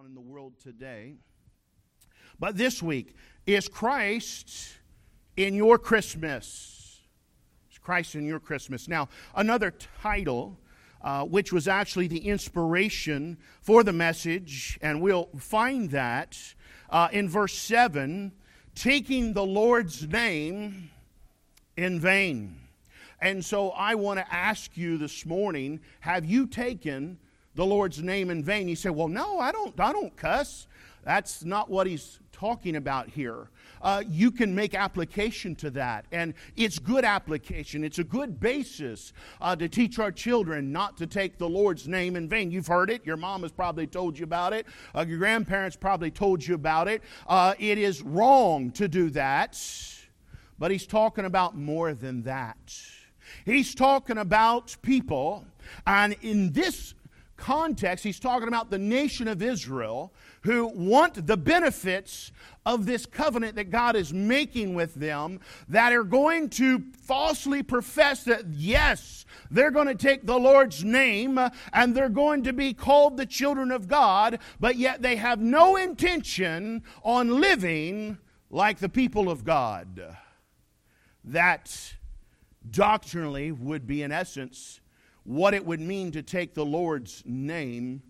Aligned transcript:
on 0.00 0.06
in 0.06 0.14
the 0.14 0.20
world 0.20 0.54
today. 0.62 1.14
But 2.38 2.56
this 2.56 2.82
week, 2.82 3.14
is 3.44 3.68
Christ 3.68 4.78
in 5.36 5.54
your 5.54 5.78
Christmas? 5.78 7.02
Is 7.70 7.76
Christ 7.76 8.14
in 8.14 8.24
your 8.24 8.40
Christmas? 8.40 8.88
Now, 8.88 9.10
another 9.34 9.74
title, 10.00 10.58
uh, 11.02 11.24
which 11.24 11.52
was 11.52 11.68
actually 11.68 12.06
the 12.06 12.26
inspiration 12.28 13.36
for 13.60 13.82
the 13.82 13.92
message, 13.92 14.78
and 14.80 15.02
we'll 15.02 15.28
find 15.36 15.90
that 15.90 16.38
uh, 16.88 17.08
in 17.12 17.28
verse 17.28 17.54
7 17.54 18.32
taking 18.74 19.34
the 19.34 19.44
Lord's 19.44 20.08
name 20.08 20.90
in 21.76 22.00
vain. 22.00 22.56
And 23.20 23.44
so 23.44 23.70
I 23.70 23.96
want 23.96 24.18
to 24.18 24.34
ask 24.34 24.78
you 24.78 24.96
this 24.96 25.26
morning 25.26 25.80
have 26.00 26.24
you 26.24 26.46
taken 26.46 27.18
the 27.54 27.66
Lord's 27.66 28.02
name 28.02 28.30
in 28.30 28.42
vain? 28.42 28.68
You 28.68 28.76
say, 28.76 28.90
well, 28.90 29.08
no, 29.08 29.38
I 29.38 29.52
don't, 29.52 29.78
I 29.78 29.92
don't 29.92 30.16
cuss. 30.16 30.66
That's 31.04 31.44
not 31.44 31.70
what 31.70 31.86
he's 31.86 32.20
talking 32.32 32.76
about 32.76 33.08
here. 33.08 33.50
Uh, 33.82 34.02
you 34.08 34.30
can 34.30 34.54
make 34.54 34.74
application 34.74 35.54
to 35.54 35.70
that, 35.70 36.04
and 36.12 36.34
it's 36.56 36.78
good 36.78 37.04
application. 37.04 37.84
It's 37.84 37.98
a 37.98 38.04
good 38.04 38.40
basis 38.40 39.12
uh, 39.40 39.56
to 39.56 39.68
teach 39.68 39.98
our 39.98 40.12
children 40.12 40.70
not 40.72 40.98
to 40.98 41.06
take 41.06 41.38
the 41.38 41.48
Lord's 41.48 41.88
name 41.88 42.16
in 42.16 42.28
vain. 42.28 42.50
You've 42.50 42.66
heard 42.66 42.90
it. 42.90 43.04
Your 43.06 43.16
mom 43.16 43.42
has 43.42 43.52
probably 43.52 43.86
told 43.86 44.18
you 44.18 44.24
about 44.24 44.52
it. 44.52 44.66
Uh, 44.94 45.04
your 45.08 45.18
grandparents 45.18 45.76
probably 45.76 46.10
told 46.10 46.46
you 46.46 46.54
about 46.54 46.88
it. 46.88 47.02
Uh, 47.26 47.54
it 47.58 47.78
is 47.78 48.02
wrong 48.02 48.70
to 48.72 48.88
do 48.88 49.10
that, 49.10 49.62
but 50.58 50.70
he's 50.70 50.86
talking 50.86 51.24
about 51.24 51.56
more 51.56 51.94
than 51.94 52.22
that. 52.22 52.74
He's 53.44 53.74
talking 53.74 54.18
about 54.18 54.76
people, 54.82 55.46
and 55.86 56.16
in 56.20 56.52
this 56.52 56.94
context, 57.40 58.04
he's 58.04 58.20
talking 58.20 58.46
about 58.46 58.70
the 58.70 58.78
nation 58.78 59.26
of 59.26 59.42
Israel 59.42 60.12
who 60.42 60.68
want 60.68 61.26
the 61.26 61.36
benefits 61.36 62.30
of 62.64 62.86
this 62.86 63.06
covenant 63.06 63.56
that 63.56 63.70
God 63.70 63.96
is 63.96 64.12
making 64.12 64.74
with 64.74 64.94
them 64.94 65.40
that 65.68 65.92
are 65.92 66.04
going 66.04 66.50
to 66.50 66.84
falsely 67.02 67.62
profess 67.62 68.24
that, 68.24 68.44
yes, 68.50 69.24
they're 69.50 69.70
going 69.70 69.88
to 69.88 69.94
take 69.94 70.26
the 70.26 70.38
Lord's 70.38 70.84
name 70.84 71.38
and 71.72 71.94
they're 71.94 72.08
going 72.08 72.44
to 72.44 72.52
be 72.52 72.72
called 72.72 73.16
the 73.16 73.26
children 73.26 73.72
of 73.72 73.88
God, 73.88 74.38
but 74.60 74.76
yet 74.76 75.02
they 75.02 75.16
have 75.16 75.40
no 75.40 75.76
intention 75.76 76.82
on 77.02 77.40
living 77.40 78.18
like 78.50 78.78
the 78.78 78.88
people 78.88 79.30
of 79.30 79.44
God. 79.44 80.16
That 81.24 81.94
doctrinally 82.70 83.52
would 83.52 83.86
be, 83.86 84.02
in 84.02 84.12
essence, 84.12 84.80
what 85.24 85.54
it 85.54 85.64
would 85.64 85.80
mean 85.80 86.12
to 86.12 86.22
take 86.22 86.54
the 86.54 86.64
Lord's 86.64 87.22
name 87.26 88.02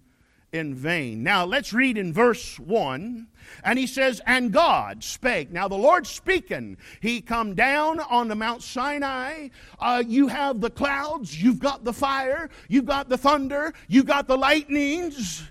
in 0.53 0.75
vain. 0.75 1.23
Now 1.23 1.45
let's 1.45 1.73
read 1.73 1.97
in 1.97 2.13
verse 2.13 2.59
1. 2.59 3.27
And 3.65 3.79
he 3.79 3.87
says, 3.87 4.21
And 4.27 4.53
God 4.53 5.05
spake. 5.05 5.51
Now 5.51 5.69
the 5.69 5.77
Lord 5.77 6.07
speaking. 6.07 6.77
He 7.01 7.21
come 7.21 7.55
down 7.55 8.01
on 8.01 8.29
the 8.29 8.35
Mount 8.35 8.63
Sinai. 8.63 9.49
Uh, 9.79 10.03
you 10.07 10.29
have 10.29 10.61
the 10.61 10.71
clouds, 10.71 11.41
you've 11.41 11.61
got 11.61 11.85
the 11.85 11.93
fire, 11.93 12.51
you've 12.69 12.87
got 12.87 13.09
the 13.09 13.19
thunder, 13.19 13.73
you've 13.89 14.07
got 14.07 14.27
the 14.27 14.37
lightnings 14.37 15.49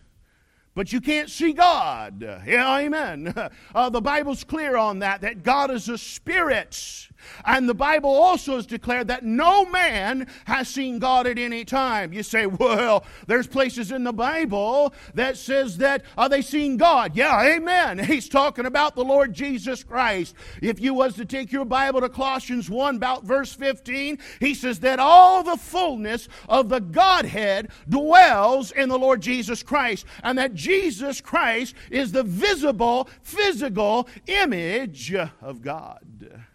but 0.79 0.93
you 0.93 1.01
can't 1.01 1.29
see 1.29 1.51
God. 1.51 2.21
Yeah, 2.47 2.77
amen. 2.77 3.33
Uh, 3.75 3.89
the 3.89 4.01
Bible's 4.01 4.43
clear 4.43 4.77
on 4.77 4.99
that, 4.99 5.21
that 5.21 5.43
God 5.43 5.69
is 5.71 5.89
a 5.89 5.97
spirit. 5.97 7.09
And 7.45 7.67
the 7.67 7.73
Bible 7.73 8.09
also 8.09 8.55
has 8.55 8.65
declared 8.65 9.07
that 9.07 9.23
no 9.23 9.65
man 9.65 10.27
has 10.45 10.67
seen 10.67 10.99
God 10.99 11.27
at 11.27 11.37
any 11.37 11.65
time. 11.65 12.13
You 12.13 12.23
say, 12.23 12.45
well, 12.45 13.05
there's 13.27 13.47
places 13.47 13.91
in 13.91 14.03
the 14.03 14.13
Bible 14.13 14.93
that 15.13 15.37
says 15.37 15.77
that 15.77 16.03
are 16.17 16.29
they 16.29 16.41
seeing 16.41 16.77
God? 16.77 17.15
Yeah, 17.15 17.41
amen. 17.41 17.99
He's 18.03 18.29
talking 18.29 18.65
about 18.65 18.95
the 18.95 19.03
Lord 19.03 19.33
Jesus 19.33 19.83
Christ. 19.83 20.35
If 20.61 20.79
you 20.79 20.93
was 20.93 21.15
to 21.15 21.25
take 21.25 21.51
your 21.51 21.65
Bible 21.65 22.01
to 22.01 22.09
Colossians 22.09 22.69
1 22.69 22.95
about 22.95 23.23
verse 23.23 23.53
15, 23.53 24.19
he 24.39 24.53
says 24.53 24.79
that 24.79 24.99
all 24.99 25.43
the 25.43 25.57
fullness 25.57 26.27
of 26.47 26.69
the 26.69 26.79
Godhead 26.79 27.69
dwells 27.87 28.71
in 28.71 28.89
the 28.89 28.99
Lord 28.99 29.21
Jesus 29.21 29.63
Christ 29.63 30.05
and 30.23 30.37
that 30.37 30.53
Jesus 30.53 31.21
Christ 31.21 31.75
is 31.89 32.11
the 32.11 32.23
visible 32.23 33.09
physical 33.21 34.07
image 34.27 35.13
of 35.13 35.61
God. 35.61 36.48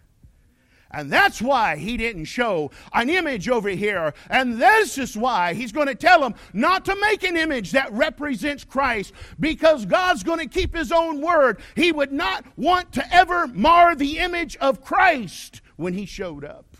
And 0.95 1.11
that's 1.11 1.41
why 1.41 1.75
he 1.75 1.97
didn't 1.97 2.25
show 2.25 2.71
an 2.93 3.09
image 3.09 3.49
over 3.49 3.67
here. 3.67 4.13
And 4.29 4.61
this 4.61 4.97
is 4.97 5.17
why 5.17 5.53
he's 5.53 5.73
going 5.73 5.87
to 5.87 5.95
tell 5.95 6.21
them 6.21 6.35
not 6.53 6.85
to 6.85 6.95
make 6.95 7.23
an 7.23 7.35
image 7.35 7.71
that 7.71 7.91
represents 7.91 8.63
Christ 8.63 9.11
because 9.37 9.85
God's 9.85 10.23
going 10.23 10.39
to 10.39 10.47
keep 10.47 10.73
his 10.73 10.93
own 10.93 11.19
word. 11.19 11.59
He 11.75 11.91
would 11.91 12.13
not 12.13 12.45
want 12.55 12.93
to 12.93 13.13
ever 13.13 13.45
mar 13.47 13.93
the 13.93 14.19
image 14.19 14.55
of 14.57 14.81
Christ 14.81 15.61
when 15.75 15.93
he 15.93 16.05
showed 16.05 16.45
up, 16.45 16.77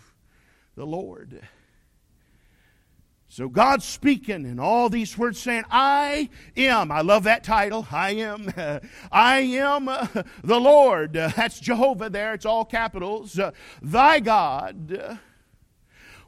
the 0.76 0.86
Lord. 0.86 1.42
So 3.36 3.50
God's 3.50 3.84
speaking 3.84 4.46
and 4.46 4.58
all 4.58 4.88
these 4.88 5.18
words 5.18 5.38
saying, 5.38 5.64
I 5.70 6.30
am. 6.56 6.90
I 6.90 7.02
love 7.02 7.24
that 7.24 7.44
title. 7.44 7.86
I 7.92 8.12
am. 8.12 8.50
I 9.12 9.40
am 9.40 9.90
uh, 9.90 10.06
the 10.42 10.58
Lord. 10.58 11.18
Uh, 11.18 11.30
that's 11.36 11.60
Jehovah 11.60 12.08
there. 12.08 12.32
It's 12.32 12.46
all 12.46 12.64
capitals. 12.64 13.38
Uh, 13.38 13.50
thy 13.82 14.20
God, 14.20 15.18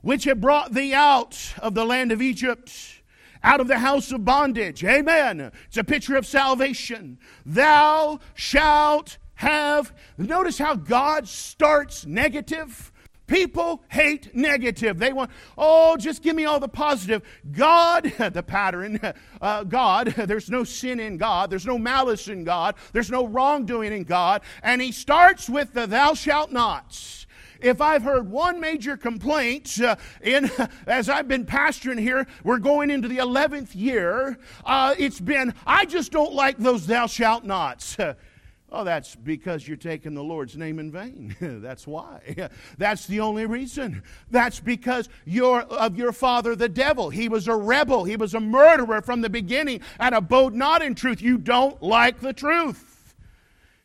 which 0.03 0.25
have 0.25 0.43
brought 0.43 0.75
thee 0.75 0.93
out 0.93 1.55
of 1.63 1.73
the 1.73 1.87
land 1.87 2.13
of 2.13 2.21
Egypt 2.21 3.01
out 3.43 3.61
of 3.61 3.69
the 3.69 3.79
house 3.79 4.13
of 4.13 4.27
bondage. 4.27 4.85
Amen. 4.85 5.51
It's 5.69 5.79
a 5.79 5.85
picture 5.85 6.17
of 6.17 6.27
salvation. 6.27 7.19
Thou 7.47 8.21
shalt 8.35 9.17
have. 9.37 9.95
Notice 10.19 10.59
how 10.59 10.75
God 10.75 11.27
starts 11.27 12.05
negative. 12.05 12.93
People 13.29 13.85
hate 13.91 14.35
negative. 14.35 14.99
They 14.99 15.13
want, 15.13 15.31
oh, 15.57 15.97
just 15.99 16.23
give 16.23 16.35
me 16.35 16.47
all 16.47 16.59
the 16.59 16.69
positive. 16.69 17.23
God, 17.53 18.05
the 18.19 18.43
pattern, 18.43 18.99
uh, 19.41 19.65
God, 19.65 20.09
there's 20.17 20.51
no 20.51 20.65
sin 20.65 20.99
in 20.99 21.19
God. 21.19 21.51
There's 21.51 21.67
no 21.67 21.79
malice 21.79 22.27
in 22.27 22.43
God. 22.43 22.75
There's 22.93 23.11
no 23.11 23.27
wrongdoing 23.27 23.93
in 23.93 24.05
God. 24.05 24.43
And 24.63 24.83
he 24.83 24.91
starts 24.91 25.49
with 25.49 25.75
the 25.75 25.87
thou 25.87 26.15
shalt 26.15 26.51
nots. 26.51 27.27
If 27.61 27.81
I've 27.81 28.03
heard 28.03 28.31
one 28.31 28.61
major 28.61 28.97
complaint 28.97 29.81
uh, 29.81 29.97
in 30.23 30.51
as 30.87 31.09
I've 31.09 31.29
been 31.29 31.45
pastoring 31.45 31.99
here, 31.99 32.27
we're 32.45 32.61
going 32.61 32.91
into 32.91 33.09
the 33.09 33.19
11th 33.19 33.75
year. 33.75 34.39
Uh, 34.65 34.95
it's 34.97 35.21
been, 35.21 35.53
I 35.67 35.85
just 35.85 36.13
don't 36.13 36.33
like 36.33 36.57
those 36.59 36.87
thou 36.87 37.07
shalt 37.07 37.45
nots. 37.45 37.97
Oh, 38.71 38.85
that's 38.85 39.15
because 39.15 39.67
you're 39.67 39.79
taking 39.79 40.13
the 40.13 40.23
Lord's 40.23 40.57
name 40.57 40.79
in 40.79 40.93
vain. 40.93 41.35
that's 41.41 41.87
why. 41.87 42.49
That's 42.79 43.07
the 43.07 43.21
only 43.21 43.47
reason. 43.47 44.03
That's 44.31 44.61
because 44.61 45.09
you're 45.25 45.63
of 45.63 45.97
your 45.97 46.13
father, 46.13 46.55
the 46.55 46.69
devil. 46.69 47.09
He 47.09 47.29
was 47.29 47.49
a 47.49 47.57
rebel. 47.57 48.05
He 48.05 48.17
was 48.17 48.35
a 48.35 48.41
murderer 48.41 49.01
from 49.01 49.23
the 49.23 49.31
beginning 49.31 49.81
and 49.99 50.15
abode 50.15 50.55
not 50.55 50.83
in 50.83 50.95
truth. 50.95 51.23
You 51.23 51.39
don't 51.39 51.83
like 51.83 52.21
the 52.21 52.35
truth. 52.35 53.15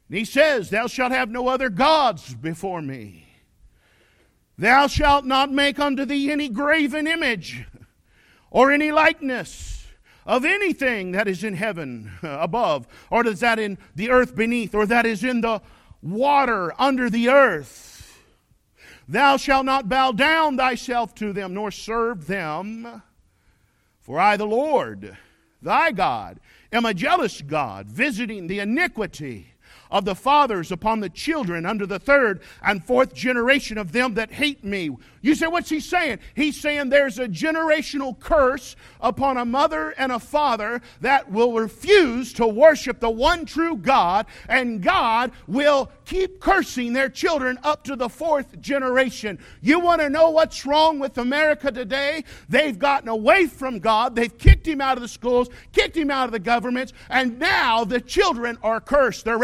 And 0.10 0.18
he 0.18 0.26
says, 0.26 0.70
Thou 0.70 0.88
shalt 0.88 1.14
have 1.14 1.30
no 1.30 1.48
other 1.48 1.70
gods 1.70 2.36
before 2.36 2.82
me. 2.82 3.26
Thou 4.58 4.88
shalt 4.88 5.26
not 5.26 5.52
make 5.52 5.80
unto 5.80 6.04
thee 6.04 6.30
any 6.30 6.50
graven 6.50 7.08
image 7.08 7.66
or 8.52 8.72
any 8.72 8.92
likeness 8.92 9.72
of 10.25 10.45
anything 10.45 11.11
that 11.11 11.28
is 11.28 11.44
in 11.44 11.56
heaven 11.56 12.11
uh, 12.23 12.38
above, 12.39 12.88
or 13.09 13.25
is 13.25 13.41
that 13.41 13.59
in 13.59 13.78
the 13.95 14.09
earth 14.09 14.35
beneath, 14.35 14.73
or 14.73 14.85
that 14.85 15.06
is 15.06 15.23
in 15.23 15.41
the 15.41 15.61
water 16.01 16.73
under 16.79 17.09
the 17.09 17.29
earth. 17.29 18.22
Thou 19.07 19.38
shalt 19.38 19.66
not 19.66 19.89
bow 19.89 20.11
down 20.11 20.57
thyself 20.57 21.13
to 21.16 21.34
them, 21.34 21.53
nor 21.53 21.72
serve 21.72 22.28
them. 22.28 23.01
For 24.00 24.19
I, 24.19 24.38
the 24.38 24.45
Lord, 24.45 25.17
thy 25.61 25.91
God, 25.91 26.40
am 26.72 26.85
a 26.85 26.94
jealous 26.94 27.41
God, 27.41 27.88
visiting 27.88 28.47
the 28.47 28.59
iniquity 28.59 29.53
of 29.93 30.03
the 30.05 30.16
fathers 30.16 30.72
upon 30.72 30.99
the 30.99 31.09
children 31.09 31.66
under 31.66 31.85
the 31.85 31.99
third 31.99 32.41
and 32.63 32.84
fourth 32.84 33.13
generation 33.13 33.78
of 33.78 33.91
them 33.91 34.16
that 34.16 34.31
hate 34.31 34.63
me. 34.63 34.90
You 35.22 35.35
say, 35.35 35.47
what's 35.47 35.69
he 35.69 35.79
saying? 35.79 36.19
He's 36.35 36.59
saying 36.59 36.90
there's 36.90 37.17
a 37.17 37.29
generational 37.29 38.19
curse 38.19 38.75
upon 38.99 39.37
a 39.37 39.45
mother 39.45 39.91
and 39.91 40.11
a 40.11 40.19
father 40.19 40.81
that 40.99 41.31
will 41.31 41.53
refuse 41.53 42.34
to 42.34 42.45
worship 42.45 42.99
the 42.99 43.09
one 43.09 43.45
true 43.45 43.78
God, 43.78 44.25
and 44.49 44.81
God 44.81 45.31
will 45.47 45.90
keep 46.05 46.41
cursing 46.41 46.91
their 46.91 47.07
children 47.07 47.57
up 47.63 47.85
to 47.85 47.95
the 47.95 48.09
fourth 48.09 48.59
generation. 48.59 49.40
You 49.61 49.79
want 49.79 50.01
to 50.01 50.09
know 50.09 50.31
what's 50.31 50.66
wrong 50.66 50.99
with 50.99 51.17
America 51.17 51.72
today? 51.72 52.25
They've 52.49 52.78
gotten 52.78 53.07
away 53.07 53.45
from 53.45 53.79
God, 53.79 54.16
they've 54.16 54.37
kicked 54.37 54.67
him 54.67 54.81
out 54.81 54.97
of 54.97 55.01
the 55.01 55.07
schools, 55.07 55.49
kicked 55.72 55.95
him 55.95 56.11
out 56.11 56.25
of 56.25 56.31
the 56.31 56.40
governments, 56.40 56.91
and 57.09 57.40
now 57.40 57.85
the 57.85 58.01
children 58.01 58.57
are 58.63 58.81
cursed. 58.81 59.23
They're 59.23 59.37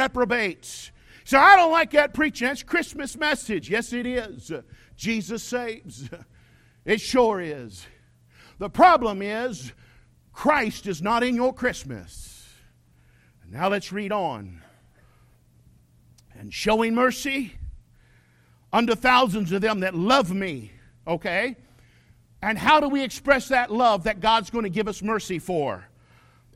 So 1.23 1.37
I 1.37 1.55
don't 1.55 1.71
like 1.71 1.91
that 1.91 2.13
preaching. 2.13 2.47
That's 2.47 2.63
Christmas 2.63 3.15
message. 3.17 3.69
Yes, 3.69 3.93
it 3.93 4.05
is. 4.05 4.51
Jesus 4.95 5.43
saves. 5.43 6.09
It 6.85 7.01
sure 7.01 7.39
is. 7.39 7.85
The 8.57 8.69
problem 8.69 9.21
is 9.21 9.73
Christ 10.33 10.87
is 10.87 11.01
not 11.01 11.23
in 11.23 11.35
your 11.35 11.53
Christmas. 11.53 12.47
Now 13.47 13.69
let's 13.69 13.91
read 13.91 14.11
on. 14.11 14.61
And 16.37 16.53
showing 16.53 16.95
mercy 16.95 17.53
unto 18.71 18.95
thousands 18.95 19.51
of 19.51 19.61
them 19.61 19.81
that 19.81 19.93
love 19.93 20.33
me. 20.33 20.71
Okay? 21.05 21.57
And 22.41 22.57
how 22.57 22.79
do 22.79 22.87
we 22.87 23.03
express 23.03 23.49
that 23.49 23.71
love 23.71 24.05
that 24.05 24.21
God's 24.21 24.49
going 24.49 24.63
to 24.63 24.69
give 24.69 24.87
us 24.87 25.01
mercy 25.01 25.39
for? 25.39 25.88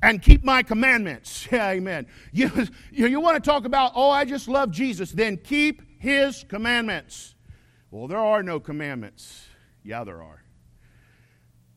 And 0.04 0.22
keep 0.22 0.44
my 0.44 0.64
commandments. 0.64 1.48
Yeah, 1.52 1.70
amen. 1.70 2.08
You, 2.32 2.52
you, 2.92 3.06
you 3.08 3.20
want 3.20 3.42
to 3.42 3.50
talk 3.50 3.66
about, 3.66 3.92
oh, 3.96 4.10
I 4.10 4.26
just 4.26 4.48
love 4.48 4.72
Jesus, 4.72 5.12
then 5.12 5.38
keep 5.38 5.82
his 6.00 6.44
commandments. 6.50 7.36
Well, 7.92 8.08
there 8.08 8.18
are 8.18 8.42
no 8.42 8.60
commandments. 8.60 9.46
Yeah, 9.84 10.04
there 10.04 10.22
are. 10.24 10.44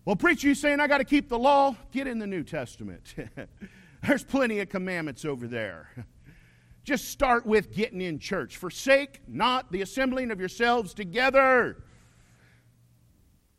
Well, 0.06 0.17
preacher, 0.17 0.49
you 0.49 0.55
saying 0.55 0.81
I 0.81 0.87
got 0.87 0.99
to 0.99 1.05
keep 1.05 1.28
the 1.28 1.38
law? 1.38 1.76
Get 1.93 2.06
in 2.06 2.19
the 2.19 2.26
New 2.26 2.43
Testament. 2.43 3.14
There's 4.06 4.25
plenty 4.25 4.61
of 4.61 4.70
commandments 4.70 5.25
over 5.25 5.46
there. 5.46 5.90
Just 6.84 7.08
start 7.08 7.44
with 7.44 7.70
getting 7.73 8.00
in 8.00 8.19
church. 8.19 8.56
Forsake 8.56 9.20
not 9.28 9.70
the 9.70 9.82
assembling 9.82 10.31
of 10.31 10.40
yourselves 10.40 10.94
together, 10.94 11.82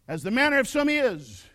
as 0.07 0.23
the 0.23 0.31
manner 0.31 0.57
of 0.57 0.67
some 0.67 0.89
is. 0.89 1.45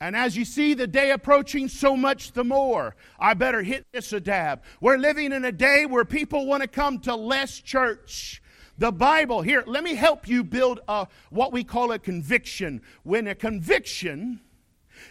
And 0.00 0.16
as 0.16 0.36
you 0.36 0.46
see 0.46 0.72
the 0.72 0.86
day 0.86 1.10
approaching, 1.10 1.68
so 1.68 1.94
much 1.94 2.32
the 2.32 2.44
more. 2.44 2.96
I 3.18 3.34
better 3.34 3.62
hit 3.62 3.86
this 3.92 4.12
a 4.14 4.20
dab. 4.20 4.62
We're 4.80 4.96
living 4.96 5.32
in 5.32 5.44
a 5.44 5.52
day 5.52 5.84
where 5.84 6.06
people 6.06 6.46
want 6.46 6.62
to 6.62 6.68
come 6.68 7.00
to 7.00 7.14
less 7.14 7.60
church. 7.60 8.42
The 8.78 8.90
Bible, 8.90 9.42
here, 9.42 9.62
let 9.66 9.84
me 9.84 9.94
help 9.94 10.26
you 10.26 10.42
build 10.42 10.80
a, 10.88 11.06
what 11.28 11.52
we 11.52 11.64
call 11.64 11.92
a 11.92 11.98
conviction. 11.98 12.80
When 13.02 13.26
a 13.26 13.34
conviction 13.34 14.40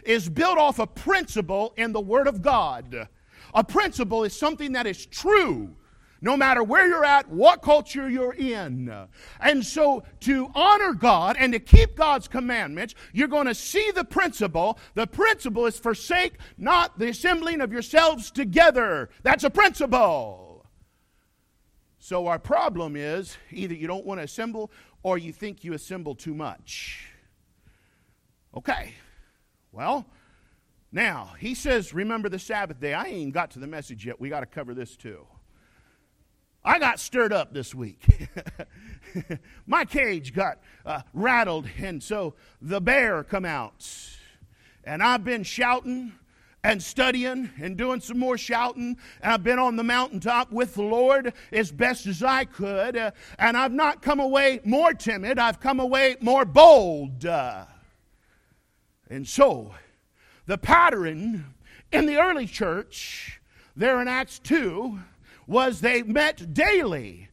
is 0.04 0.28
built 0.28 0.58
off 0.58 0.80
a 0.80 0.88
principle 0.88 1.74
in 1.78 1.92
the 1.94 2.02
Word 2.02 2.28
of 2.28 2.42
God. 2.42 3.08
A 3.54 3.64
principle 3.64 4.24
is 4.24 4.38
something 4.38 4.72
that 4.72 4.88
is 4.88 5.06
true 5.06 5.76
no 6.22 6.36
matter 6.36 6.64
where 6.64 6.88
you're 6.88 7.06
at, 7.06 7.30
what 7.30 7.62
culture 7.62 8.10
you're 8.10 8.34
in. 8.34 8.94
And 9.40 9.66
so, 9.66 10.04
to 10.22 10.50
honor 10.54 10.94
God 10.94 11.38
and 11.40 11.54
to 11.54 11.60
keep 11.60 11.96
God's 11.96 12.28
commandments, 12.28 12.96
you're 13.14 13.28
going 13.28 13.48
to 13.48 13.56
see 13.56 13.92
the 13.92 14.04
principle. 14.04 14.78
The 14.96 15.08
principle 15.08 15.66
is 15.66 15.80
forsake 15.80 16.38
not 16.58 17.00
the 17.00 17.10
assembling 17.10 17.62
of 17.62 17.72
yourselves 17.72 18.32
together. 18.32 19.10
That's 19.24 19.44
a 19.44 19.50
principle. 19.50 20.66
So, 22.00 22.28
our 22.28 22.40
problem 22.40 22.96
is 22.96 23.38
either 23.52 23.74
you 23.74 23.88
don't 23.88 24.06
want 24.06 24.20
to 24.20 24.24
assemble 24.24 24.72
or 25.04 25.18
you 25.18 25.32
think 25.32 25.64
you 25.64 25.74
assemble 25.74 26.16
too 26.16 26.34
much. 26.34 27.06
Okay. 28.56 28.94
Well, 29.72 30.06
now, 30.92 31.34
he 31.40 31.54
says, 31.54 31.94
remember 31.94 32.30
the 32.30 32.40
Sabbath 32.40 32.80
day. 32.80 32.94
I 32.94 33.06
ain't 33.06 33.34
got 33.34 33.52
to 33.52 33.60
the 33.60 33.68
message 33.68 34.06
yet. 34.06 34.20
We 34.20 34.30
got 34.30 34.40
to 34.40 34.48
cover 34.48 34.74
this 34.74 34.98
too. 34.98 35.26
I 36.64 36.80
got 36.80 37.00
stirred 37.00 37.32
up 37.32 37.54
this 37.54 37.74
week. 37.74 38.06
My 39.66 39.86
cage 39.86 40.34
got 40.34 40.60
uh, 40.86 41.02
rattled, 41.14 41.68
and 41.80 42.04
so 42.04 42.36
the 42.62 42.82
bear 42.82 43.24
come 43.24 43.46
out. 43.46 43.88
And 44.84 45.02
I've 45.02 45.24
been 45.24 45.44
shouting 45.44 46.14
and 46.64 46.84
studying 46.84 47.50
and 47.62 47.78
doing 47.78 48.02
some 48.02 48.20
more 48.20 48.38
shouting. 48.38 48.98
And 49.22 49.34
I've 49.34 49.44
been 49.44 49.60
on 49.60 49.78
the 49.78 49.84
mountaintop 49.84 50.52
with 50.52 50.76
the 50.76 50.84
Lord 50.84 51.34
as 51.52 51.72
best 51.72 52.06
as 52.06 52.22
I 52.22 52.46
could. 52.46 52.98
Uh, 52.98 53.12
and 53.38 53.56
I've 53.56 53.72
not 53.72 54.02
come 54.02 54.20
away 54.20 54.60
more 54.66 54.94
timid, 54.94 55.40
I've 55.40 55.60
come 55.60 55.80
away 55.80 56.18
more 56.20 56.46
bold. 56.46 57.26
Uh, 57.26 57.66
and 59.10 59.28
so, 59.28 59.74
the 60.46 60.58
pattern 60.58 61.56
in 61.92 62.06
the 62.06 62.18
early 62.18 62.46
church, 62.46 63.40
there 63.76 64.02
in 64.02 64.08
Acts 64.08 64.40
2, 64.40 65.00
was 65.50 65.82
they 65.82 66.04
met 66.04 66.54
daily. 66.54 67.28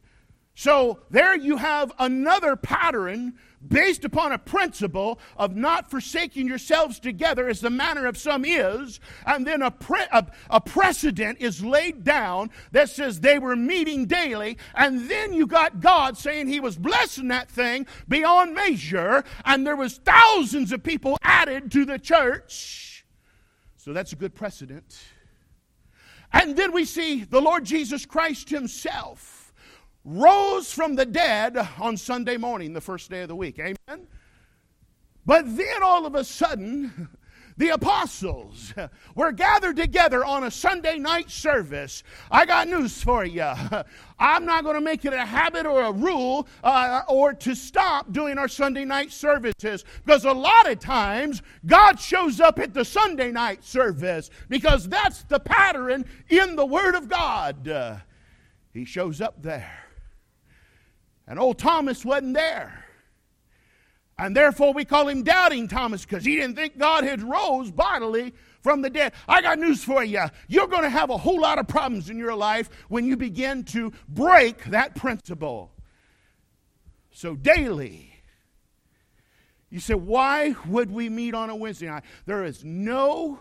So 0.55 1.01
there 1.11 1.35
you 1.35 1.57
have 1.57 1.91
another 1.99 2.55
pattern 2.55 3.35
based 3.65 4.03
upon 4.03 4.31
a 4.31 4.39
principle 4.39 5.19
of 5.37 5.55
not 5.55 5.91
forsaking 5.91 6.47
yourselves 6.47 6.99
together 6.99 7.47
as 7.47 7.61
the 7.61 7.69
manner 7.69 8.07
of 8.07 8.17
some 8.17 8.43
is, 8.43 8.99
and 9.27 9.45
then 9.45 9.61
a, 9.61 9.69
pre- 9.69 10.07
a, 10.11 10.25
a, 10.49 10.59
precedent 10.59 11.39
is 11.39 11.63
laid 11.63 12.03
down 12.03 12.49
that 12.71 12.89
says 12.89 13.19
they 13.19 13.37
were 13.37 13.55
meeting 13.55 14.07
daily, 14.07 14.57
and 14.73 15.07
then 15.07 15.31
you 15.31 15.45
got 15.45 15.79
God 15.79 16.17
saying 16.17 16.47
He 16.47 16.59
was 16.59 16.75
blessing 16.75 17.27
that 17.27 17.51
thing 17.51 17.85
beyond 18.07 18.55
measure, 18.55 19.23
and 19.45 19.65
there 19.65 19.75
was 19.75 19.97
thousands 19.97 20.71
of 20.71 20.81
people 20.81 21.19
added 21.21 21.71
to 21.73 21.85
the 21.85 21.99
church. 21.99 23.05
So 23.75 23.93
that's 23.93 24.13
a 24.13 24.17
good 24.17 24.33
precedent. 24.33 24.97
And 26.33 26.55
then 26.55 26.71
we 26.71 26.85
see 26.85 27.23
the 27.23 27.41
Lord 27.41 27.65
Jesus 27.65 28.05
Christ 28.05 28.49
Himself 28.49 29.53
rose 30.03 30.73
from 30.73 30.95
the 30.95 31.05
dead 31.05 31.57
on 31.79 31.97
Sunday 31.97 32.37
morning, 32.37 32.73
the 32.73 32.81
first 32.81 33.09
day 33.09 33.23
of 33.23 33.27
the 33.27 33.35
week. 33.35 33.59
Amen? 33.59 34.07
But 35.25 35.57
then 35.57 35.83
all 35.83 36.05
of 36.05 36.15
a 36.15 36.23
sudden, 36.23 37.09
the 37.57 37.69
apostles 37.69 38.73
were 39.15 39.31
gathered 39.31 39.75
together 39.75 40.23
on 40.23 40.43
a 40.43 40.51
Sunday 40.51 40.99
night 40.99 41.29
service. 41.29 42.03
I 42.29 42.45
got 42.45 42.67
news 42.67 43.01
for 43.01 43.25
you. 43.25 43.51
I'm 44.19 44.45
not 44.45 44.63
going 44.63 44.75
to 44.75 44.81
make 44.81 45.05
it 45.05 45.13
a 45.13 45.25
habit 45.25 45.65
or 45.65 45.83
a 45.83 45.91
rule 45.91 46.47
uh, 46.63 47.01
or 47.07 47.33
to 47.33 47.55
stop 47.55 48.11
doing 48.11 48.37
our 48.37 48.47
Sunday 48.47 48.85
night 48.85 49.11
services 49.11 49.85
because 50.05 50.25
a 50.25 50.31
lot 50.31 50.69
of 50.69 50.79
times 50.79 51.41
God 51.65 51.99
shows 51.99 52.39
up 52.39 52.59
at 52.59 52.73
the 52.73 52.85
Sunday 52.85 53.31
night 53.31 53.63
service 53.63 54.29
because 54.49 54.87
that's 54.87 55.23
the 55.23 55.39
pattern 55.39 56.05
in 56.29 56.55
the 56.55 56.65
Word 56.65 56.95
of 56.95 57.09
God. 57.09 57.67
Uh, 57.67 57.97
he 58.73 58.85
shows 58.85 59.21
up 59.21 59.41
there. 59.41 59.71
And 61.27 61.39
old 61.39 61.57
Thomas 61.57 62.05
wasn't 62.05 62.35
there. 62.35 62.86
And 64.19 64.35
therefore, 64.35 64.73
we 64.73 64.83
call 64.83 65.07
him 65.07 65.23
Doubting 65.23 65.67
Thomas 65.67 66.03
because 66.03 66.25
he 66.25 66.37
didn't 66.37 66.55
think 66.55 66.77
God 66.77 67.03
had 67.03 67.21
rose 67.21 67.69
bodily 67.69 68.33
from 68.61 68.81
the 68.81 68.89
dead. 68.89 69.13
I 69.27 69.41
got 69.41 69.59
news 69.59 69.83
for 69.83 70.03
you. 70.03 70.23
You're 70.47 70.67
going 70.67 70.83
to 70.83 70.89
have 70.89 71.11
a 71.11 71.17
whole 71.17 71.39
lot 71.39 71.59
of 71.59 71.67
problems 71.67 72.09
in 72.09 72.17
your 72.17 72.35
life 72.35 72.69
when 72.89 73.05
you 73.05 73.15
begin 73.15 73.63
to 73.65 73.93
break 74.09 74.63
that 74.65 74.95
principle. 74.95 75.71
So, 77.11 77.35
daily, 77.35 78.11
you 79.69 79.79
say, 79.79 79.93
why 79.93 80.55
would 80.67 80.91
we 80.91 81.09
meet 81.09 81.35
on 81.35 81.51
a 81.51 81.55
Wednesday 81.55 81.87
night? 81.87 82.03
There 82.25 82.43
is 82.43 82.63
no 82.63 83.39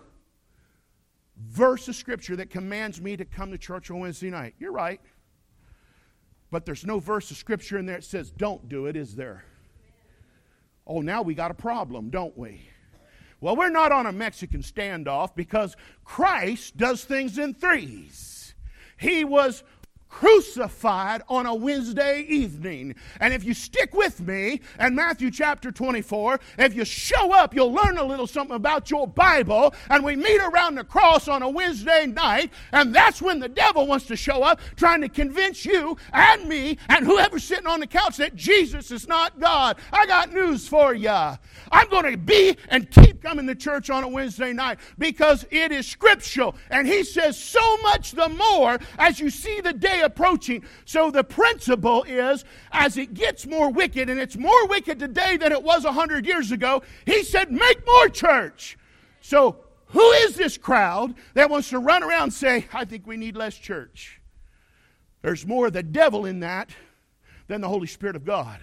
verse 1.38 1.88
of 1.88 1.96
Scripture 1.96 2.36
that 2.36 2.50
commands 2.50 3.00
me 3.00 3.16
to 3.16 3.24
come 3.24 3.50
to 3.50 3.58
church 3.58 3.90
on 3.90 4.00
Wednesday 4.00 4.30
night. 4.30 4.54
You're 4.58 4.72
right. 4.72 5.00
But 6.50 6.66
there's 6.66 6.84
no 6.84 6.98
verse 6.98 7.30
of 7.30 7.38
Scripture 7.38 7.78
in 7.78 7.86
there 7.86 7.96
that 7.96 8.04
says, 8.04 8.30
don't 8.30 8.68
do 8.68 8.86
it, 8.86 8.96
is 8.96 9.14
there? 9.14 9.44
Oh, 10.86 11.00
now 11.00 11.22
we 11.22 11.34
got 11.34 11.50
a 11.50 11.54
problem, 11.54 12.10
don't 12.10 12.36
we? 12.38 12.68
Well, 13.40 13.56
we're 13.56 13.70
not 13.70 13.92
on 13.92 14.06
a 14.06 14.12
Mexican 14.12 14.62
standoff 14.62 15.34
because 15.34 15.76
Christ 16.04 16.76
does 16.76 17.04
things 17.04 17.38
in 17.38 17.54
threes. 17.54 18.54
He 18.98 19.24
was 19.24 19.62
crucified 20.16 21.20
on 21.28 21.44
a 21.44 21.54
Wednesday 21.54 22.22
evening. 22.22 22.94
And 23.20 23.34
if 23.34 23.44
you 23.44 23.52
stick 23.52 23.94
with 23.94 24.18
me 24.18 24.62
in 24.80 24.94
Matthew 24.94 25.30
chapter 25.30 25.70
24, 25.70 26.40
if 26.58 26.74
you 26.74 26.86
show 26.86 27.34
up, 27.34 27.54
you'll 27.54 27.74
learn 27.74 27.98
a 27.98 28.02
little 28.02 28.26
something 28.26 28.56
about 28.56 28.90
your 28.90 29.06
Bible. 29.06 29.74
And 29.90 30.02
we 30.02 30.16
meet 30.16 30.40
around 30.40 30.76
the 30.76 30.84
cross 30.84 31.28
on 31.28 31.42
a 31.42 31.50
Wednesday 31.50 32.06
night, 32.06 32.50
and 32.72 32.94
that's 32.94 33.20
when 33.20 33.40
the 33.40 33.48
devil 33.50 33.86
wants 33.86 34.06
to 34.06 34.16
show 34.16 34.42
up, 34.42 34.58
trying 34.74 35.02
to 35.02 35.10
convince 35.10 35.66
you 35.66 35.98
and 36.14 36.48
me 36.48 36.78
and 36.88 37.04
whoever's 37.04 37.44
sitting 37.44 37.66
on 37.66 37.80
the 37.80 37.86
couch 37.86 38.16
that 38.16 38.34
Jesus 38.34 38.90
is 38.90 39.06
not 39.06 39.38
God. 39.38 39.76
I 39.92 40.06
got 40.06 40.32
news 40.32 40.66
for 40.66 40.94
you. 40.94 41.10
I'm 41.10 41.90
going 41.90 42.10
to 42.10 42.16
be 42.16 42.56
and 42.70 42.90
keep 42.90 43.20
coming 43.20 43.46
to 43.48 43.54
church 43.54 43.90
on 43.90 44.02
a 44.02 44.08
Wednesday 44.08 44.54
night 44.54 44.78
because 44.96 45.44
it 45.50 45.72
is 45.72 45.86
scriptural. 45.86 46.54
And 46.70 46.86
he 46.86 47.04
says, 47.04 47.38
so 47.38 47.76
much 47.82 48.12
the 48.12 48.30
more 48.30 48.78
as 48.98 49.20
you 49.20 49.28
see 49.28 49.60
the 49.60 49.74
day 49.74 50.04
approaching. 50.06 50.64
So 50.86 51.10
the 51.10 51.24
principle 51.24 52.04
is 52.04 52.44
as 52.72 52.96
it 52.96 53.12
gets 53.12 53.46
more 53.46 53.70
wicked, 53.70 54.08
and 54.08 54.18
it's 54.18 54.36
more 54.36 54.66
wicked 54.66 54.98
today 54.98 55.36
than 55.36 55.52
it 55.52 55.62
was 55.62 55.84
a 55.84 55.92
hundred 55.92 56.24
years 56.24 56.50
ago, 56.52 56.82
he 57.04 57.22
said, 57.22 57.52
make 57.52 57.86
more 57.86 58.08
church. 58.08 58.78
So 59.20 59.58
who 59.88 60.10
is 60.12 60.36
this 60.36 60.56
crowd 60.56 61.14
that 61.34 61.50
wants 61.50 61.68
to 61.70 61.78
run 61.78 62.02
around 62.02 62.22
and 62.22 62.32
say, 62.32 62.66
I 62.72 62.84
think 62.84 63.06
we 63.06 63.16
need 63.16 63.36
less 63.36 63.56
church? 63.56 64.20
There's 65.22 65.46
more 65.46 65.66
of 65.66 65.72
the 65.72 65.82
devil 65.82 66.24
in 66.24 66.40
that 66.40 66.70
than 67.48 67.60
the 67.60 67.68
Holy 67.68 67.86
Spirit 67.86 68.16
of 68.16 68.24
God. 68.24 68.60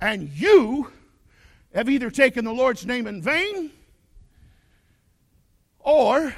And 0.00 0.28
you 0.28 0.90
have 1.74 1.88
either 1.88 2.10
taken 2.10 2.44
the 2.44 2.52
Lord's 2.52 2.86
name 2.86 3.06
in 3.06 3.22
vain 3.22 3.70
or 5.80 6.34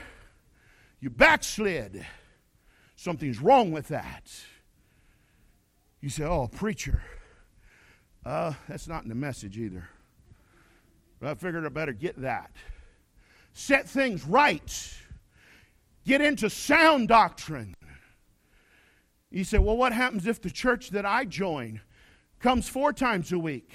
you 1.01 1.11
backslid. 1.11 2.07
Something's 3.07 3.41
wrong 3.41 3.71
with 3.71 3.87
that. 3.87 4.33
You 6.01 6.09
say, 6.09 6.25
oh, 6.25 6.49
preacher, 6.49 7.05
uh, 8.25 8.55
that's 8.69 8.89
not 8.89 9.05
in 9.05 9.09
the 9.09 9.15
message 9.15 9.57
either. 9.59 9.89
But 11.21 11.29
I 11.29 11.35
figured 11.35 11.65
I 11.65 11.69
better 11.69 11.93
get 11.93 12.21
that. 12.23 12.51
Set 13.53 13.89
things 13.89 14.25
right. 14.25 14.93
get 16.05 16.21
into 16.21 16.51
sound 16.51 17.07
doctrine. 17.07 17.77
You 19.31 19.45
say, 19.45 19.59
well, 19.59 19.77
what 19.77 19.93
happens 19.93 20.27
if 20.27 20.43
the 20.43 20.51
church 20.51 20.91
that 20.91 21.07
I 21.07 21.27
join 21.27 21.83
comes 22.41 22.69
four 22.69 22.93
times 22.93 23.31
a 23.31 23.39
week? 23.39 23.71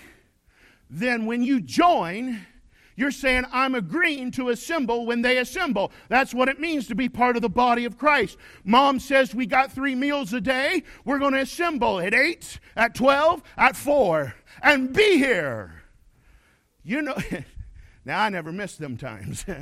Then 0.89 1.25
when 1.25 1.41
you 1.41 1.61
join, 1.61 2.45
you're 2.95 3.11
saying, 3.11 3.45
I'm 3.51 3.75
agreeing 3.75 4.31
to 4.31 4.49
assemble 4.49 5.05
when 5.05 5.21
they 5.21 5.37
assemble. 5.37 5.91
That's 6.09 6.33
what 6.33 6.49
it 6.49 6.59
means 6.59 6.87
to 6.87 6.95
be 6.95 7.09
part 7.09 7.35
of 7.35 7.41
the 7.41 7.49
body 7.49 7.85
of 7.85 7.97
Christ. 7.97 8.37
Mom 8.63 8.99
says 8.99 9.33
we 9.33 9.45
got 9.45 9.71
three 9.71 9.95
meals 9.95 10.33
a 10.33 10.41
day. 10.41 10.83
We're 11.05 11.19
going 11.19 11.33
to 11.33 11.41
assemble 11.41 11.99
at 11.99 12.13
8, 12.13 12.59
at 12.75 12.95
12, 12.95 13.43
at 13.57 13.75
4, 13.75 14.35
and 14.61 14.93
be 14.93 15.17
here. 15.17 15.83
You 16.83 17.01
know, 17.01 17.17
now 18.05 18.21
I 18.21 18.29
never 18.29 18.51
miss 18.51 18.75
them 18.75 18.97
times. 18.97 19.45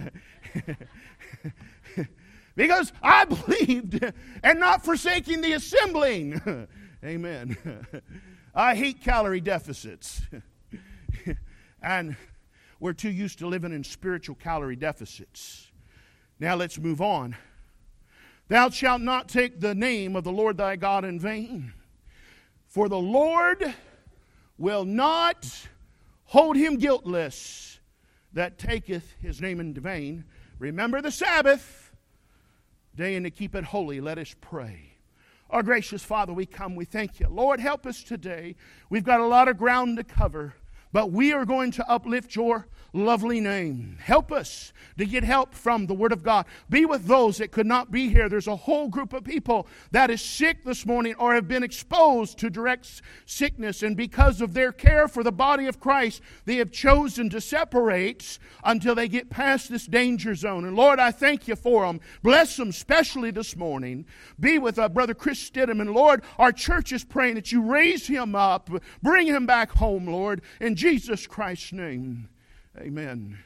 because 2.56 2.92
I 3.02 3.26
believed 3.26 4.04
and 4.44 4.60
not 4.60 4.84
forsaking 4.84 5.42
the 5.42 5.54
assembling. 5.54 6.68
Amen. 7.06 7.58
I 8.54 8.76
hate 8.76 9.02
calorie 9.02 9.42
deficits. 9.42 10.22
and 11.82 12.18
we're 12.80 12.94
too 12.94 13.10
used 13.10 13.40
to 13.40 13.48
living 13.48 13.74
in 13.74 13.84
spiritual 13.84 14.36
calorie 14.36 14.76
deficits. 14.76 15.72
Now 16.40 16.56
let's 16.56 16.80
move 16.80 17.02
on. 17.02 17.36
Thou 18.48 18.70
shalt 18.70 19.02
not 19.02 19.30
take 19.30 19.60
the 19.60 19.76
name 19.76 20.16
of 20.16 20.24
the 20.24 20.32
Lord 20.32 20.58
thy 20.58 20.76
God 20.76 21.06
in 21.06 21.20
vain, 21.20 21.74
for 22.68 22.90
the 22.90 22.98
Lord 22.98 23.74
will 24.58 24.86
not 24.86 25.68
hold 26.26 26.56
him 26.56 26.78
guiltless 26.78 27.80
that 28.34 28.58
taketh 28.58 29.16
his 29.22 29.42
name 29.42 29.60
in 29.60 29.74
vain. 29.74 30.26
Remember 30.58 31.02
the 31.02 31.12
Sabbath 31.12 31.92
day 32.96 33.16
and 33.16 33.26
to 33.26 33.32
keep 33.32 33.56
it 33.56 33.64
holy. 33.64 34.02
Let 34.02 34.18
us 34.18 34.36
pray. 34.42 34.94
Our 35.50 35.64
gracious 35.64 36.04
Father, 36.04 36.34
we 36.34 36.46
come, 36.46 36.76
we 36.76 36.86
thank 36.86 37.20
you. 37.20 37.28
Lord, 37.30 37.60
help 37.60 37.88
us 37.88 38.04
today. 38.04 38.56
We've 38.90 39.04
got 39.04 39.20
a 39.20 39.26
lot 39.26 39.48
of 39.48 39.58
ground 39.58 39.98
to 39.98 40.04
cover. 40.04 40.54
But 40.92 41.12
we 41.12 41.32
are 41.34 41.46
going 41.46 41.72
to 41.72 41.90
uplift 41.90 42.36
your 42.36 42.68
lovely 42.94 43.40
name. 43.40 43.98
Help 44.00 44.32
us 44.32 44.74
to 44.98 45.06
get 45.06 45.24
help 45.24 45.54
from 45.54 45.86
the 45.86 45.94
Word 45.94 46.12
of 46.12 46.24
God. 46.24 46.46
Be 46.70 46.86
with 46.86 47.06
those 47.06 47.38
that 47.38 47.52
could 47.52 47.66
not 47.66 47.92
be 47.92 48.10
here. 48.10 48.28
There's 48.28 48.48
a 48.48 48.56
whole 48.56 48.90
group 48.90 49.14
of 49.14 49.24
people 49.24 49.68
that 49.92 50.10
is 50.10 50.22
sick 50.22 50.66
this 50.66 50.86
morning 50.86 51.16
or 51.18 51.34
have 51.34 51.48
been 51.48 51.64
exposed 51.64 52.38
to 52.40 52.50
direct 52.50 53.02
sickness. 53.26 53.82
And 53.82 53.96
because 53.96 54.42
of 54.42 54.54
their 54.54 54.72
care 54.72 55.08
for 55.08 55.24
the 55.24 55.32
body 55.32 55.68
of 55.68 55.80
Christ, 55.80 56.22
they 56.46 56.58
have 56.58 56.72
chosen 56.72 57.30
to 57.30 57.40
separate 57.40 58.40
until 58.64 58.94
they 58.94 59.08
get 59.08 59.30
past 59.30 59.70
this 59.70 59.86
danger 59.86 60.36
zone. 60.36 60.66
And 60.66 60.76
Lord, 60.76 61.00
I 61.00 61.12
thank 61.12 61.48
you 61.48 61.56
for 61.56 61.86
them. 61.86 62.02
Bless 62.22 62.58
them, 62.58 62.70
especially 62.70 63.32
this 63.32 63.56
morning. 63.56 64.06
Be 64.40 64.60
with 64.60 64.78
uh, 64.78 64.90
Brother 64.90 65.14
Chris 65.14 65.50
Stidham. 65.50 65.80
And 65.80 65.92
Lord, 65.92 66.24
our 66.38 66.52
church 66.52 66.92
is 66.92 67.04
praying 67.04 67.36
that 67.36 67.52
you 67.52 67.62
raise 67.62 68.08
him 68.08 68.36
up, 68.36 68.70
bring 69.02 69.28
him 69.28 69.46
back 69.46 69.72
home, 69.72 70.08
Lord. 70.08 70.42
In 70.60 70.76
Jesus 70.76 71.26
Christ's 71.26 71.72
name, 71.74 72.30
amen. 72.78 73.38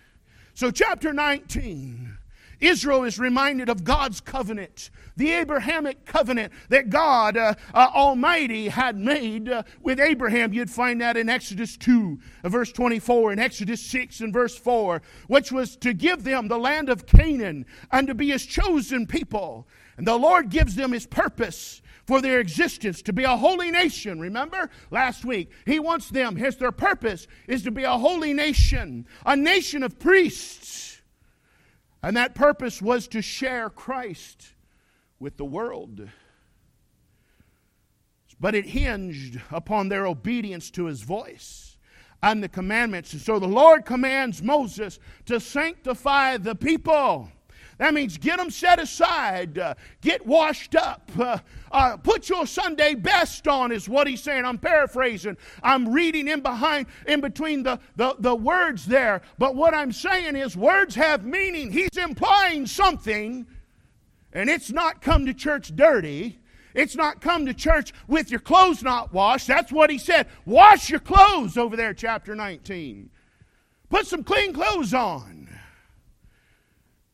So, 0.54 0.72
chapter 0.72 1.14
19. 1.14 2.18
Israel 2.64 3.04
is 3.04 3.20
reminded 3.20 3.68
of 3.68 3.84
God's 3.84 4.22
covenant, 4.22 4.90
the 5.18 5.34
Abrahamic 5.34 6.06
covenant 6.06 6.54
that 6.70 6.90
God 6.90 7.36
uh, 7.36 7.56
uh, 7.74 7.90
Almighty 7.94 8.70
had 8.70 8.98
made 8.98 9.50
uh, 9.50 9.64
with 9.82 10.00
Abraham. 10.00 10.54
You'd 10.54 10.70
find 10.70 11.02
that 11.02 11.18
in 11.18 11.28
Exodus 11.28 11.76
2, 11.78 12.18
uh, 12.44 12.50
verse 12.50 12.72
24, 12.72 13.32
and 13.32 13.42
Exodus 13.42 13.82
6, 13.82 14.22
and 14.22 14.32
verse 14.32 14.58
4, 14.58 15.02
which 15.28 15.52
was 15.52 15.76
to 15.78 15.94
give 15.94 16.24
them 16.24 16.48
the 16.48 16.58
land 16.58 16.90
of 16.90 17.06
Canaan 17.06 17.66
and 17.92 18.08
to 18.08 18.16
be 18.16 18.30
his 18.30 18.46
chosen 18.46 19.06
people. 19.08 19.68
And 19.98 20.08
the 20.08 20.18
Lord 20.18 20.50
gives 20.50 20.76
them 20.76 20.94
his 20.94 21.06
purpose 21.06 21.82
for 22.06 22.22
their 22.22 22.40
existence 22.40 23.02
to 23.04 23.14
be 23.14 23.24
a 23.24 23.38
holy 23.38 23.72
nation. 23.72 24.20
Remember 24.20 24.70
last 24.92 25.24
week? 25.26 25.52
He 25.66 25.80
wants 25.80 26.10
them, 26.10 26.36
his 26.36 26.58
their 26.58 26.72
purpose 26.72 27.28
is 27.48 27.64
to 27.64 27.72
be 27.72 27.84
a 27.84 27.98
holy 27.98 28.34
nation, 28.34 29.08
a 29.26 29.36
nation 29.36 29.84
of 29.84 30.00
priests. 30.00 31.02
And 32.02 32.18
that 32.18 32.36
purpose 32.36 32.82
was 32.82 33.08
to 33.10 33.22
share 33.22 33.70
Christ 33.70 34.54
with 35.20 35.38
the 35.38 35.46
world. 35.46 36.10
But 38.40 38.56
it 38.56 38.66
hinged 38.66 39.40
upon 39.52 39.88
their 39.88 40.06
obedience 40.06 40.70
to 40.72 40.86
his 40.86 41.02
voice 41.02 41.78
and 42.22 42.44
the 42.44 42.50
commandments. 42.50 43.14
And 43.14 43.22
so 43.22 43.40
the 43.40 43.48
Lord 43.48 43.86
commands 43.86 44.44
Moses 44.44 45.00
to 45.28 45.40
sanctify 45.40 46.38
the 46.38 46.56
people. 46.56 47.30
That 47.84 47.94
means 47.94 48.18
get 48.18 48.38
them 48.38 48.50
set 48.50 48.80
aside, 48.80 49.58
uh, 49.58 49.74
get 50.00 50.26
washed 50.26 50.74
up, 50.74 51.12
uh, 51.20 51.40
uh, 51.70 51.98
put 51.98 52.30
your 52.30 52.48
Sunday 52.48 52.96
best 52.96 53.46
on, 53.46 53.74
is 53.74 53.90
what 53.90 54.08
he's 54.08 54.24
saying. 54.24 54.46
I'm 54.46 54.58
paraphrasing. 54.58 55.36
I'm 55.62 55.92
reading 55.92 56.30
in 56.30 56.40
behind, 56.40 56.86
in 57.06 57.20
between 57.20 57.64
the, 57.64 57.82
the, 57.98 58.16
the 58.20 58.34
words 58.34 58.86
there. 58.86 59.22
But 59.38 59.56
what 59.56 59.74
I'm 59.74 59.92
saying 59.92 60.38
is, 60.38 60.56
words 60.56 60.96
have 60.96 61.26
meaning. 61.26 61.74
He's 61.74 61.98
implying 61.98 62.68
something, 62.68 63.46
and 64.32 64.50
it's 64.50 64.72
not 64.72 65.02
come 65.02 65.26
to 65.26 65.34
church 65.34 65.76
dirty. 65.76 66.40
It's 66.74 66.96
not 66.96 67.20
come 67.20 67.46
to 67.48 67.54
church 67.54 67.92
with 68.08 68.32
your 68.32 68.40
clothes 68.40 68.82
not 68.82 69.12
washed. 69.12 69.48
That's 69.48 69.74
what 69.74 69.90
he 69.90 69.98
said. 69.98 70.28
Wash 70.46 70.90
your 70.90 71.02
clothes 71.02 71.58
over 71.58 71.76
there, 71.76 71.94
chapter 71.94 72.34
19. 72.34 73.10
Put 73.90 74.08
some 74.08 74.24
clean 74.24 74.54
clothes 74.54 74.94
on. 74.94 75.43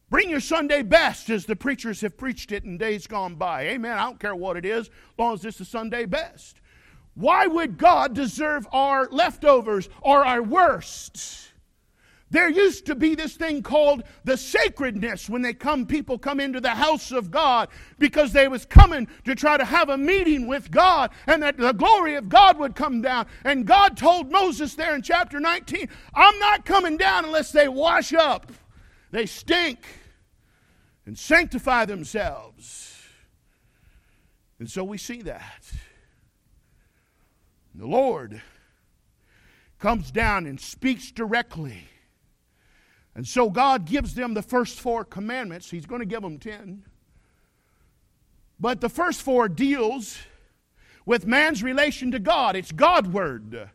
Bring 0.09 0.29
your 0.29 0.39
Sunday 0.39 0.81
best, 0.81 1.29
as 1.29 1.45
the 1.45 1.55
preachers 1.55 2.01
have 2.01 2.17
preached 2.17 2.51
it 2.51 2.63
in 2.63 2.77
days 2.77 3.05
gone 3.05 3.35
by. 3.35 3.63
Amen. 3.67 3.97
I 3.97 4.03
don't 4.03 4.19
care 4.19 4.35
what 4.35 4.57
it 4.57 4.65
is, 4.65 4.87
as 4.87 4.93
long 5.19 5.35
as 5.35 5.45
it's 5.45 5.59
the 5.59 5.65
Sunday 5.65 6.05
best. 6.05 6.59
Why 7.13 7.45
would 7.47 7.77
God 7.77 8.15
deserve 8.15 8.67
our 8.71 9.07
leftovers 9.11 9.89
or 10.01 10.25
our 10.25 10.41
worst? 10.41 11.49
There 12.31 12.49
used 12.49 12.85
to 12.85 12.95
be 12.95 13.15
this 13.15 13.35
thing 13.35 13.63
called 13.63 14.03
the 14.23 14.37
sacredness 14.37 15.29
when 15.29 15.41
they 15.41 15.53
come, 15.53 15.85
people 15.87 16.19
come 16.19 16.39
into 16.39 16.61
the 16.61 16.69
house 16.69 17.11
of 17.11 17.31
God 17.31 17.69
because 17.97 18.33
they 18.33 18.47
was 18.47 18.65
coming 18.65 19.07
to 19.25 19.33
try 19.33 19.57
to 19.57 19.65
have 19.65 19.89
a 19.89 19.97
meeting 19.97 20.47
with 20.47 20.69
God 20.69 21.09
and 21.25 21.41
that 21.41 21.57
the 21.57 21.73
glory 21.73 22.15
of 22.15 22.29
God 22.29 22.59
would 22.59 22.75
come 22.75 23.01
down. 23.01 23.25
And 23.43 23.65
God 23.65 23.97
told 23.97 24.31
Moses 24.31 24.75
there 24.75 24.93
in 24.93 25.01
chapter 25.01 25.39
19, 25.39 25.89
I'm 26.13 26.39
not 26.39 26.65
coming 26.65 26.97
down 26.97 27.25
unless 27.25 27.51
they 27.51 27.67
wash 27.67 28.13
up. 28.13 28.51
They 29.11 29.25
stink 29.25 29.79
and 31.09 31.17
sanctify 31.17 31.85
themselves. 31.85 33.03
And 34.59 34.69
so 34.69 34.83
we 34.83 34.99
see 34.99 35.23
that. 35.23 35.71
The 37.73 37.87
Lord 37.87 38.43
comes 39.79 40.11
down 40.11 40.45
and 40.45 40.61
speaks 40.61 41.11
directly. 41.11 41.85
And 43.15 43.27
so 43.27 43.49
God 43.49 43.85
gives 43.85 44.13
them 44.13 44.35
the 44.35 44.43
first 44.43 44.79
four 44.79 45.03
commandments. 45.03 45.71
He's 45.71 45.87
going 45.87 46.01
to 46.01 46.05
give 46.05 46.21
them 46.21 46.37
ten. 46.37 46.83
But 48.59 48.79
the 48.79 48.87
first 48.87 49.23
four 49.23 49.49
deals 49.49 50.15
with 51.07 51.25
man's 51.25 51.63
relation 51.63 52.11
to 52.11 52.19
God. 52.19 52.55
It's 52.55 52.71
Godward. 52.71 53.71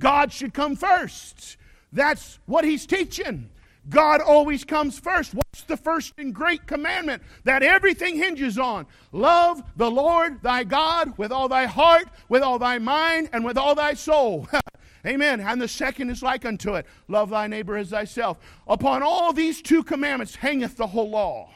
God 0.00 0.32
should 0.32 0.52
come 0.52 0.74
first. 0.74 1.58
That's 1.92 2.40
what 2.46 2.64
he's 2.64 2.86
teaching. 2.86 3.50
God 3.88 4.20
always 4.20 4.64
comes 4.64 4.98
first. 4.98 5.32
What's 5.52 5.64
the 5.64 5.76
first 5.76 6.14
and 6.16 6.34
great 6.34 6.66
commandment 6.66 7.22
that 7.44 7.62
everything 7.62 8.16
hinges 8.16 8.58
on? 8.58 8.86
Love 9.12 9.62
the 9.76 9.90
Lord 9.90 10.40
thy 10.40 10.64
God 10.64 11.18
with 11.18 11.30
all 11.30 11.46
thy 11.46 11.66
heart, 11.66 12.08
with 12.30 12.42
all 12.42 12.58
thy 12.58 12.78
mind, 12.78 13.28
and 13.34 13.44
with 13.44 13.58
all 13.58 13.74
thy 13.74 13.92
soul. 13.92 14.48
Amen. 15.06 15.40
And 15.40 15.60
the 15.60 15.68
second 15.68 16.08
is 16.08 16.22
like 16.22 16.46
unto 16.46 16.76
it 16.76 16.86
love 17.06 17.28
thy 17.28 17.48
neighbor 17.48 17.76
as 17.76 17.90
thyself. 17.90 18.38
Upon 18.66 19.02
all 19.02 19.34
these 19.34 19.60
two 19.60 19.82
commandments 19.82 20.36
hangeth 20.36 20.78
the 20.78 20.86
whole 20.86 21.10
law. 21.10 21.50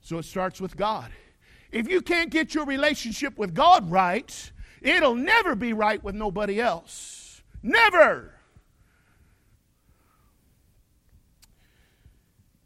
So 0.00 0.16
it 0.16 0.24
starts 0.24 0.58
with 0.58 0.74
God. 0.74 1.12
If 1.70 1.86
you 1.86 2.00
can't 2.00 2.30
get 2.30 2.54
your 2.54 2.64
relationship 2.64 3.36
with 3.36 3.52
God 3.52 3.90
right, 3.90 4.52
it'll 4.80 5.16
never 5.16 5.54
be 5.54 5.74
right 5.74 6.02
with 6.02 6.14
nobody 6.14 6.62
else. 6.62 7.42
Never. 7.62 8.37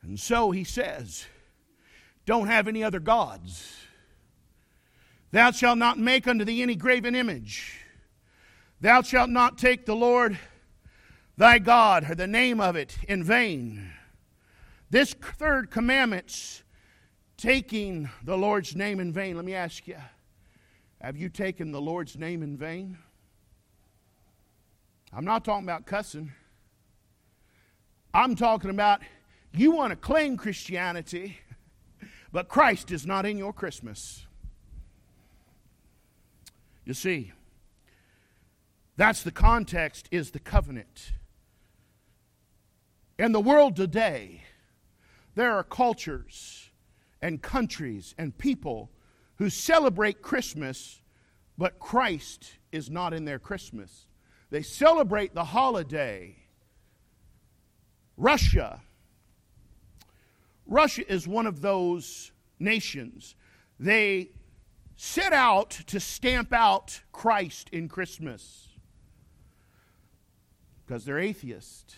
And 0.02 0.18
so 0.18 0.50
he 0.50 0.64
says, 0.64 1.26
Don't 2.26 2.48
have 2.48 2.68
any 2.68 2.82
other 2.82 3.00
gods. 3.00 3.76
Thou 5.30 5.50
shalt 5.50 5.78
not 5.78 5.98
make 5.98 6.28
unto 6.28 6.44
thee 6.44 6.62
any 6.62 6.76
graven 6.76 7.14
image. 7.14 7.78
Thou 8.80 9.02
shalt 9.02 9.30
not 9.30 9.58
take 9.58 9.86
the 9.86 9.96
Lord 9.96 10.38
thy 11.36 11.58
God 11.58 12.10
or 12.10 12.14
the 12.14 12.26
name 12.26 12.60
of 12.60 12.76
it 12.76 12.98
in 13.08 13.24
vain. 13.24 13.90
This 14.90 15.14
third 15.14 15.70
commandment's 15.70 16.62
taking 17.38 18.10
the 18.24 18.36
Lord's 18.36 18.76
name 18.76 19.00
in 19.00 19.12
vain. 19.12 19.36
Let 19.36 19.44
me 19.44 19.54
ask 19.54 19.86
you 19.88 19.96
have 21.00 21.16
you 21.16 21.28
taken 21.28 21.72
the 21.72 21.80
Lord's 21.80 22.16
name 22.16 22.42
in 22.42 22.56
vain? 22.56 22.98
I'm 25.12 25.24
not 25.24 25.44
talking 25.44 25.64
about 25.64 25.84
cussing. 25.84 26.32
I'm 28.14 28.36
talking 28.36 28.70
about 28.70 29.00
you 29.54 29.72
want 29.72 29.90
to 29.90 29.96
claim 29.96 30.36
Christianity, 30.36 31.38
But 32.32 32.48
Christ 32.48 32.90
is 32.90 33.06
not 33.06 33.26
in 33.26 33.36
your 33.36 33.52
Christmas. 33.52 34.26
You 36.84 36.94
see, 36.94 37.32
that's 38.96 39.22
the 39.22 39.30
context, 39.30 40.08
is 40.10 40.30
the 40.30 40.38
covenant. 40.38 41.12
In 43.18 43.32
the 43.32 43.40
world 43.40 43.76
today, 43.76 44.44
there 45.34 45.52
are 45.52 45.62
cultures 45.62 46.70
and 47.20 47.40
countries 47.40 48.14
and 48.18 48.36
people 48.36 48.90
who 49.36 49.50
celebrate 49.50 50.22
Christmas, 50.22 51.02
but 51.58 51.78
Christ 51.78 52.52
is 52.72 52.90
not 52.90 53.12
in 53.12 53.26
their 53.26 53.38
Christmas. 53.38 54.06
They 54.50 54.62
celebrate 54.62 55.34
the 55.34 55.44
holiday. 55.44 56.36
Russia. 58.16 58.80
Russia 60.72 61.02
is 61.12 61.28
one 61.28 61.46
of 61.46 61.60
those 61.60 62.32
nations. 62.58 63.34
They 63.78 64.30
set 64.96 65.34
out 65.34 65.70
to 65.88 66.00
stamp 66.00 66.50
out 66.50 67.02
Christ 67.12 67.68
in 67.72 67.90
Christmas 67.90 68.68
because 70.86 71.04
they're 71.04 71.18
atheist 71.18 71.94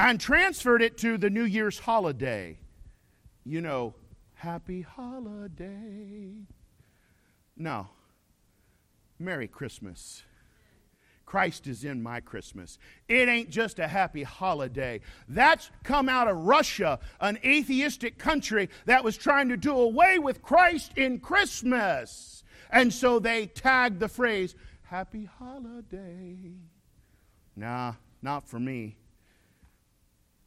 and 0.00 0.18
transferred 0.18 0.82
it 0.82 0.98
to 0.98 1.16
the 1.16 1.30
New 1.30 1.44
Year's 1.44 1.78
holiday. 1.78 2.58
You 3.44 3.60
know, 3.60 3.94
happy 4.34 4.82
holiday. 4.82 6.32
No. 7.56 7.86
Merry 9.16 9.46
Christmas. 9.46 10.24
Christ 11.28 11.66
is 11.66 11.84
in 11.84 12.02
my 12.02 12.20
Christmas. 12.20 12.78
It 13.06 13.28
ain't 13.28 13.50
just 13.50 13.78
a 13.78 13.86
happy 13.86 14.22
holiday. 14.22 15.02
That's 15.28 15.70
come 15.82 16.08
out 16.08 16.26
of 16.26 16.38
Russia, 16.38 17.00
an 17.20 17.38
atheistic 17.44 18.16
country 18.16 18.70
that 18.86 19.04
was 19.04 19.18
trying 19.18 19.50
to 19.50 19.58
do 19.58 19.72
away 19.72 20.18
with 20.18 20.40
Christ 20.40 20.92
in 20.96 21.20
Christmas. 21.20 22.44
And 22.70 22.90
so 22.94 23.18
they 23.18 23.44
tagged 23.44 24.00
the 24.00 24.08
phrase, 24.08 24.54
Happy 24.84 25.28
Holiday. 25.38 26.54
Nah, 27.54 27.92
not 28.22 28.48
for 28.48 28.58
me. 28.58 28.96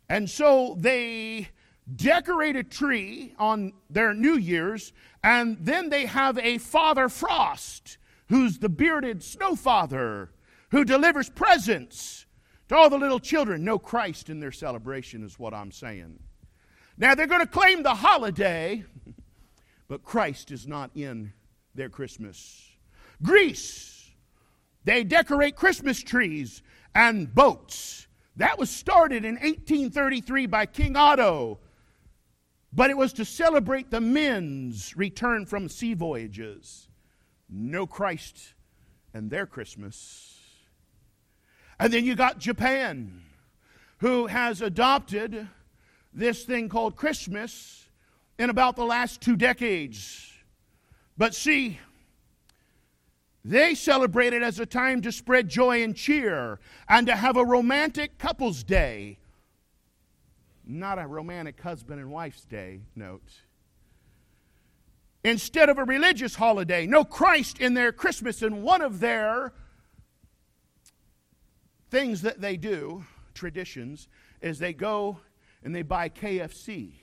And 0.09 0.27
so 0.27 0.75
they 0.79 1.49
decorate 1.95 2.55
a 2.55 2.63
tree 2.63 3.35
on 3.37 3.73
their 3.91 4.15
New 4.15 4.35
Year's, 4.35 4.93
and 5.23 5.59
then 5.61 5.89
they 5.89 6.07
have 6.07 6.39
a 6.39 6.57
Father 6.57 7.07
Frost, 7.07 7.99
who's 8.29 8.57
the 8.57 8.69
bearded 8.69 9.21
snow 9.21 9.55
father, 9.55 10.31
who 10.71 10.83
delivers 10.85 11.29
presents 11.29 12.25
to 12.69 12.75
all 12.75 12.89
the 12.89 12.97
little 12.97 13.19
children. 13.19 13.63
No 13.63 13.77
Christ 13.77 14.29
in 14.29 14.39
their 14.39 14.51
celebration, 14.51 15.23
is 15.23 15.37
what 15.37 15.53
I'm 15.53 15.71
saying. 15.71 16.19
Now 16.97 17.15
they're 17.15 17.27
going 17.27 17.41
to 17.41 17.47
claim 17.47 17.83
the 17.83 17.95
holiday, 17.95 18.83
but 19.87 20.03
Christ 20.03 20.51
is 20.51 20.67
not 20.67 20.91
in 20.95 21.33
their 21.75 21.89
Christmas. 21.89 22.69
Greece, 23.21 24.09
they 24.83 25.03
decorate 25.03 25.55
Christmas 25.55 26.01
trees 26.01 26.63
and 26.95 27.33
boats 27.33 28.07
that 28.37 28.57
was 28.57 28.69
started 28.69 29.25
in 29.25 29.35
1833 29.35 30.47
by 30.47 30.65
King 30.65 30.95
Otto, 30.95 31.59
but 32.73 32.89
it 32.89 32.97
was 32.97 33.13
to 33.13 33.25
celebrate 33.25 33.91
the 33.91 34.01
men's 34.01 34.95
return 34.95 35.45
from 35.45 35.67
sea 35.67 35.93
voyages. 35.93 36.87
No 37.49 37.85
Christ 37.85 38.53
and 39.13 39.29
their 39.29 39.45
Christmas. 39.45 40.40
And 41.81 41.91
then 41.91 42.05
you 42.05 42.13
got 42.13 42.37
Japan, 42.37 43.23
who 43.97 44.27
has 44.27 44.61
adopted 44.61 45.47
this 46.13 46.43
thing 46.43 46.69
called 46.69 46.95
Christmas 46.95 47.87
in 48.37 48.51
about 48.51 48.75
the 48.75 48.85
last 48.85 49.19
two 49.19 49.35
decades. 49.35 50.31
But 51.17 51.33
see, 51.33 51.79
they 53.43 53.73
celebrate 53.73 54.31
it 54.31 54.43
as 54.43 54.59
a 54.59 54.65
time 54.67 55.01
to 55.01 55.11
spread 55.11 55.49
joy 55.49 55.81
and 55.81 55.95
cheer 55.95 56.59
and 56.87 57.07
to 57.07 57.15
have 57.15 57.35
a 57.35 57.43
romantic 57.43 58.19
couples 58.19 58.63
day. 58.63 59.17
Not 60.63 60.99
a 60.99 61.07
romantic 61.07 61.59
husband 61.61 61.99
and 61.99 62.11
wife's 62.11 62.45
day, 62.45 62.81
note. 62.95 63.41
Instead 65.23 65.67
of 65.67 65.79
a 65.79 65.83
religious 65.83 66.35
holiday, 66.35 66.85
no 66.85 67.03
Christ 67.03 67.59
in 67.59 67.73
their 67.73 67.91
Christmas. 67.91 68.43
And 68.43 68.61
one 68.61 68.81
of 68.81 68.99
their 68.99 69.53
things 71.91 72.21
that 72.21 72.41
they 72.41 72.57
do, 72.57 73.05
traditions, 73.35 74.07
is 74.41 74.57
they 74.57 74.73
go 74.73 75.19
and 75.63 75.75
they 75.75 75.83
buy 75.83 76.09
KFC 76.09 76.93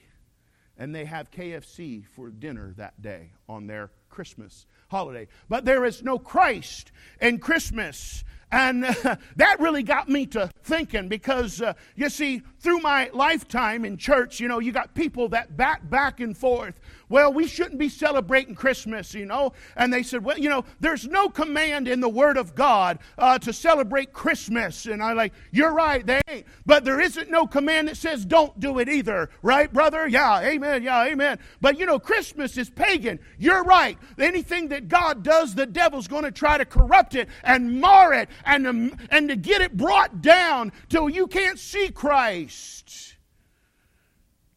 and 0.79 0.95
they 0.95 1.05
have 1.05 1.31
KFC 1.31 2.07
for 2.07 2.31
dinner 2.31 2.73
that 2.77 3.01
day 3.01 3.31
on 3.49 3.67
their 3.67 3.91
Christmas 4.09 4.67
holiday. 4.89 5.29
But 5.49 5.65
there 5.65 5.85
is 5.85 6.03
no 6.03 6.19
Christ 6.19 6.91
in 7.21 7.39
Christmas. 7.39 8.25
And 8.51 8.85
uh, 8.85 9.17
that 9.37 9.61
really 9.61 9.83
got 9.83 10.09
me 10.09 10.25
to 10.27 10.51
thinking 10.63 11.09
because, 11.09 11.61
uh, 11.61 11.75
you 11.95 12.09
see, 12.09 12.43
through 12.61 12.79
my 12.79 13.11
lifetime 13.13 13.85
in 13.85 13.99
church, 13.99 14.41
you 14.41 14.49
know, 14.49 14.59
you 14.61 14.73
got 14.73 14.95
people 14.95 15.29
that 15.31 15.57
bat 15.57 15.91
back 15.91 16.21
and 16.21 16.37
forth 16.37 16.81
well, 17.09 17.33
we 17.33 17.47
shouldn't 17.47 17.79
be 17.79 17.89
celebrating 17.89 18.55
Christmas, 18.55 19.15
you 19.15 19.27
know. 19.27 19.53
And 19.77 19.93
they 19.93 20.03
said, 20.03 20.25
well, 20.25 20.39
you 20.39 20.49
know, 20.49 20.65
there's 20.81 21.07
no 21.07 21.29
command 21.29 21.89
in 21.89 22.01
the 22.01 22.09
Word 22.09 22.37
of 22.37 22.55
God 22.55 22.99
uh, 23.17 23.39
to 23.41 23.53
celebrate 23.53 24.13
Christmas. 24.13 24.87
And 24.87 25.03
I'm 25.03 25.17
like, 25.17 25.33
you're 25.51 25.73
right, 25.73 26.05
they 26.05 26.21
ain't. 26.29 26.47
But 26.67 26.85
there 26.85 27.01
isn't 27.01 27.31
no 27.31 27.47
command 27.47 27.89
that 27.89 27.97
says 27.97 28.25
don't 28.25 28.59
do 28.61 28.79
it 28.79 28.89
either, 28.89 29.31
right, 29.43 29.73
brother? 29.73 30.07
Yeah, 30.07 30.41
amen, 30.41 30.83
yeah, 30.83 31.05
amen. 31.05 31.39
But 31.61 31.79
you 31.79 31.87
know, 31.87 31.99
Christmas 31.99 32.57
is 32.57 32.71
pagan. 32.71 33.19
You're 33.39 33.65
right. 33.65 33.99
Anything 34.19 34.69
that 34.69 34.89
God 34.89 35.23
does, 35.23 35.55
the 35.55 35.67
devil's 35.67 36.09
going 36.09 36.25
to 36.25 36.33
try 36.33 36.59
to 36.59 36.65
corrupt 36.65 37.15
it 37.15 37.29
and 37.43 37.81
mar 37.81 38.13
it 38.13 38.29
and, 38.45 38.67
um, 38.67 38.97
and 39.11 39.29
to 39.29 39.37
get 39.37 39.63
it 39.63 39.77
brought 39.77 40.21
down 40.21 40.73
till 40.89 41.09
you 41.09 41.27
can't 41.27 41.59
see 41.59 41.89
Christ. 41.89 43.17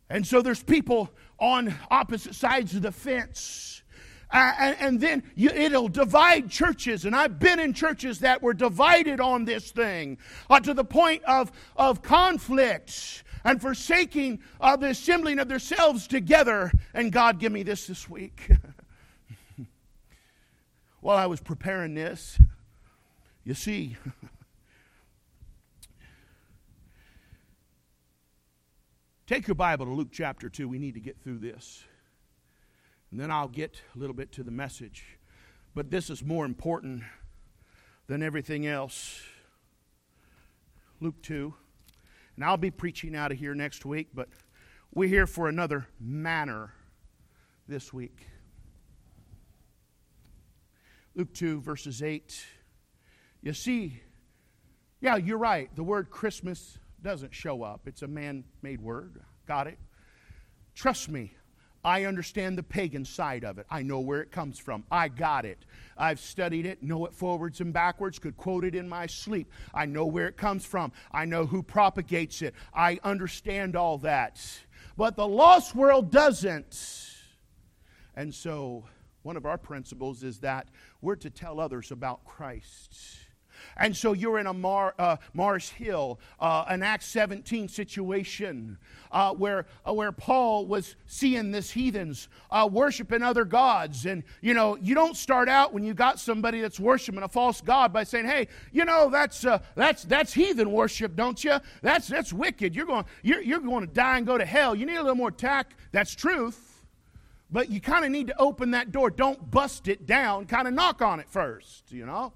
And 0.10 0.28
so 0.28 0.42
there's 0.42 0.62
people 0.62 1.10
on 1.42 1.76
opposite 1.90 2.36
sides 2.36 2.76
of 2.76 2.84
the 2.84 2.92
fence. 2.92 3.82
Uh, 4.30 4.54
and, 4.58 4.78
and, 4.80 5.02
then 5.02 5.24
you, 5.36 5.50
it'll 5.50 5.90
divide 5.90 6.50
churches. 6.50 7.04
And 7.04 7.14
I've 7.14 7.38
been 7.38 7.60
in 7.60 7.74
churches 7.74 8.20
that 8.20 8.42
were 8.42 8.54
divided 8.54 9.20
on 9.20 9.44
this 9.44 9.72
thing 9.72 10.20
uh, 10.50 10.62
to 10.62 10.74
the 10.74 10.86
point 10.86 11.24
of, 11.26 11.52
of 11.76 12.02
conflict 12.02 13.24
and 13.44 13.62
forsaking 13.62 14.40
uh, 14.62 14.78
the 14.78 14.92
assembling 14.92 15.40
of 15.40 15.50
themselves 15.50 16.08
together. 16.08 16.72
And 16.94 17.12
God, 17.12 17.40
give 17.40 17.52
me 17.52 17.64
this 17.64 17.88
this 17.88 18.10
week. 18.10 18.52
While 21.02 21.18
I 21.18 21.26
was 21.26 21.42
preparing 21.42 21.96
this, 21.96 22.40
you 23.44 23.54
see, 23.54 23.98
Take 29.32 29.48
your 29.48 29.56
Bible 29.56 29.86
to 29.86 29.94
Luke 29.94 30.10
chapter 30.12 30.50
2. 30.50 30.68
We 30.68 30.78
need 30.78 30.96
to 30.96 31.00
get 31.00 31.18
through 31.24 31.38
this. 31.38 31.86
And 33.12 33.18
then 33.18 33.32
I'll 33.32 33.48
get 33.48 33.82
a 33.96 33.98
little 33.98 34.14
bit 34.14 34.34
to 34.34 34.44
the 34.44 34.52
message. 34.52 35.06
But 35.74 35.90
this 35.90 36.10
is 36.10 36.22
more 36.22 36.44
important 36.44 37.04
than 38.08 38.22
everything 38.22 38.68
else. 38.68 39.22
Luke 41.00 41.16
2. 41.22 41.54
And 42.36 42.44
I'll 42.44 42.58
be 42.58 42.72
preaching 42.72 43.16
out 43.16 43.32
of 43.32 43.38
here 43.38 43.56
next 43.56 43.86
week, 43.86 44.10
but 44.14 44.28
we're 44.94 45.08
here 45.08 45.28
for 45.28 45.48
another 45.48 45.88
manner 45.98 46.74
this 47.70 47.94
week. 47.94 48.28
Luke 51.16 51.34
2, 51.34 51.62
verses 51.62 52.04
8. 52.04 52.46
You 53.42 53.54
see, 53.54 54.02
yeah, 55.00 55.16
you're 55.16 55.38
right. 55.38 55.74
The 55.74 55.84
word 55.84 56.10
Christmas 56.10 56.78
doesn't 57.04 57.34
show 57.34 57.64
up. 57.64 57.82
It's 57.86 58.02
a 58.02 58.08
man 58.08 58.44
made 58.62 58.82
word. 58.82 59.22
Got 59.48 59.68
it? 59.68 59.78
Trust 60.76 61.10
me, 61.10 61.34
I 61.84 62.06
understand 62.06 62.58
the 62.58 62.64
pagan 62.64 63.06
side 63.06 63.44
of 63.44 63.58
it. 63.58 63.66
I 63.70 63.82
know 63.82 64.00
where 64.00 64.22
it 64.22 64.32
comes 64.32 64.60
from. 64.60 64.84
I 64.92 65.08
got 65.08 65.46
it. 65.46 65.66
I've 65.98 66.20
studied 66.20 66.66
it, 66.66 66.84
know 66.84 67.06
it 67.06 67.14
forwards 67.14 67.60
and 67.60 67.74
backwards, 67.74 68.20
could 68.20 68.38
quote 68.38 68.64
it 68.64 68.76
in 68.76 68.88
my 68.88 69.08
sleep. 69.08 69.52
I 69.74 69.86
know 69.86 70.06
where 70.06 70.28
it 70.28 70.38
comes 70.38 70.66
from. 70.66 70.92
I 71.12 71.26
know 71.26 71.46
who 71.46 71.64
propagates 71.64 72.42
it. 72.42 72.54
I 72.74 73.00
understand 73.04 73.76
all 73.76 73.98
that. 74.00 74.40
But 74.96 75.16
the 75.16 75.28
lost 75.28 75.76
world 75.76 76.12
doesn't. 76.12 76.80
And 78.16 78.34
so, 78.34 78.86
one 79.24 79.38
of 79.38 79.46
our 79.46 79.58
principles 79.58 80.24
is 80.24 80.40
that 80.40 80.68
we're 81.02 81.16
to 81.18 81.30
tell 81.30 81.60
others 81.60 81.92
about 81.92 82.26
Christ. 82.26 83.18
And 83.78 83.96
so 83.96 84.14
you're 84.14 84.40
in 84.40 84.48
a 84.48 84.54
Mar, 84.54 84.94
uh, 84.98 85.18
Mars 85.34 85.70
Hill, 85.70 86.20
uh, 86.40 86.66
an 86.68 86.84
Acts 86.84 87.08
17 87.08 87.68
situation 87.68 88.78
uh, 89.12 89.34
where, 89.34 89.66
uh, 89.88 89.94
where 89.94 90.12
Paul 90.12 90.66
was 90.66 90.96
seeing 91.06 91.52
this 91.52 91.72
heathens 91.72 92.30
uh, 92.50 92.68
worshiping 92.72 93.22
other 93.22 93.46
gods. 93.46 94.06
And, 94.06 94.24
you 94.42 94.54
know, 94.54 94.78
you 94.78 94.96
don't 94.96 95.16
start 95.16 95.50
out 95.50 95.74
when 95.74 95.84
you 95.84 95.94
got 95.94 96.20
somebody 96.20 96.62
that's 96.62 96.80
worshiping 96.80 97.24
a 97.24 97.28
false 97.28 97.62
god 97.62 97.92
by 97.92 98.04
saying, 98.04 98.26
hey, 98.26 98.48
you 98.72 98.86
know, 98.86 99.10
that's, 99.10 99.46
uh, 99.46 99.60
that's, 99.76 100.04
that's 100.04 100.34
heathen 100.34 100.72
worship, 100.72 101.16
don't 101.16 101.44
you? 101.44 101.58
That's, 101.82 102.08
that's 102.08 102.34
wicked. 102.34 102.76
You're 102.76 102.86
going, 102.86 103.06
you're, 103.24 103.42
you're 103.42 103.60
going 103.60 103.88
to 103.88 103.94
die 103.94 104.18
and 104.18 104.26
go 104.26 104.38
to 104.38 104.46
hell. 104.46 104.76
You 104.76 104.86
need 104.86 104.98
a 104.98 105.02
little 105.02 105.16
more 105.16 105.32
tact. 105.32 105.76
That's 105.92 106.14
truth. 106.16 106.68
But 107.52 107.70
you 107.70 107.82
kind 107.82 108.06
of 108.06 108.12
need 108.12 108.28
to 108.28 108.40
open 108.40 108.72
that 108.72 108.92
door. 108.92 109.10
Don't 109.10 109.52
bust 109.52 109.90
it 109.90 110.06
down. 110.06 110.46
Kind 110.46 110.68
of 110.68 110.74
knock 110.74 111.02
on 111.02 111.20
it 111.20 111.30
first, 111.30 111.92
you 111.92 112.06
know? 112.06 112.32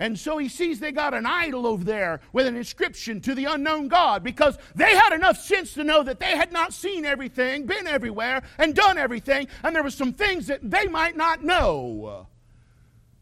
And 0.00 0.18
so 0.18 0.38
he 0.38 0.48
sees 0.48 0.80
they 0.80 0.92
got 0.92 1.12
an 1.12 1.26
idol 1.26 1.66
over 1.66 1.84
there 1.84 2.22
with 2.32 2.46
an 2.46 2.56
inscription 2.56 3.20
to 3.20 3.34
the 3.34 3.44
unknown 3.44 3.88
God 3.88 4.24
because 4.24 4.56
they 4.74 4.96
had 4.96 5.12
enough 5.12 5.38
sense 5.38 5.74
to 5.74 5.84
know 5.84 6.02
that 6.02 6.18
they 6.18 6.38
had 6.38 6.52
not 6.52 6.72
seen 6.72 7.04
everything, 7.04 7.66
been 7.66 7.86
everywhere, 7.86 8.42
and 8.56 8.74
done 8.74 8.96
everything, 8.96 9.46
and 9.62 9.76
there 9.76 9.82
were 9.82 9.90
some 9.90 10.14
things 10.14 10.46
that 10.46 10.68
they 10.68 10.86
might 10.86 11.18
not 11.18 11.44
know. 11.44 12.26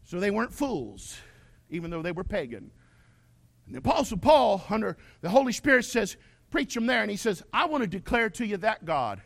So 0.05 0.21
they 0.21 0.31
weren't 0.31 0.53
fools, 0.53 1.17
even 1.69 1.91
though 1.91 2.01
they 2.01 2.13
were 2.13 2.23
pagan. 2.23 2.71
And 3.65 3.75
the 3.75 3.79
Apostle 3.79 4.17
Paul, 4.17 4.63
under 4.69 4.95
the 5.19 5.29
Holy 5.29 5.51
Spirit, 5.51 5.83
says, 5.83 6.15
Preach 6.49 6.73
them 6.73 6.87
there. 6.87 7.01
And 7.01 7.11
he 7.11 7.17
says, 7.17 7.43
I 7.53 7.65
want 7.65 7.83
to 7.83 7.87
declare 7.87 8.29
to 8.31 8.45
you 8.47 8.57
that 8.57 8.85
God, 8.85 9.21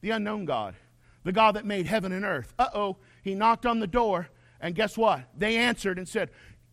the 0.00 0.10
unknown 0.10 0.44
God, 0.44 0.74
the 1.22 1.32
God 1.32 1.54
that 1.54 1.64
made 1.64 1.86
heaven 1.86 2.10
and 2.10 2.24
earth. 2.24 2.52
Uh 2.58 2.68
oh, 2.74 2.96
he 3.22 3.36
knocked 3.36 3.64
on 3.64 3.78
the 3.78 3.86
door, 3.86 4.28
and 4.60 4.74
guess 4.74 4.98
what? 4.98 5.20
They 5.38 5.56
answered 5.56 5.98
and 5.98 6.08
said, 6.08 6.30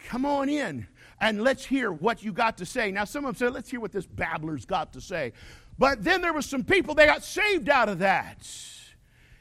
Come 0.08 0.26
on 0.26 0.50
in 0.50 0.88
and 1.20 1.42
let's 1.42 1.66
hear 1.66 1.92
what 1.92 2.22
you 2.24 2.34
got 2.34 2.58
to 2.58 2.66
say. 2.66 2.92
Now, 2.92 3.06
some 3.06 3.26
of 3.26 3.38
them 3.38 3.48
said, 3.48 3.54
let's 3.54 3.70
hear 3.70 3.80
what 3.80 3.92
this 3.92 4.06
babbler's 4.06 4.66
got 4.66 4.94
to 4.94 5.02
say. 5.02 5.34
But 5.80 6.04
then 6.04 6.22
there 6.22 6.34
were 6.34 6.42
some 6.42 6.64
people, 6.64 6.96
they 6.96 7.06
got 7.06 7.24
saved 7.24 7.70
out 7.70 7.90
of 7.90 8.00
that. 8.00 8.46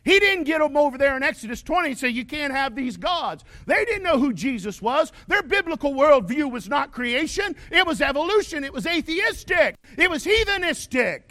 He 0.05 0.19
didn't 0.19 0.45
get 0.45 0.59
them 0.59 0.77
over 0.77 0.99
there 0.99 1.17
in 1.17 1.23
Exodus 1.23 1.63
20 1.63 1.91
and 1.91 1.99
say, 1.99 2.09
You 2.09 2.25
can't 2.25 2.53
have 2.53 2.75
these 2.75 2.97
gods. 2.97 3.45
They 3.67 3.85
didn't 3.85 4.03
know 4.03 4.19
who 4.19 4.33
Jesus 4.33 4.83
was. 4.83 5.13
Their 5.29 5.45
biblical 5.45 5.93
worldview 5.93 6.51
was 6.51 6.69
not 6.69 6.91
creation, 6.91 7.55
it 7.71 7.87
was 7.87 8.01
evolution, 8.01 8.65
it 8.65 8.73
was 8.73 8.85
atheistic, 8.85 9.77
it 9.97 10.11
was 10.11 10.25
heathenistic. 10.25 11.23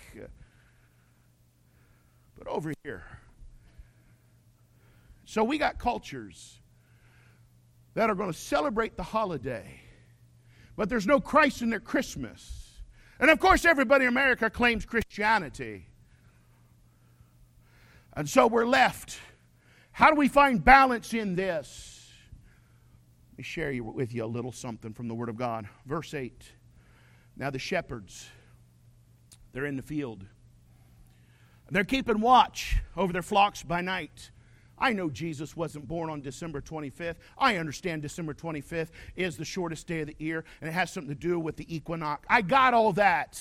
But 2.37 2.47
over 2.47 2.73
here, 2.83 3.03
so 5.25 5.43
we 5.43 5.57
got 5.57 5.77
cultures 5.77 6.60
that 7.93 8.09
are 8.09 8.15
going 8.15 8.31
to 8.31 8.37
celebrate 8.37 8.97
the 8.97 9.03
holiday, 9.03 9.79
but 10.75 10.89
there's 10.89 11.07
no 11.07 11.19
Christ 11.19 11.61
in 11.61 11.69
their 11.69 11.79
Christmas. 11.79 12.81
And 13.19 13.29
of 13.29 13.39
course, 13.39 13.65
everybody 13.65 14.05
in 14.05 14.09
America 14.09 14.49
claims 14.49 14.85
Christianity. 14.85 15.87
And 18.13 18.29
so 18.29 18.47
we're 18.47 18.65
left. 18.65 19.19
How 19.91 20.09
do 20.09 20.15
we 20.15 20.27
find 20.27 20.63
balance 20.63 21.13
in 21.13 21.35
this? 21.35 22.09
Let 23.31 23.37
me 23.37 23.43
share 23.43 23.83
with 23.83 24.13
you 24.13 24.23
a 24.23 24.25
little 24.25 24.51
something 24.51 24.93
from 24.93 25.07
the 25.07 25.13
Word 25.13 25.29
of 25.29 25.37
God. 25.37 25.67
Verse 25.85 26.13
8. 26.13 26.43
Now 27.37 27.49
the 27.49 27.59
shepherds, 27.59 28.27
they're 29.53 29.65
in 29.65 29.75
the 29.75 29.83
field. 29.83 30.25
They're 31.69 31.85
keeping 31.85 32.19
watch 32.19 32.77
over 32.97 33.13
their 33.13 33.21
flocks 33.21 33.63
by 33.63 33.79
night. 33.79 34.31
I 34.81 34.93
know 34.93 35.11
Jesus 35.11 35.55
wasn't 35.55 35.87
born 35.87 36.09
on 36.09 36.21
December 36.21 36.59
25th. 36.59 37.17
I 37.37 37.57
understand 37.57 38.01
December 38.01 38.33
25th 38.33 38.89
is 39.15 39.37
the 39.37 39.45
shortest 39.45 39.85
day 39.85 40.01
of 40.01 40.07
the 40.07 40.15
year 40.17 40.43
and 40.59 40.67
it 40.67 40.73
has 40.73 40.91
something 40.91 41.13
to 41.13 41.19
do 41.19 41.39
with 41.39 41.55
the 41.55 41.73
equinox. 41.73 42.25
I 42.27 42.41
got 42.41 42.73
all 42.73 42.91
that. 42.93 43.39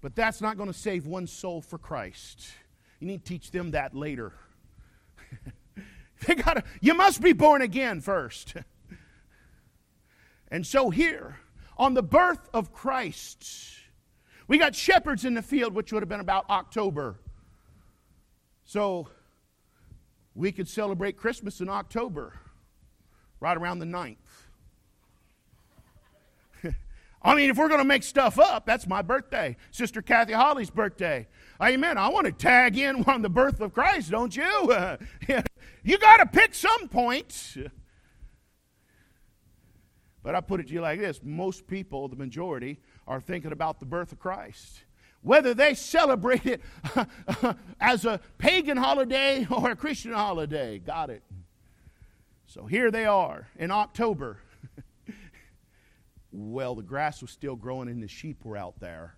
But 0.00 0.16
that's 0.16 0.40
not 0.40 0.56
going 0.56 0.72
to 0.72 0.78
save 0.78 1.06
one 1.06 1.26
soul 1.26 1.60
for 1.60 1.76
Christ. 1.78 2.48
You 2.98 3.06
need 3.06 3.24
to 3.24 3.28
teach 3.28 3.50
them 3.50 3.72
that 3.72 3.94
later. 3.94 4.32
they 6.26 6.34
gotta, 6.34 6.64
you 6.80 6.94
must 6.94 7.20
be 7.20 7.34
born 7.34 7.60
again 7.60 8.00
first. 8.00 8.54
and 10.48 10.66
so 10.66 10.88
here 10.88 11.36
on 11.76 11.92
the 11.92 12.02
birth 12.02 12.48
of 12.54 12.72
Christ, 12.72 13.46
we 14.48 14.56
got 14.56 14.74
shepherds 14.74 15.26
in 15.26 15.34
the 15.34 15.42
field, 15.42 15.74
which 15.74 15.92
would 15.92 16.02
have 16.02 16.08
been 16.08 16.20
about 16.20 16.48
October. 16.48 17.18
So 18.64 19.08
we 20.36 20.52
could 20.52 20.68
celebrate 20.68 21.16
Christmas 21.16 21.60
in 21.60 21.68
October, 21.68 22.34
right 23.40 23.56
around 23.56 23.78
the 23.78 23.86
9th. 23.86 24.16
I 27.22 27.34
mean, 27.34 27.48
if 27.48 27.56
we're 27.56 27.68
going 27.68 27.80
to 27.80 27.86
make 27.86 28.02
stuff 28.02 28.38
up, 28.38 28.66
that's 28.66 28.86
my 28.86 29.00
birthday. 29.00 29.56
Sister 29.70 30.02
Kathy 30.02 30.34
Holly's 30.34 30.68
birthday. 30.68 31.26
Amen. 31.60 31.96
I 31.96 32.08
want 32.08 32.26
to 32.26 32.32
tag 32.32 32.76
in 32.76 33.02
on 33.06 33.22
the 33.22 33.30
birth 33.30 33.62
of 33.62 33.72
Christ, 33.72 34.10
don't 34.10 34.36
you? 34.36 34.44
you 35.82 35.98
got 35.98 36.18
to 36.18 36.26
pick 36.26 36.54
some 36.54 36.88
point. 36.88 37.56
But 40.22 40.34
I 40.34 40.42
put 40.42 40.60
it 40.60 40.66
to 40.66 40.74
you 40.74 40.82
like 40.82 41.00
this 41.00 41.20
most 41.22 41.66
people, 41.66 42.08
the 42.08 42.16
majority, 42.16 42.78
are 43.06 43.20
thinking 43.20 43.52
about 43.52 43.80
the 43.80 43.86
birth 43.86 44.12
of 44.12 44.18
Christ 44.18 44.84
whether 45.22 45.54
they 45.54 45.74
celebrate 45.74 46.46
it 46.46 46.60
as 47.80 48.04
a 48.04 48.20
pagan 48.38 48.76
holiday 48.76 49.46
or 49.50 49.70
a 49.70 49.76
Christian 49.76 50.12
holiday. 50.12 50.78
Got 50.78 51.10
it. 51.10 51.22
So 52.46 52.66
here 52.66 52.90
they 52.90 53.06
are 53.06 53.48
in 53.58 53.70
October. 53.70 54.38
well, 56.32 56.74
the 56.74 56.82
grass 56.82 57.22
was 57.22 57.30
still 57.30 57.56
growing 57.56 57.88
and 57.88 58.02
the 58.02 58.08
sheep 58.08 58.44
were 58.44 58.56
out 58.56 58.78
there. 58.80 59.14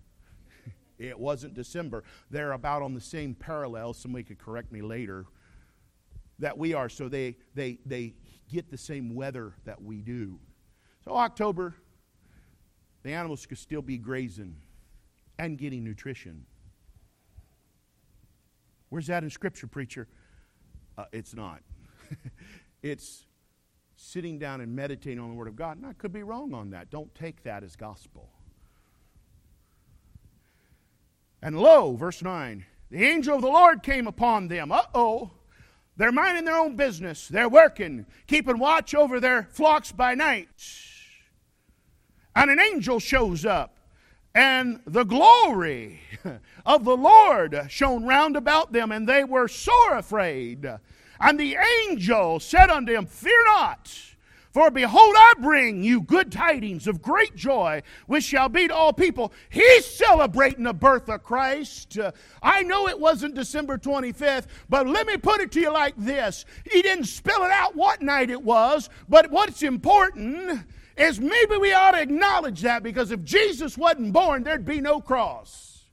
It 0.98 1.16
wasn't 1.16 1.54
December. 1.54 2.02
They're 2.28 2.50
about 2.50 2.82
on 2.82 2.92
the 2.92 3.00
same 3.00 3.32
parallel. 3.32 3.94
Somebody 3.94 4.24
could 4.24 4.38
correct 4.38 4.72
me 4.72 4.82
later. 4.82 5.26
That 6.40 6.58
we 6.58 6.74
are. 6.74 6.88
So 6.88 7.08
they, 7.08 7.36
they, 7.54 7.78
they 7.86 8.14
get 8.50 8.68
the 8.68 8.78
same 8.78 9.14
weather 9.14 9.52
that 9.64 9.80
we 9.80 10.00
do. 10.00 10.40
So, 11.04 11.14
October, 11.14 11.76
the 13.04 13.12
animals 13.12 13.46
could 13.46 13.58
still 13.58 13.80
be 13.80 13.96
grazing 13.96 14.56
and 15.38 15.58
getting 15.58 15.84
nutrition. 15.84 16.44
Where's 18.88 19.06
that 19.08 19.22
in 19.22 19.30
Scripture, 19.30 19.66
preacher? 19.66 20.08
Uh, 20.96 21.04
it's 21.12 21.34
not. 21.34 21.60
it's 22.82 23.26
sitting 23.96 24.38
down 24.38 24.60
and 24.60 24.74
meditating 24.74 25.18
on 25.18 25.28
the 25.28 25.34
Word 25.34 25.48
of 25.48 25.56
God. 25.56 25.76
And 25.76 25.86
I 25.86 25.92
could 25.92 26.12
be 26.12 26.22
wrong 26.22 26.54
on 26.54 26.70
that. 26.70 26.90
Don't 26.90 27.14
take 27.14 27.42
that 27.42 27.62
as 27.62 27.76
gospel. 27.76 28.30
And 31.42 31.58
lo, 31.58 31.94
verse 31.94 32.22
9, 32.22 32.64
the 32.90 33.04
angel 33.04 33.36
of 33.36 33.42
the 33.42 33.48
Lord 33.48 33.82
came 33.82 34.06
upon 34.06 34.48
them. 34.48 34.72
Uh 34.72 34.82
oh. 34.94 35.30
They're 35.96 36.12
minding 36.12 36.44
their 36.44 36.56
own 36.56 36.76
business. 36.76 37.26
They're 37.26 37.48
working, 37.48 38.06
keeping 38.28 38.58
watch 38.58 38.94
over 38.94 39.18
their 39.18 39.48
flocks 39.50 39.90
by 39.90 40.14
night. 40.14 40.48
And 42.36 42.50
an 42.50 42.60
angel 42.60 43.00
shows 43.00 43.44
up 43.44 43.77
and 44.34 44.80
the 44.86 45.04
glory 45.04 46.00
of 46.66 46.84
the 46.84 46.96
Lord 46.96 47.66
shone 47.68 48.04
round 48.04 48.36
about 48.36 48.72
them, 48.72 48.92
and 48.92 49.08
they 49.08 49.24
were 49.24 49.48
sore 49.48 49.96
afraid. 49.96 50.66
And 51.20 51.40
the 51.40 51.56
angel 51.88 52.38
said 52.40 52.70
unto 52.70 52.92
them, 52.92 53.06
Fear 53.06 53.44
not, 53.46 53.90
for 54.52 54.70
behold, 54.70 55.14
I 55.16 55.34
bring 55.40 55.82
you 55.82 56.00
good 56.00 56.30
tidings 56.30 56.86
of 56.86 57.02
great 57.02 57.36
joy, 57.36 57.82
which 58.06 58.24
shall 58.24 58.48
be 58.48 58.68
to 58.68 58.74
all 58.74 58.92
people. 58.92 59.32
He's 59.50 59.84
celebrating 59.84 60.64
the 60.64 60.72
birth 60.72 61.08
of 61.08 61.22
Christ. 61.22 61.98
I 62.42 62.62
know 62.62 62.88
it 62.88 62.98
wasn't 62.98 63.34
December 63.34 63.78
25th, 63.78 64.46
but 64.68 64.86
let 64.86 65.06
me 65.06 65.16
put 65.16 65.40
it 65.40 65.52
to 65.52 65.60
you 65.60 65.72
like 65.72 65.94
this 65.96 66.44
He 66.70 66.82
didn't 66.82 67.04
spell 67.06 67.44
it 67.44 67.50
out 67.50 67.76
what 67.76 68.02
night 68.02 68.30
it 68.30 68.42
was, 68.42 68.88
but 69.08 69.30
what's 69.30 69.62
important 69.62 70.64
is 70.98 71.20
maybe 71.20 71.56
we 71.56 71.72
ought 71.72 71.92
to 71.92 72.00
acknowledge 72.00 72.62
that 72.62 72.82
because 72.82 73.10
if 73.10 73.22
Jesus 73.22 73.78
wasn't 73.78 74.12
born, 74.12 74.42
there'd 74.42 74.64
be 74.64 74.80
no 74.80 75.00
cross. 75.00 75.84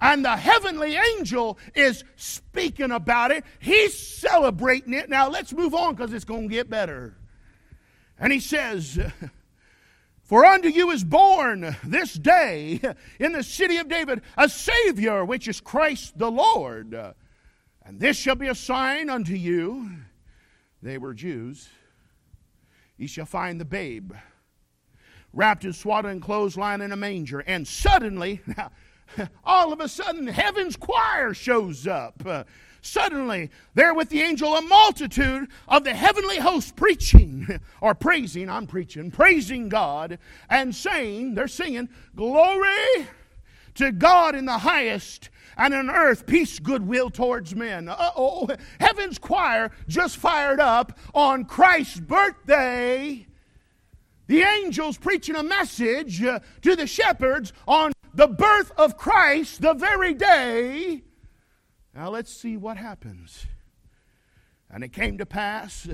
And 0.00 0.24
the 0.24 0.36
heavenly 0.36 0.94
angel 0.94 1.58
is 1.74 2.04
speaking 2.16 2.92
about 2.92 3.30
it. 3.30 3.44
He's 3.58 3.98
celebrating 3.98 4.94
it. 4.94 5.08
Now 5.08 5.28
let's 5.28 5.52
move 5.52 5.74
on 5.74 5.94
because 5.94 6.12
it's 6.12 6.24
going 6.24 6.48
to 6.48 6.54
get 6.54 6.70
better. 6.70 7.16
And 8.18 8.32
he 8.32 8.40
says, 8.40 8.98
For 10.22 10.44
unto 10.44 10.68
you 10.68 10.90
is 10.90 11.04
born 11.04 11.74
this 11.82 12.12
day 12.12 12.80
in 13.18 13.32
the 13.32 13.42
city 13.42 13.78
of 13.78 13.88
David 13.88 14.20
a 14.36 14.48
Savior, 14.48 15.24
which 15.24 15.48
is 15.48 15.60
Christ 15.60 16.18
the 16.18 16.30
Lord. 16.30 16.94
And 17.82 17.98
this 17.98 18.16
shall 18.16 18.34
be 18.34 18.48
a 18.48 18.54
sign 18.54 19.08
unto 19.08 19.32
you. 19.32 19.90
They 20.82 20.98
were 20.98 21.14
Jews. 21.14 21.68
Ye 22.98 23.06
shall 23.06 23.24
find 23.24 23.58
the 23.58 23.64
babe 23.64 24.12
wrapped 25.38 25.64
in 25.64 25.72
swaddling 25.72 26.18
clothes, 26.18 26.56
lying 26.56 26.80
in 26.80 26.90
a 26.90 26.96
manger. 26.96 27.38
And 27.38 27.66
suddenly, 27.66 28.40
all 29.44 29.72
of 29.72 29.80
a 29.80 29.88
sudden 29.88 30.26
heaven's 30.26 30.76
choir 30.76 31.32
shows 31.32 31.86
up. 31.86 32.20
Uh, 32.26 32.42
suddenly, 32.82 33.50
there 33.74 33.94
with 33.94 34.08
the 34.08 34.20
angel, 34.20 34.56
a 34.56 34.62
multitude 34.62 35.48
of 35.68 35.84
the 35.84 35.94
heavenly 35.94 36.38
host 36.38 36.74
preaching 36.74 37.60
or 37.80 37.94
praising, 37.94 38.50
I'm 38.50 38.66
preaching, 38.66 39.12
praising 39.12 39.68
God 39.68 40.18
and 40.50 40.74
saying, 40.74 41.36
they're 41.36 41.46
singing, 41.46 41.88
Glory 42.16 43.06
to 43.76 43.92
God 43.92 44.34
in 44.34 44.44
the 44.44 44.58
highest 44.58 45.30
and 45.56 45.72
on 45.72 45.88
earth 45.88 46.26
peace, 46.26 46.58
goodwill 46.58 47.10
towards 47.10 47.54
men. 47.54 47.88
Uh 47.88 48.10
oh, 48.16 48.48
heaven's 48.80 49.18
choir 49.18 49.70
just 49.86 50.16
fired 50.16 50.58
up 50.58 50.98
on 51.14 51.44
Christ's 51.44 52.00
birthday. 52.00 53.27
The 54.28 54.42
angels 54.42 54.98
preaching 54.98 55.34
a 55.34 55.42
message 55.42 56.22
uh, 56.22 56.40
to 56.62 56.76
the 56.76 56.86
shepherds 56.86 57.52
on 57.66 57.92
the 58.14 58.28
birth 58.28 58.70
of 58.76 58.96
Christ 58.96 59.62
the 59.62 59.74
very 59.74 60.14
day. 60.14 61.02
Now 61.94 62.10
let's 62.10 62.32
see 62.32 62.56
what 62.56 62.76
happens. 62.76 63.46
And 64.70 64.84
it 64.84 64.92
came 64.92 65.18
to 65.18 65.26
pass 65.26 65.88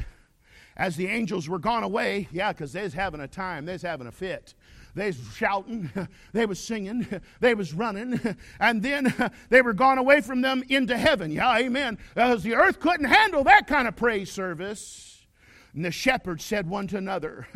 as 0.77 0.97
the 0.97 1.07
angels 1.07 1.49
were 1.49 1.61
gone 1.61 1.85
away, 1.85 2.29
yeah, 2.33 2.53
because 2.53 2.73
they 2.73 2.83
was 2.83 2.95
having 2.95 3.21
a 3.21 3.29
time, 3.29 3.65
they 3.65 3.73
was 3.73 3.83
having 3.83 4.09
a 4.09 4.13
fit. 4.13 4.55
They 4.97 5.07
was 5.07 5.21
shouting, 5.37 5.91
they 6.33 6.47
was 6.47 6.59
singing, 6.59 7.07
they 7.41 7.55
was 7.55 7.73
running, 7.73 8.21
and 8.61 8.83
then 8.83 9.15
they 9.49 9.63
were 9.63 9.73
gone 9.73 9.99
away 9.99 10.21
from 10.21 10.41
them 10.41 10.65
into 10.69 10.97
heaven. 10.97 11.31
Yeah, 11.31 11.57
amen. 11.59 11.99
Because 12.15 12.43
the 12.43 12.55
earth 12.55 12.81
couldn't 12.81 13.07
handle 13.07 13.45
that 13.45 13.69
kind 13.69 13.87
of 13.87 13.95
praise 13.95 14.31
service. 14.31 15.27
And 15.73 15.85
the 15.85 15.91
shepherds 15.91 16.45
said 16.45 16.69
one 16.69 16.87
to 16.89 16.97
another, 16.97 17.47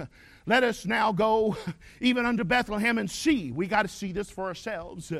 Let 0.48 0.64
us 0.64 0.86
now 0.86 1.12
go 1.12 1.58
even 2.00 2.24
unto 2.24 2.42
Bethlehem 2.42 2.96
and 2.96 3.10
see. 3.10 3.52
We 3.52 3.66
got 3.66 3.82
to 3.82 3.88
see 3.88 4.12
this 4.12 4.30
for 4.30 4.44
ourselves. 4.44 5.12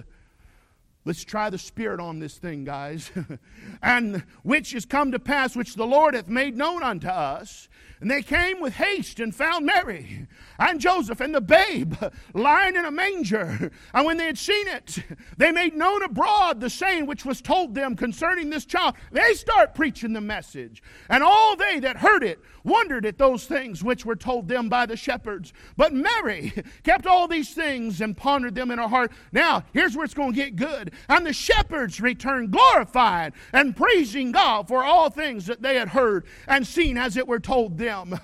Let's 1.08 1.24
try 1.24 1.48
the 1.48 1.56
Spirit 1.56 2.00
on 2.00 2.18
this 2.18 2.36
thing, 2.36 2.64
guys. 2.64 3.10
and 3.82 4.24
which 4.42 4.74
is 4.74 4.84
come 4.84 5.10
to 5.12 5.18
pass, 5.18 5.56
which 5.56 5.74
the 5.74 5.86
Lord 5.86 6.12
hath 6.12 6.28
made 6.28 6.54
known 6.54 6.82
unto 6.82 7.08
us. 7.08 7.70
And 8.00 8.10
they 8.10 8.22
came 8.22 8.60
with 8.60 8.74
haste 8.74 9.18
and 9.18 9.34
found 9.34 9.66
Mary 9.66 10.28
and 10.58 10.78
Joseph 10.78 11.20
and 11.20 11.34
the 11.34 11.40
babe 11.40 11.94
lying 12.32 12.76
in 12.76 12.84
a 12.84 12.90
manger. 12.90 13.72
And 13.92 14.06
when 14.06 14.18
they 14.18 14.26
had 14.26 14.38
seen 14.38 14.68
it, 14.68 14.98
they 15.36 15.50
made 15.50 15.74
known 15.74 16.02
abroad 16.02 16.60
the 16.60 16.70
saying 16.70 17.06
which 17.06 17.24
was 17.24 17.40
told 17.40 17.74
them 17.74 17.96
concerning 17.96 18.50
this 18.50 18.64
child. 18.64 18.94
They 19.10 19.34
start 19.34 19.74
preaching 19.74 20.12
the 20.12 20.20
message. 20.20 20.82
And 21.08 21.24
all 21.24 21.56
they 21.56 21.80
that 21.80 21.96
heard 21.96 22.22
it 22.22 22.38
wondered 22.62 23.04
at 23.04 23.18
those 23.18 23.46
things 23.46 23.82
which 23.82 24.04
were 24.04 24.14
told 24.14 24.46
them 24.46 24.68
by 24.68 24.86
the 24.86 24.96
shepherds. 24.96 25.52
But 25.76 25.92
Mary 25.92 26.52
kept 26.84 27.06
all 27.06 27.26
these 27.26 27.52
things 27.52 28.00
and 28.00 28.16
pondered 28.16 28.54
them 28.54 28.70
in 28.70 28.78
her 28.78 28.88
heart. 28.88 29.10
Now, 29.32 29.64
here's 29.72 29.96
where 29.96 30.04
it's 30.04 30.14
going 30.14 30.34
to 30.34 30.36
get 30.36 30.54
good. 30.54 30.92
And 31.08 31.26
the 31.26 31.32
shepherds 31.32 32.00
returned 32.00 32.50
glorified 32.50 33.32
and 33.52 33.76
praising 33.76 34.32
God 34.32 34.68
for 34.68 34.84
all 34.84 35.10
things 35.10 35.46
that 35.46 35.62
they 35.62 35.76
had 35.76 35.88
heard 35.88 36.26
and 36.46 36.66
seen 36.66 36.96
as 36.96 37.16
it 37.16 37.26
were 37.26 37.40
told 37.40 37.78
them. 37.78 38.18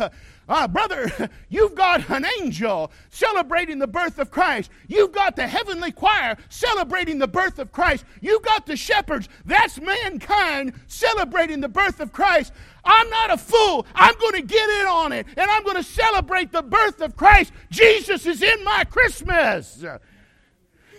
Uh, 0.48 0.68
brother, 0.68 1.30
you've 1.48 1.74
got 1.74 2.08
an 2.10 2.26
angel 2.40 2.90
celebrating 3.10 3.78
the 3.78 3.86
birth 3.86 4.18
of 4.18 4.30
Christ. 4.30 4.70
You've 4.88 5.12
got 5.12 5.36
the 5.36 5.46
heavenly 5.46 5.92
choir 5.92 6.36
celebrating 6.48 7.18
the 7.18 7.28
birth 7.28 7.58
of 7.58 7.72
Christ. 7.72 8.04
You've 8.20 8.42
got 8.42 8.66
the 8.66 8.76
shepherds. 8.76 9.28
That's 9.44 9.80
mankind 9.80 10.74
celebrating 10.86 11.60
the 11.60 11.68
birth 11.68 12.00
of 12.00 12.12
Christ. 12.12 12.52
I'm 12.84 13.08
not 13.08 13.32
a 13.32 13.38
fool. 13.38 13.86
I'm 13.94 14.14
going 14.18 14.34
to 14.34 14.42
get 14.42 14.68
in 14.80 14.86
on 14.86 15.12
it 15.12 15.26
and 15.36 15.50
I'm 15.50 15.64
going 15.64 15.76
to 15.76 15.82
celebrate 15.82 16.52
the 16.52 16.62
birth 16.62 17.00
of 17.00 17.16
Christ. 17.16 17.52
Jesus 17.70 18.26
is 18.26 18.42
in 18.42 18.64
my 18.64 18.84
Christmas. 18.84 19.84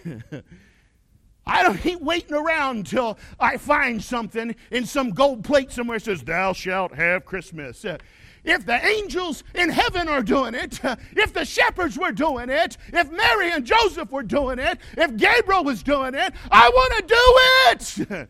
I 1.47 1.63
don't 1.63 1.77
keep 1.77 2.01
waiting 2.01 2.33
around 2.33 2.77
until 2.77 3.19
I 3.39 3.57
find 3.57 4.03
something 4.03 4.55
in 4.71 4.85
some 4.85 5.11
gold 5.11 5.43
plate 5.43 5.71
somewhere 5.71 5.99
says, 5.99 6.23
Thou 6.23 6.53
shalt 6.53 6.95
have 6.95 7.25
Christmas 7.25 7.85
uh, 7.85 7.97
if 8.45 8.65
the 8.65 8.85
angels 8.85 9.43
in 9.55 9.69
heaven 9.69 10.07
are 10.07 10.21
doing 10.21 10.53
it, 10.53 10.83
uh, 10.85 10.95
if 11.15 11.33
the 11.33 11.43
shepherds 11.43 11.97
were 11.97 12.11
doing 12.11 12.49
it, 12.49 12.77
if 12.93 13.11
Mary 13.11 13.51
and 13.51 13.65
Joseph 13.65 14.11
were 14.11 14.23
doing 14.23 14.59
it, 14.59 14.77
if 14.95 15.17
Gabriel 15.17 15.63
was 15.63 15.81
doing 15.81 16.13
it, 16.13 16.33
I 16.51 16.69
want 16.69 16.93
to 16.93 17.01
do 18.07 18.09
it. 18.17 18.29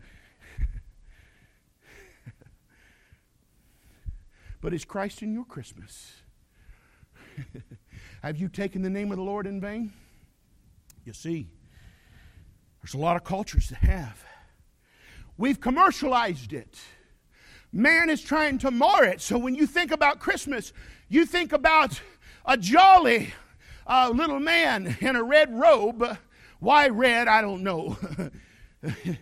but 4.62 4.72
is 4.72 4.86
Christ 4.86 5.22
in 5.22 5.34
your 5.34 5.44
Christmas? 5.44 6.12
Have 8.22 8.38
you 8.38 8.48
taken 8.48 8.80
the 8.82 8.90
name 8.90 9.10
of 9.12 9.18
the 9.18 9.22
Lord 9.22 9.46
in 9.46 9.60
vain? 9.60 9.92
You 11.04 11.12
see, 11.12 11.48
there's 12.86 12.94
a 12.94 12.98
lot 12.98 13.16
of 13.16 13.24
cultures 13.24 13.68
that 13.70 13.80
have. 13.80 14.24
We've 15.36 15.60
commercialized 15.60 16.52
it. 16.52 16.78
Man 17.72 18.08
is 18.08 18.22
trying 18.22 18.58
to 18.58 18.70
mar 18.70 19.02
it. 19.02 19.20
So 19.20 19.36
when 19.38 19.56
you 19.56 19.66
think 19.66 19.90
about 19.90 20.20
Christmas, 20.20 20.72
you 21.08 21.26
think 21.26 21.52
about 21.52 22.00
a 22.44 22.56
jolly 22.56 23.34
uh, 23.88 24.12
little 24.14 24.38
man 24.38 24.96
in 25.00 25.16
a 25.16 25.22
red 25.24 25.52
robe. 25.52 26.16
Why 26.60 26.86
red? 26.86 27.26
I 27.26 27.40
don't 27.40 27.64
know. 27.64 27.98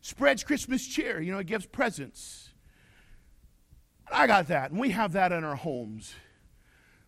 Spreads 0.00 0.42
Christmas 0.42 0.84
cheer, 0.84 1.20
you 1.20 1.30
know, 1.30 1.38
it 1.38 1.46
gives 1.46 1.64
presents. 1.64 2.50
I 4.10 4.26
got 4.26 4.48
that, 4.48 4.72
and 4.72 4.80
we 4.80 4.90
have 4.90 5.12
that 5.12 5.30
in 5.30 5.44
our 5.44 5.54
homes. 5.54 6.12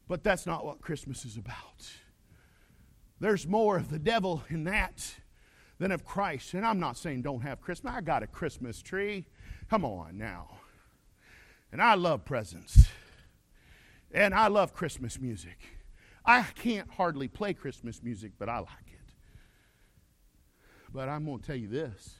But 0.07 0.23
that's 0.23 0.47
not 0.47 0.65
what 0.65 0.81
Christmas 0.81 1.25
is 1.25 1.37
about. 1.37 1.91
There's 3.21 3.47
more 3.47 3.77
of 3.77 3.91
the 3.91 3.99
devil 3.99 4.43
in 4.49 4.65
that 4.65 5.15
than 5.79 5.93
of 5.93 6.05
Christ. 6.05 6.55
And 6.55 6.65
I'm 6.65 6.81
not 6.81 6.97
saying 6.97 7.23
don't 7.23 7.43
have 7.43 7.61
Christmas. 7.61 7.93
I 7.95 8.01
got 8.01 8.23
a 8.23 8.27
Christmas 8.27 8.81
tree. 8.83 9.27
Come 9.69 9.85
on 9.85 10.17
now. 10.17 10.59
And 11.71 11.83
I 11.83 11.95
love 11.95 12.25
presents. 12.25 12.89
And 14.13 14.35
I 14.35 14.49
love 14.49 14.73
Christmas 14.73 15.21
music. 15.21 15.59
I 16.25 16.43
can't 16.43 16.91
hardly 16.91 17.29
play 17.29 17.55
Christmas 17.55 18.03
music, 18.03 18.33
but 18.39 18.49
I 18.49 18.59
like 18.59 18.69
it. 18.87 19.13
But 20.93 21.09
I'm 21.09 21.25
going 21.25 21.41
to 21.41 21.47
tell 21.47 21.57
you 21.57 21.69
this 21.69 22.20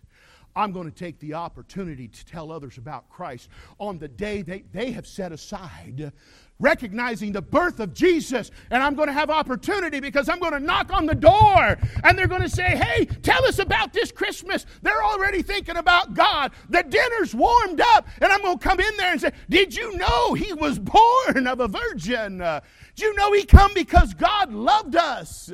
I'm 0.57 0.73
going 0.73 0.91
to 0.91 0.97
take 0.97 1.19
the 1.21 1.35
opportunity 1.35 2.09
to 2.09 2.27
tell 2.27 2.51
others 2.51 2.77
about 2.77 3.09
Christ 3.09 3.49
on 3.79 3.99
the 3.99 4.09
day 4.09 4.43
they, 4.43 4.65
they 4.73 4.91
have 4.93 5.07
set 5.07 5.31
aside, 5.31 6.13
recognizing 6.59 7.31
the 7.31 7.41
birth 7.41 7.79
of 7.79 7.95
Jesus. 7.95 8.51
And 8.71 8.83
I'm 8.83 8.95
going 8.95 9.07
to 9.07 9.13
have 9.13 9.31
opportunity 9.31 10.01
because 10.01 10.29
I'm 10.29 10.41
going 10.41 10.53
to 10.53 10.61
knock 10.61 10.93
on 10.93 11.07
the 11.07 11.15
door 11.15 11.79
and 12.03 12.19
they're 12.19 12.27
going 12.27 12.43
to 12.43 12.49
say, 12.49 12.77
Hey, 12.77 13.05
tell 13.05 13.45
us 13.45 13.61
about 13.61 13.93
this 13.93 14.11
Christmas. 14.11 14.67
They're 14.83 15.05
already 15.05 15.43
thinking 15.43 15.77
about 15.77 16.15
God. 16.15 16.53
The 16.69 16.83
dinner's 16.83 17.33
warmed 17.33 17.81
up. 17.81 18.09
And 18.21 18.33
I'm 18.33 18.43
going 18.43 18.59
to 18.59 18.69
come 18.69 18.81
in 18.81 18.97
there 18.97 19.13
and 19.13 19.21
say, 19.21 19.33
Did 19.49 19.77
you 19.77 19.97
know 19.97 20.35
he 20.35 20.53
was 20.53 20.81
born 20.81 21.47
of 21.47 21.61
a 21.61 21.69
virgin? 21.69 22.39
Did 22.39 22.63
you 22.97 23.15
know 23.15 23.33
he 23.33 23.45
come 23.45 23.73
because 23.73 24.15
God 24.15 24.53
loved 24.53 24.97
us? 24.97 25.53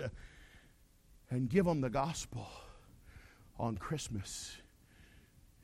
And 1.28 1.50
give 1.50 1.66
them 1.66 1.80
the 1.80 1.90
gospel 1.90 2.48
on 3.59 3.76
Christmas. 3.76 4.56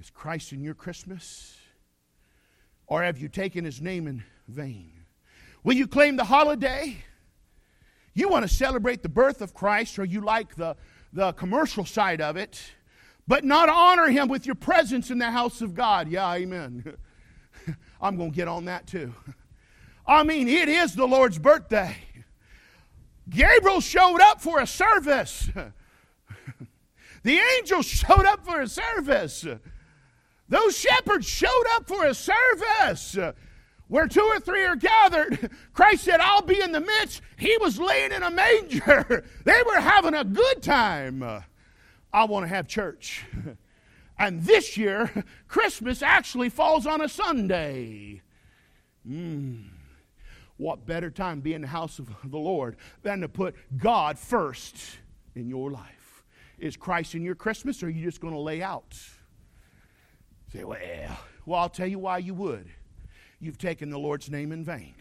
Is 0.03 0.11
Christ 0.11 0.53
in 0.53 0.65
your 0.65 0.75
Christmas? 0.75 1.57
Or 2.89 3.05
have 3.05 3.19
you 3.19 3.29
taken 3.29 3.65
his 3.65 3.81
name 3.81 4.09
in 4.09 4.25
vain? 4.49 4.91
Will 5.63 5.75
you 5.75 5.87
claim 5.87 6.17
the 6.17 6.25
holiday? 6.25 6.97
You 8.13 8.29
want 8.29 8.43
to 8.43 8.53
celebrate 8.53 9.05
the 9.05 9.09
birth 9.09 9.41
of 9.41 9.55
Christ, 9.55 10.01
or 10.01 10.05
you 10.05 10.21
like 10.21 10.57
the, 10.57 10.75
the 11.13 11.31
commercial 11.35 11.85
side 11.85 12.21
of 12.21 12.37
it, 12.37 12.61
but 13.29 13.45
not 13.45 13.69
honor 13.69 14.09
him 14.09 14.27
with 14.27 14.45
your 14.45 14.57
presence 14.57 15.09
in 15.09 15.19
the 15.19 15.31
house 15.31 15.61
of 15.61 15.73
God. 15.73 16.09
Yeah, 16.09 16.33
amen. 16.33 16.97
I'm 18.01 18.17
going 18.17 18.33
to 18.33 18.37
get 18.37 18.49
on 18.49 18.65
that 18.65 18.89
too. 18.89 19.15
I 20.05 20.25
mean, 20.25 20.49
it 20.49 20.69
is 20.69 20.97
the 20.97 21.07
Lord's 21.07 21.39
birthday. 21.39 21.97
Gabriel 23.31 23.81
showed 23.81 24.21
up 24.21 24.41
for 24.41 24.59
a 24.59 24.67
service. 24.67 25.49
the 27.23 27.39
angels 27.57 27.87
showed 27.87 28.27
up 28.27 28.45
for 28.45 28.63
a 28.63 28.67
service. 28.67 29.47
Those 30.53 30.77
shepherds 30.77 31.27
showed 31.27 31.65
up 31.71 31.89
for 31.89 32.05
a 32.05 32.13
service. 32.13 33.17
Where 33.89 34.07
two 34.07 34.21
or 34.21 34.39
three 34.39 34.67
are 34.67 34.77
gathered, 34.77 35.51
Christ 35.73 36.05
said, 36.05 36.21
I'll 36.21 36.43
be 36.43 36.61
in 36.61 36.73
the 36.73 36.81
midst. 36.81 37.23
He 37.39 37.57
was 37.57 37.79
laying 37.79 38.13
in 38.13 38.23
a 38.23 38.31
manger. 38.31 39.25
They 39.45 39.63
were 39.67 39.81
having 39.81 40.13
a 40.13 40.25
good 40.25 40.63
time. 40.63 41.25
I 42.13 42.25
want 42.25 42.45
to 42.45 42.49
have 42.49 42.69
church. 42.69 43.25
And 44.19 44.43
this 44.43 44.77
year, 44.77 45.25
Christmas 45.49 46.01
actually 46.01 46.51
falls 46.51 46.87
on 46.87 47.01
a 47.01 47.09
Sunday. 47.09 48.21
Mm. 49.09 49.65
What 50.59 50.87
better 50.87 51.11
time 51.11 51.39
to 51.39 51.43
be 51.43 51.55
in 51.55 51.63
the 51.63 51.67
house 51.67 51.99
of 51.99 52.09
the 52.23 52.39
Lord 52.39 52.77
than 53.03 53.23
to 53.23 53.29
put 53.29 53.57
God 53.77 54.19
first 54.19 54.77
in 55.35 55.49
your 55.49 55.73
life? 55.73 56.25
Is 56.59 56.77
Christ 56.77 57.17
in 57.17 57.25
your 57.25 57.35
Christmas, 57.35 57.83
or 57.83 57.87
are 57.87 57.91
you 57.91 58.05
just 58.05 58.21
going 58.21 58.35
to 58.35 58.39
lay 58.39 58.63
out? 58.63 58.97
Say, 60.53 60.65
well, 60.65 60.79
well, 61.47 61.61
I'll 61.61 61.69
tell 61.69 61.87
you 61.87 61.99
why 61.99 62.19
you 62.19 62.35
would. 62.35 62.69
You've 63.41 63.59
taken 63.59 63.91
the 63.91 63.99
Lord's 63.99 64.31
name 64.31 64.53
in 64.53 64.65
vain. 64.65 64.95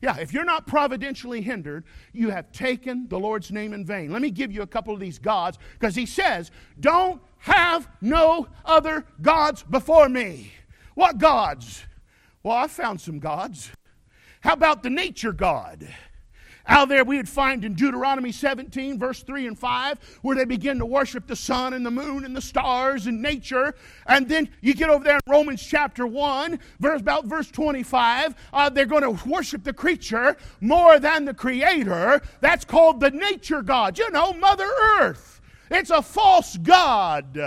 Yeah, 0.00 0.18
if 0.18 0.34
you're 0.34 0.44
not 0.44 0.66
providentially 0.66 1.40
hindered, 1.40 1.84
you 2.12 2.30
have 2.30 2.52
taken 2.52 3.08
the 3.08 3.18
Lord's 3.18 3.50
name 3.50 3.72
in 3.72 3.86
vain. 3.86 4.12
Let 4.12 4.20
me 4.20 4.30
give 4.30 4.52
you 4.52 4.62
a 4.62 4.66
couple 4.66 4.92
of 4.92 5.00
these 5.00 5.18
gods 5.18 5.58
because 5.78 5.94
he 5.94 6.04
says, 6.04 6.50
Don't 6.78 7.22
have 7.38 7.88
no 8.00 8.48
other 8.64 9.06
gods 9.22 9.62
before 9.62 10.08
me. 10.08 10.52
What 10.94 11.18
gods? 11.18 11.84
Well, 12.42 12.56
I 12.56 12.66
found 12.66 13.00
some 13.00 13.18
gods. 13.18 13.70
How 14.40 14.52
about 14.52 14.82
the 14.82 14.90
nature 14.90 15.32
God? 15.32 15.88
Out 16.66 16.88
there, 16.88 17.04
we 17.04 17.18
would 17.18 17.28
find 17.28 17.64
in 17.64 17.74
Deuteronomy 17.74 18.32
17, 18.32 18.98
verse 18.98 19.22
3 19.22 19.48
and 19.48 19.58
5, 19.58 19.98
where 20.22 20.34
they 20.34 20.46
begin 20.46 20.78
to 20.78 20.86
worship 20.86 21.26
the 21.26 21.36
sun 21.36 21.74
and 21.74 21.84
the 21.84 21.90
moon 21.90 22.24
and 22.24 22.34
the 22.34 22.40
stars 22.40 23.06
and 23.06 23.20
nature. 23.20 23.74
And 24.06 24.28
then 24.28 24.48
you 24.62 24.74
get 24.74 24.88
over 24.88 25.04
there 25.04 25.16
in 25.16 25.32
Romans 25.32 25.62
chapter 25.62 26.06
1, 26.06 26.58
verse, 26.80 27.00
about 27.02 27.26
verse 27.26 27.50
25, 27.50 28.34
uh, 28.52 28.70
they're 28.70 28.86
going 28.86 29.02
to 29.02 29.28
worship 29.28 29.62
the 29.62 29.74
creature 29.74 30.36
more 30.60 30.98
than 30.98 31.26
the 31.26 31.34
creator. 31.34 32.22
That's 32.40 32.64
called 32.64 33.00
the 33.00 33.10
nature 33.10 33.60
God. 33.60 33.98
You 33.98 34.10
know, 34.10 34.32
Mother 34.32 34.68
Earth. 35.00 35.42
It's 35.70 35.90
a 35.90 36.00
false 36.00 36.56
God. 36.56 37.38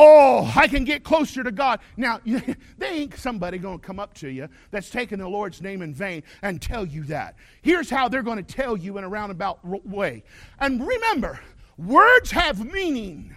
Oh, 0.00 0.48
I 0.54 0.68
can 0.68 0.84
get 0.84 1.02
closer 1.02 1.42
to 1.42 1.50
God. 1.50 1.80
Now, 1.96 2.20
they 2.78 2.88
ain't 2.88 3.16
somebody 3.16 3.58
going 3.58 3.80
to 3.80 3.84
come 3.84 3.98
up 3.98 4.14
to 4.14 4.28
you 4.28 4.48
that's 4.70 4.90
taking 4.90 5.18
the 5.18 5.26
Lord's 5.26 5.60
name 5.60 5.82
in 5.82 5.92
vain 5.92 6.22
and 6.40 6.62
tell 6.62 6.86
you 6.86 7.02
that. 7.04 7.34
Here's 7.62 7.90
how 7.90 8.08
they're 8.08 8.22
going 8.22 8.42
to 8.42 8.54
tell 8.54 8.76
you 8.76 8.96
in 8.98 9.02
a 9.02 9.08
roundabout 9.08 9.58
way. 9.64 10.22
And 10.60 10.86
remember, 10.86 11.40
words 11.76 12.30
have 12.30 12.64
meaning. 12.64 13.34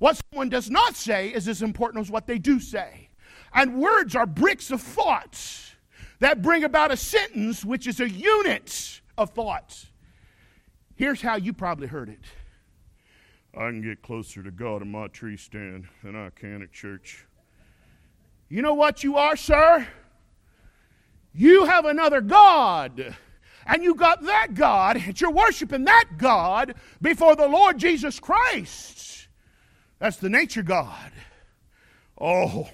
What 0.00 0.20
someone 0.32 0.48
does 0.48 0.68
not 0.70 0.96
say 0.96 1.28
is 1.28 1.46
as 1.46 1.62
important 1.62 2.02
as 2.04 2.10
what 2.10 2.26
they 2.26 2.38
do 2.38 2.58
say. 2.58 3.10
And 3.54 3.80
words 3.80 4.16
are 4.16 4.26
bricks 4.26 4.72
of 4.72 4.82
thought 4.82 5.38
that 6.18 6.42
bring 6.42 6.64
about 6.64 6.90
a 6.90 6.96
sentence, 6.96 7.64
which 7.64 7.86
is 7.86 8.00
a 8.00 8.10
unit 8.10 9.02
of 9.16 9.30
thought. 9.30 9.84
Here's 10.96 11.22
how 11.22 11.36
you 11.36 11.52
probably 11.52 11.86
heard 11.86 12.08
it. 12.08 12.24
I 13.54 13.66
can 13.68 13.82
get 13.82 14.02
closer 14.02 14.42
to 14.42 14.50
God 14.50 14.82
in 14.82 14.90
my 14.90 15.08
tree 15.08 15.36
stand 15.36 15.88
than 16.04 16.14
I 16.14 16.30
can 16.30 16.62
at 16.62 16.72
church. 16.72 17.26
You 18.48 18.62
know 18.62 18.74
what 18.74 19.02
you 19.02 19.16
are, 19.16 19.36
sir? 19.36 19.86
You 21.32 21.64
have 21.64 21.84
another 21.84 22.20
God. 22.20 23.16
And 23.66 23.82
you 23.82 23.94
got 23.94 24.22
that 24.22 24.54
God, 24.54 24.96
and 24.96 25.20
you're 25.20 25.30
worshiping 25.30 25.84
that 25.84 26.04
God 26.16 26.74
before 27.00 27.36
the 27.36 27.46
Lord 27.46 27.78
Jesus 27.78 28.18
Christ. 28.18 29.28
That's 29.98 30.16
the 30.16 30.30
nature 30.30 30.62
God. 30.62 31.12
Oh, 32.18 32.68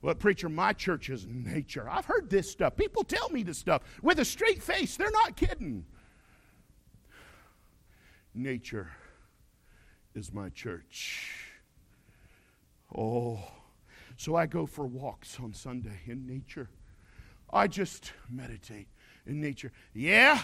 well, 0.00 0.14
preacher, 0.14 0.48
my 0.48 0.72
church 0.72 1.10
is 1.10 1.26
nature. 1.26 1.88
I've 1.88 2.06
heard 2.06 2.30
this 2.30 2.50
stuff. 2.50 2.76
People 2.76 3.04
tell 3.04 3.28
me 3.28 3.42
this 3.42 3.58
stuff 3.58 3.82
with 4.02 4.18
a 4.18 4.24
straight 4.24 4.62
face. 4.62 4.96
They're 4.96 5.10
not 5.10 5.36
kidding. 5.36 5.84
Nature 8.34 8.90
is 10.14 10.32
my 10.32 10.48
church. 10.50 11.52
Oh, 12.96 13.38
so 14.16 14.36
I 14.36 14.46
go 14.46 14.66
for 14.66 14.86
walks 14.86 15.38
on 15.40 15.54
Sunday 15.54 16.00
in 16.06 16.26
nature. 16.26 16.68
I 17.52 17.66
just 17.66 18.12
meditate 18.30 18.88
in 19.26 19.40
nature. 19.40 19.72
Yeah, 19.94 20.40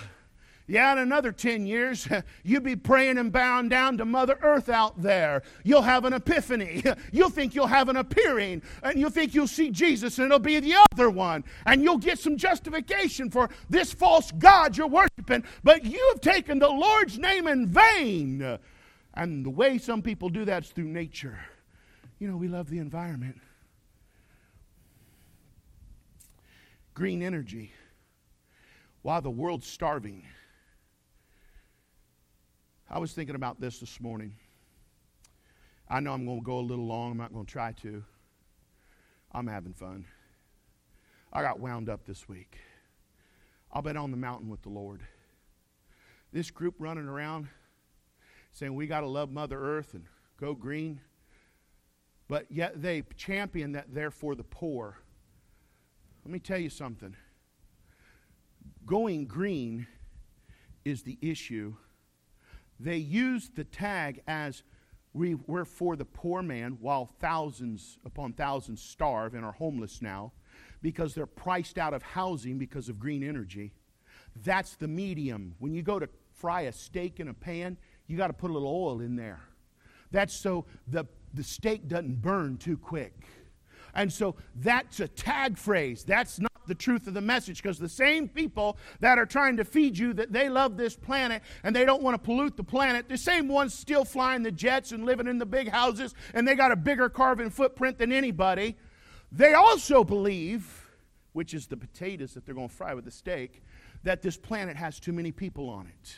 yeah, 0.68 0.92
in 0.92 0.98
another 0.98 1.32
10 1.32 1.66
years, 1.66 2.06
you'll 2.44 2.60
be 2.60 2.76
praying 2.76 3.16
and 3.16 3.32
bowing 3.32 3.70
down 3.70 3.96
to 3.98 4.04
Mother 4.04 4.38
Earth 4.42 4.68
out 4.68 5.00
there. 5.00 5.42
You'll 5.64 5.82
have 5.82 6.04
an 6.04 6.12
epiphany. 6.12 6.84
You'll 7.12 7.30
think 7.30 7.54
you'll 7.54 7.66
have 7.66 7.88
an 7.88 7.96
appearing, 7.96 8.62
and 8.82 8.98
you'll 8.98 9.10
think 9.10 9.34
you'll 9.34 9.46
see 9.46 9.70
Jesus, 9.70 10.18
and 10.18 10.26
it'll 10.26 10.38
be 10.38 10.60
the 10.60 10.74
other 10.92 11.08
one. 11.08 11.42
And 11.64 11.82
you'll 11.82 11.96
get 11.96 12.18
some 12.18 12.36
justification 12.36 13.30
for 13.30 13.48
this 13.70 13.92
false 13.92 14.30
God 14.32 14.76
you're 14.76 14.86
worshiping, 14.86 15.44
but 15.64 15.84
you 15.84 16.06
have 16.12 16.20
taken 16.20 16.58
the 16.58 16.68
Lord's 16.68 17.18
name 17.18 17.46
in 17.46 17.66
vain. 17.66 18.58
And 19.18 19.44
the 19.44 19.50
way 19.50 19.78
some 19.78 20.00
people 20.00 20.28
do 20.28 20.44
that 20.44 20.62
is 20.62 20.70
through 20.70 20.84
nature. 20.84 21.40
You 22.20 22.28
know, 22.30 22.36
we 22.36 22.46
love 22.46 22.70
the 22.70 22.78
environment. 22.78 23.36
Green 26.94 27.20
energy. 27.20 27.72
While 29.02 29.20
the 29.20 29.30
world's 29.30 29.66
starving. 29.66 30.24
I 32.88 33.00
was 33.00 33.12
thinking 33.12 33.34
about 33.34 33.60
this 33.60 33.80
this 33.80 34.00
morning. 34.00 34.36
I 35.88 35.98
know 35.98 36.12
I'm 36.12 36.24
going 36.24 36.38
to 36.38 36.44
go 36.44 36.60
a 36.60 36.60
little 36.60 36.86
long. 36.86 37.10
I'm 37.10 37.18
not 37.18 37.32
going 37.32 37.44
to 37.44 37.52
try 37.52 37.72
to. 37.82 38.04
I'm 39.32 39.48
having 39.48 39.72
fun. 39.72 40.04
I 41.32 41.42
got 41.42 41.58
wound 41.58 41.88
up 41.88 42.06
this 42.06 42.28
week. 42.28 42.58
I've 43.72 43.82
been 43.82 43.96
on 43.96 44.12
the 44.12 44.16
mountain 44.16 44.48
with 44.48 44.62
the 44.62 44.68
Lord. 44.68 45.00
This 46.32 46.52
group 46.52 46.76
running 46.78 47.08
around, 47.08 47.48
saying 48.58 48.74
we 48.74 48.88
got 48.88 49.00
to 49.00 49.06
love 49.06 49.30
Mother 49.30 49.60
Earth 49.60 49.94
and 49.94 50.04
go 50.40 50.52
green. 50.52 51.00
But 52.26 52.46
yet 52.50 52.82
they 52.82 53.02
champion 53.16 53.72
that 53.72 53.94
they're 53.94 54.10
for 54.10 54.34
the 54.34 54.42
poor. 54.42 54.98
Let 56.24 56.32
me 56.32 56.40
tell 56.40 56.58
you 56.58 56.68
something. 56.68 57.14
Going 58.84 59.26
green 59.26 59.86
is 60.84 61.02
the 61.02 61.18
issue. 61.22 61.76
They 62.80 62.96
use 62.96 63.48
the 63.54 63.64
tag 63.64 64.22
as 64.26 64.64
we, 65.12 65.34
we're 65.34 65.64
for 65.64 65.94
the 65.94 66.04
poor 66.04 66.42
man 66.42 66.78
while 66.80 67.06
thousands 67.06 67.98
upon 68.04 68.32
thousands 68.32 68.82
starve 68.82 69.34
and 69.34 69.44
are 69.44 69.52
homeless 69.52 70.02
now 70.02 70.32
because 70.82 71.14
they're 71.14 71.26
priced 71.26 71.78
out 71.78 71.94
of 71.94 72.02
housing 72.02 72.58
because 72.58 72.88
of 72.88 72.98
green 72.98 73.22
energy. 73.22 73.72
That's 74.44 74.74
the 74.74 74.88
medium. 74.88 75.54
When 75.60 75.74
you 75.74 75.82
go 75.82 75.98
to 75.98 76.08
fry 76.34 76.62
a 76.62 76.72
steak 76.72 77.20
in 77.20 77.28
a 77.28 77.34
pan, 77.34 77.78
you 78.08 78.16
got 78.16 78.28
to 78.28 78.32
put 78.32 78.50
a 78.50 78.52
little 78.52 78.68
oil 78.68 79.00
in 79.00 79.14
there. 79.14 79.40
That's 80.10 80.34
so 80.34 80.64
the, 80.88 81.04
the 81.34 81.44
steak 81.44 81.86
doesn't 81.86 82.20
burn 82.20 82.56
too 82.56 82.76
quick. 82.76 83.14
And 83.94 84.12
so 84.12 84.36
that's 84.56 85.00
a 85.00 85.08
tag 85.08 85.58
phrase. 85.58 86.04
That's 86.04 86.40
not 86.40 86.48
the 86.66 86.74
truth 86.74 87.06
of 87.06 87.14
the 87.14 87.20
message 87.20 87.62
because 87.62 87.78
the 87.78 87.88
same 87.88 88.28
people 88.28 88.78
that 89.00 89.18
are 89.18 89.26
trying 89.26 89.56
to 89.56 89.64
feed 89.64 89.96
you 89.96 90.12
that 90.14 90.32
they 90.32 90.48
love 90.48 90.76
this 90.76 90.94
planet 90.94 91.42
and 91.64 91.74
they 91.74 91.84
don't 91.84 92.02
want 92.02 92.14
to 92.14 92.18
pollute 92.18 92.56
the 92.56 92.64
planet, 92.64 93.08
the 93.08 93.16
same 93.16 93.48
ones 93.48 93.74
still 93.74 94.04
flying 94.04 94.42
the 94.42 94.52
jets 94.52 94.92
and 94.92 95.04
living 95.04 95.26
in 95.26 95.38
the 95.38 95.46
big 95.46 95.68
houses 95.68 96.14
and 96.34 96.46
they 96.46 96.54
got 96.54 96.70
a 96.70 96.76
bigger 96.76 97.08
carbon 97.08 97.50
footprint 97.50 97.98
than 97.98 98.12
anybody. 98.12 98.76
They 99.32 99.54
also 99.54 100.04
believe, 100.04 100.88
which 101.32 101.52
is 101.52 101.66
the 101.66 101.76
potatoes 101.76 102.34
that 102.34 102.46
they're 102.46 102.54
going 102.54 102.68
to 102.68 102.74
fry 102.74 102.94
with 102.94 103.04
the 103.04 103.10
steak, 103.10 103.62
that 104.04 104.22
this 104.22 104.36
planet 104.36 104.76
has 104.76 105.00
too 105.00 105.12
many 105.12 105.32
people 105.32 105.68
on 105.68 105.86
it. 105.86 106.16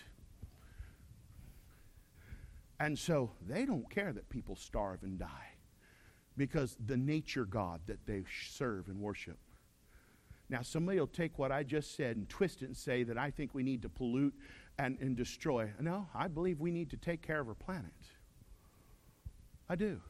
And 2.80 2.98
so 2.98 3.30
they 3.46 3.66
don't 3.66 3.88
care 3.90 4.12
that 4.12 4.30
people 4.30 4.56
starve 4.56 5.02
and 5.02 5.18
die 5.18 5.52
because 6.36 6.76
the 6.86 6.96
nature 6.96 7.44
God 7.44 7.82
that 7.86 8.06
they 8.06 8.24
serve 8.48 8.88
and 8.88 8.98
worship. 8.98 9.36
Now, 10.48 10.62
somebody 10.62 10.98
will 10.98 11.06
take 11.06 11.38
what 11.38 11.52
I 11.52 11.62
just 11.62 11.94
said 11.94 12.16
and 12.16 12.28
twist 12.28 12.62
it 12.62 12.66
and 12.66 12.76
say 12.76 13.02
that 13.04 13.18
I 13.18 13.30
think 13.30 13.54
we 13.54 13.62
need 13.62 13.82
to 13.82 13.88
pollute 13.90 14.34
and, 14.78 14.98
and 15.00 15.14
destroy. 15.14 15.70
No, 15.78 16.08
I 16.14 16.26
believe 16.26 16.58
we 16.58 16.72
need 16.72 16.90
to 16.90 16.96
take 16.96 17.22
care 17.22 17.38
of 17.38 17.48
our 17.48 17.54
planet. 17.54 17.92
I 19.68 19.76
do. 19.76 20.00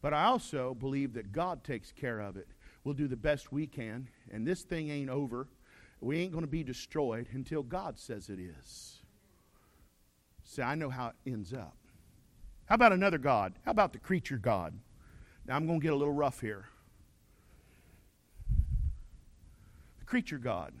But 0.00 0.14
I 0.14 0.24
also 0.24 0.74
believe 0.74 1.12
that 1.12 1.30
God 1.30 1.62
takes 1.62 1.92
care 1.92 2.20
of 2.20 2.36
it. 2.36 2.48
We'll 2.82 2.94
do 2.94 3.06
the 3.06 3.16
best 3.16 3.52
we 3.52 3.66
can, 3.66 4.08
and 4.32 4.46
this 4.46 4.62
thing 4.62 4.90
ain't 4.90 5.10
over. 5.10 5.46
We 6.00 6.18
ain't 6.18 6.32
going 6.32 6.44
to 6.44 6.50
be 6.50 6.64
destroyed 6.64 7.28
until 7.32 7.62
God 7.62 7.98
says 7.98 8.28
it 8.28 8.38
is. 8.40 8.95
See, 10.46 10.62
I 10.62 10.76
know 10.76 10.88
how 10.88 11.08
it 11.08 11.30
ends 11.30 11.52
up. 11.52 11.76
How 12.66 12.76
about 12.76 12.92
another 12.92 13.18
God? 13.18 13.54
How 13.64 13.72
about 13.72 13.92
the 13.92 13.98
creature 13.98 14.38
God? 14.38 14.74
Now, 15.46 15.56
I'm 15.56 15.66
going 15.66 15.80
to 15.80 15.82
get 15.82 15.92
a 15.92 15.96
little 15.96 16.14
rough 16.14 16.40
here. 16.40 16.66
The 19.98 20.04
creature 20.04 20.38
God. 20.38 20.72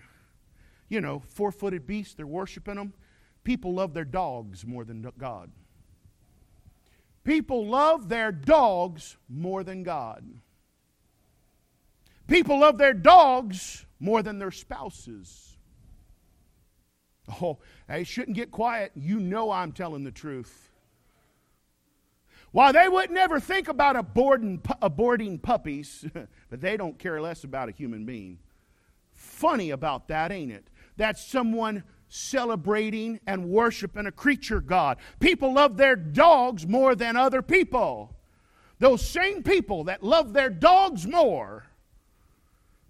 You 0.88 1.00
know, 1.00 1.22
four 1.28 1.50
footed 1.50 1.86
beasts, 1.86 2.14
they're 2.14 2.26
worshiping 2.26 2.76
them. 2.76 2.94
People 3.42 3.74
love 3.74 3.92
their 3.92 4.04
dogs 4.04 4.64
more 4.64 4.84
than 4.84 5.02
God. 5.18 5.50
People 7.24 7.66
love 7.66 8.08
their 8.08 8.30
dogs 8.30 9.16
more 9.28 9.64
than 9.64 9.82
God. 9.82 10.24
People 12.28 12.60
love 12.60 12.78
their 12.78 12.94
dogs 12.94 13.84
more 13.98 14.22
than 14.22 14.38
their 14.38 14.52
spouses. 14.52 15.55
Oh, 17.42 17.58
hey, 17.88 18.04
shouldn't 18.04 18.36
get 18.36 18.50
quiet. 18.50 18.92
You 18.94 19.18
know 19.18 19.50
I'm 19.50 19.72
telling 19.72 20.04
the 20.04 20.12
truth. 20.12 20.70
Why, 22.52 22.72
they 22.72 22.88
would 22.88 23.10
never 23.10 23.40
think 23.40 23.68
about 23.68 23.96
aborting, 23.96 24.62
aborting 24.80 25.42
puppies, 25.42 26.04
but 26.50 26.60
they 26.60 26.76
don't 26.76 26.98
care 26.98 27.20
less 27.20 27.44
about 27.44 27.68
a 27.68 27.72
human 27.72 28.04
being. 28.04 28.38
Funny 29.12 29.70
about 29.70 30.08
that, 30.08 30.30
ain't 30.30 30.52
it? 30.52 30.68
That's 30.96 31.24
someone 31.26 31.82
celebrating 32.08 33.20
and 33.26 33.48
worshiping 33.48 34.06
a 34.06 34.12
creature 34.12 34.60
God. 34.60 34.98
People 35.18 35.54
love 35.54 35.76
their 35.76 35.96
dogs 35.96 36.66
more 36.66 36.94
than 36.94 37.16
other 37.16 37.42
people. 37.42 38.14
Those 38.78 39.04
same 39.04 39.42
people 39.42 39.84
that 39.84 40.02
love 40.02 40.32
their 40.32 40.50
dogs 40.50 41.06
more, 41.06 41.66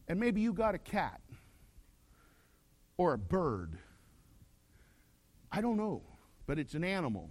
and 0.09 0.21
maybe 0.21 0.41
you 0.41 0.53
got 0.53 0.75
a 0.75 0.79
cat 0.79 1.21
or 2.97 3.15
a 3.15 3.19
bird? 3.19 3.79
I 5.57 5.63
don't 5.63 5.79
know, 5.79 6.03
but 6.47 6.59
it's 6.59 6.75
an 6.75 6.85
animal. 6.85 7.31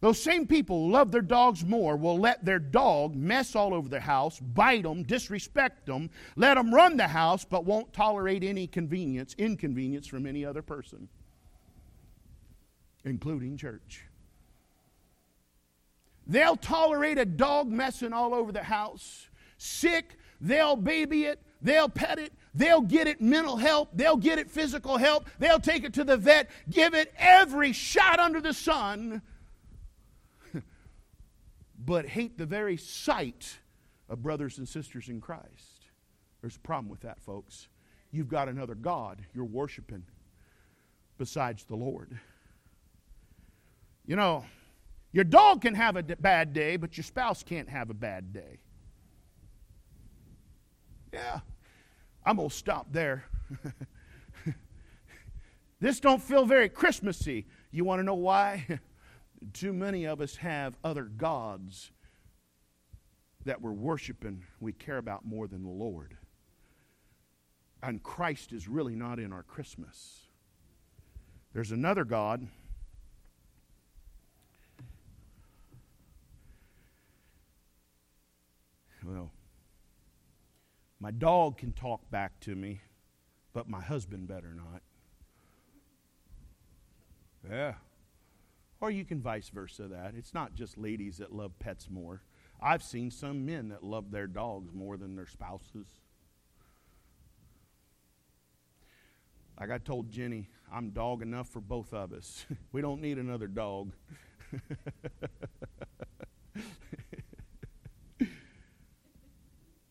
Those 0.00 0.22
same 0.22 0.46
people 0.46 0.88
love 0.88 1.10
their 1.10 1.20
dogs 1.20 1.64
more 1.64 1.96
will 1.96 2.20
let 2.20 2.44
their 2.44 2.60
dog 2.60 3.16
mess 3.16 3.56
all 3.56 3.74
over 3.74 3.88
their 3.88 3.98
house, 3.98 4.38
bite 4.38 4.84
them, 4.84 5.02
disrespect 5.02 5.86
them, 5.86 6.08
let 6.36 6.54
them 6.54 6.72
run 6.72 6.98
the 6.98 7.08
house, 7.08 7.44
but 7.44 7.64
won't 7.64 7.92
tolerate 7.92 8.44
any 8.44 8.68
convenience, 8.68 9.34
inconvenience 9.38 10.06
from 10.06 10.24
any 10.24 10.44
other 10.44 10.62
person, 10.62 11.08
including 13.04 13.56
church. 13.56 14.04
They'll 16.28 16.56
tolerate 16.56 17.18
a 17.18 17.24
dog 17.24 17.66
messing 17.66 18.12
all 18.12 18.32
over 18.32 18.52
the 18.52 18.62
house, 18.62 19.26
sick, 19.58 20.16
they'll 20.40 20.76
baby 20.76 21.24
it, 21.24 21.42
they'll 21.60 21.88
pet 21.88 22.20
it, 22.20 22.32
they'll 22.56 22.80
get 22.80 23.06
it 23.06 23.20
mental 23.20 23.56
help, 23.56 23.90
they'll 23.92 24.16
get 24.16 24.38
it 24.38 24.50
physical 24.50 24.96
help, 24.96 25.28
they'll 25.38 25.60
take 25.60 25.84
it 25.84 25.94
to 25.94 26.04
the 26.04 26.16
vet, 26.16 26.50
give 26.70 26.94
it 26.94 27.12
every 27.18 27.72
shot 27.72 28.18
under 28.18 28.40
the 28.40 28.54
sun 28.54 29.22
but 31.78 32.06
hate 32.06 32.38
the 32.38 32.46
very 32.46 32.76
sight 32.76 33.58
of 34.08 34.22
brothers 34.22 34.58
and 34.58 34.68
sisters 34.68 35.08
in 35.08 35.20
Christ. 35.20 35.90
There's 36.40 36.56
a 36.56 36.60
problem 36.60 36.88
with 36.88 37.00
that, 37.00 37.20
folks. 37.20 37.68
You've 38.10 38.28
got 38.28 38.48
another 38.48 38.74
God 38.74 39.24
you're 39.34 39.44
worshiping 39.44 40.04
besides 41.18 41.64
the 41.64 41.76
Lord. 41.76 42.18
You 44.06 44.16
know, 44.16 44.44
your 45.12 45.24
dog 45.24 45.62
can 45.62 45.74
have 45.74 45.96
a 45.96 46.02
bad 46.02 46.52
day, 46.52 46.76
but 46.76 46.96
your 46.96 47.04
spouse 47.04 47.42
can't 47.42 47.68
have 47.68 47.90
a 47.90 47.94
bad 47.94 48.32
day. 48.32 48.58
Yeah, 51.12 51.40
I'm 52.26 52.36
going 52.36 52.48
to 52.48 52.54
stop 52.54 52.88
there. 52.92 53.24
this 55.80 56.00
don't 56.00 56.20
feel 56.20 56.44
very 56.44 56.68
Christmassy. 56.68 57.46
You 57.70 57.84
want 57.84 58.00
to 58.00 58.02
know 58.02 58.14
why? 58.14 58.80
Too 59.52 59.72
many 59.72 60.06
of 60.06 60.20
us 60.20 60.34
have 60.36 60.76
other 60.82 61.04
gods 61.04 61.92
that 63.44 63.62
we're 63.62 63.70
worshiping, 63.70 64.42
we 64.58 64.72
care 64.72 64.98
about 64.98 65.24
more 65.24 65.46
than 65.46 65.62
the 65.62 65.70
Lord. 65.70 66.16
And 67.80 68.02
Christ 68.02 68.52
is 68.52 68.66
really 68.66 68.96
not 68.96 69.20
in 69.20 69.32
our 69.32 69.44
Christmas. 69.44 70.22
There's 71.52 71.70
another 71.70 72.04
God. 72.04 72.48
Well, 79.04 79.30
my 81.00 81.10
dog 81.10 81.58
can 81.58 81.72
talk 81.72 82.10
back 82.10 82.40
to 82.40 82.54
me, 82.54 82.80
but 83.52 83.68
my 83.68 83.80
husband 83.80 84.28
better 84.28 84.54
not. 84.54 84.82
Yeah. 87.50 87.74
Or 88.80 88.90
you 88.90 89.04
can 89.04 89.20
vice 89.20 89.48
versa 89.48 89.88
that. 89.88 90.14
It's 90.16 90.34
not 90.34 90.54
just 90.54 90.76
ladies 90.76 91.18
that 91.18 91.32
love 91.32 91.58
pets 91.58 91.88
more. 91.90 92.22
I've 92.60 92.82
seen 92.82 93.10
some 93.10 93.44
men 93.46 93.68
that 93.68 93.82
love 93.82 94.10
their 94.10 94.26
dogs 94.26 94.72
more 94.72 94.96
than 94.96 95.16
their 95.16 95.26
spouses. 95.26 95.86
Like 99.58 99.70
I 99.70 99.78
told 99.78 100.10
Jenny, 100.10 100.48
I'm 100.72 100.90
dog 100.90 101.22
enough 101.22 101.48
for 101.48 101.60
both 101.60 101.94
of 101.94 102.12
us. 102.12 102.44
we 102.72 102.80
don't 102.82 103.00
need 103.00 103.18
another 103.18 103.46
dog. 103.46 103.92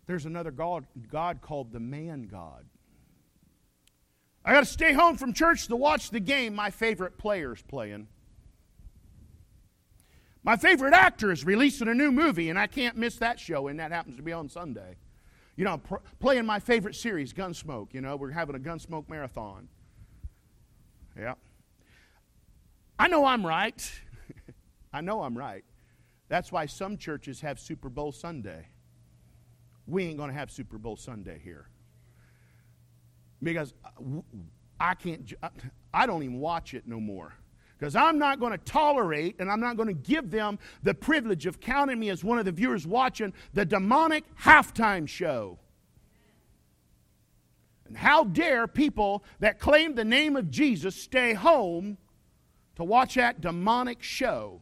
There's 0.08 0.26
another 0.26 0.52
God, 0.52 0.86
God 1.10 1.42
called 1.42 1.72
the 1.72 1.80
man 1.80 2.28
God. 2.28 2.66
I 4.44 4.54
got 4.54 4.60
to 4.60 4.66
stay 4.66 4.94
home 4.94 5.18
from 5.18 5.34
church 5.34 5.68
to 5.68 5.76
watch 5.76 6.12
the 6.12 6.20
game 6.20 6.54
my 6.54 6.70
favorite 6.70 7.18
player's 7.18 7.64
playing. 7.64 8.08
My 10.44 10.56
favorite 10.56 10.94
actor 10.94 11.32
is 11.32 11.44
releasing 11.44 11.88
a 11.88 11.96
new 11.96 12.12
movie, 12.12 12.52
and 12.52 12.60
I 12.60 12.68
can't 12.68 12.96
miss 12.96 13.16
that 13.18 13.40
show, 13.40 13.68
and 13.68 13.80
that 13.80 13.92
happens 13.92 14.18
to 14.18 14.22
be 14.22 14.32
on 14.32 14.48
Sunday. 14.48 14.98
You 15.56 15.66
know, 15.66 15.80
pr- 15.80 15.96
playing 16.20 16.46
my 16.46 16.60
favorite 16.60 16.96
series, 16.96 17.34
Gunsmoke. 17.34 17.96
You 17.96 18.02
know, 18.02 18.16
we're 18.16 18.30
having 18.30 18.56
a 18.56 18.60
Gunsmoke 18.60 19.10
marathon. 19.10 19.70
Yeah. 21.18 21.34
I 23.00 23.08
know 23.08 23.26
I'm 23.26 23.44
right. 23.44 23.92
I 24.94 25.02
know 25.02 25.24
I'm 25.24 25.36
right. 25.36 25.66
That's 26.28 26.52
why 26.52 26.68
some 26.68 26.98
churches 26.98 27.42
have 27.42 27.60
Super 27.60 27.90
Bowl 27.90 28.12
Sunday. 28.12 28.68
We 29.88 30.06
ain't 30.06 30.18
going 30.18 30.30
to 30.30 30.36
have 30.36 30.52
Super 30.52 30.78
Bowl 30.78 30.96
Sunday 30.96 31.40
here. 31.44 31.68
Because 33.42 33.74
uh, 33.84 33.90
I 34.80 34.96
can't, 34.96 35.32
I 35.94 36.06
don't 36.06 36.24
even 36.24 36.40
watch 36.40 36.74
it 36.74 36.88
no 36.88 37.00
more. 37.00 37.34
Because 37.78 37.96
I'm 37.96 38.18
not 38.18 38.40
going 38.40 38.54
to 38.54 38.58
tolerate 38.58 39.36
and 39.40 39.52
I'm 39.52 39.60
not 39.60 39.76
going 39.76 39.88
to 39.88 39.94
give 39.94 40.32
them 40.32 40.60
the 40.84 40.94
privilege 40.94 41.46
of 41.46 41.60
counting 41.60 42.00
me 42.00 42.10
as 42.10 42.24
one 42.24 42.40
of 42.40 42.46
the 42.46 42.52
viewers 42.52 42.88
watching 42.88 43.34
the 43.54 43.66
demonic 43.66 44.24
halftime 44.38 45.08
show. 45.08 45.60
And 47.86 47.98
how 47.98 48.24
dare 48.24 48.68
people 48.68 49.24
that 49.40 49.60
claim 49.60 49.94
the 49.94 50.06
name 50.06 50.36
of 50.36 50.50
Jesus 50.50 50.96
stay 50.96 51.34
home 51.34 51.98
to 52.78 52.84
watch 52.84 53.16
that 53.16 53.42
demonic 53.42 54.02
show 54.02 54.62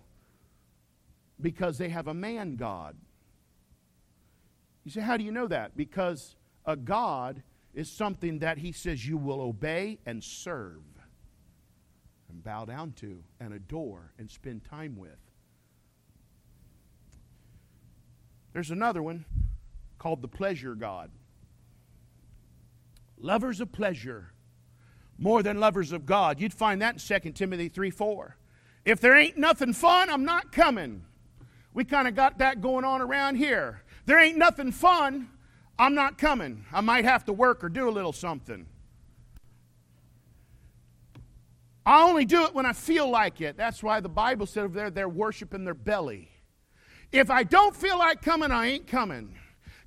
because 1.40 1.78
they 1.78 1.90
have 1.90 2.08
a 2.08 2.14
man 2.14 2.56
God? 2.56 2.98
You 4.84 4.92
say, 4.92 5.02
how 5.02 5.18
do 5.18 5.24
you 5.24 5.32
know 5.32 5.48
that? 5.48 5.78
Because 5.78 6.36
a 6.66 6.76
God 6.76 7.42
is 7.74 7.90
something 7.92 8.40
that 8.40 8.58
he 8.58 8.72
says 8.72 9.08
you 9.08 9.18
will 9.18 9.42
obey 9.42 10.00
and 10.06 10.24
serve 10.24 10.84
and 12.30 12.44
bow 12.44 12.66
down 12.66 12.92
to 12.94 13.24
and 13.40 13.54
adore 13.54 14.12
and 14.18 14.30
spend 14.30 14.64
time 14.66 14.98
with. 14.98 15.18
There's 18.54 18.72
another 18.72 19.02
one 19.02 19.26
called 19.98 20.22
the 20.22 20.28
pleasure 20.28 20.76
God. 20.76 21.12
Lovers 23.18 23.62
of 23.62 23.72
pleasure 23.72 24.34
more 25.18 25.44
than 25.44 25.60
lovers 25.60 25.92
of 25.92 26.06
God. 26.06 26.40
You'd 26.40 26.54
find 26.54 26.82
that 26.82 27.10
in 27.10 27.22
2 27.22 27.32
Timothy 27.32 27.70
3 27.70 27.90
4. 27.90 28.38
If 28.86 29.00
there 29.00 29.16
ain't 29.16 29.38
nothing 29.38 29.74
fun, 29.74 30.10
I'm 30.10 30.26
not 30.26 30.52
coming. 30.52 31.06
We 31.74 31.86
kind 31.86 32.08
of 32.08 32.16
got 32.16 32.40
that 32.40 32.62
going 32.62 32.84
on 32.86 33.02
around 33.02 33.36
here. 33.36 33.83
There 34.06 34.20
ain't 34.20 34.38
nothing 34.38 34.72
fun, 34.72 35.30
I'm 35.80 35.95
not 35.95 36.18
coming. 36.18 36.66
I 36.72 36.82
might 36.82 37.06
have 37.06 37.26
to 37.26 37.34
work 37.34 37.64
or 37.64 37.70
do 37.70 37.89
a 37.89 37.91
little 37.91 38.14
something. 38.14 38.66
I 41.86 42.04
only 42.04 42.26
do 42.26 42.45
it 42.45 42.54
when 42.54 42.66
I 42.66 42.74
feel 42.74 43.10
like 43.10 43.41
it. 43.41 43.58
That's 43.58 43.84
why 43.84 43.99
the 43.99 44.10
Bible 44.10 44.45
said 44.45 44.64
over 44.64 44.76
there 44.76 44.89
they're 44.89 45.10
worshiping 45.10 45.66
their 45.66 45.74
belly. 45.74 46.30
If 47.12 47.30
I 47.30 47.43
don't 47.43 47.76
feel 47.76 47.97
like 47.97 48.22
coming, 48.22 48.51
I 48.51 48.68
ain't 48.68 48.88
coming. 48.88 49.36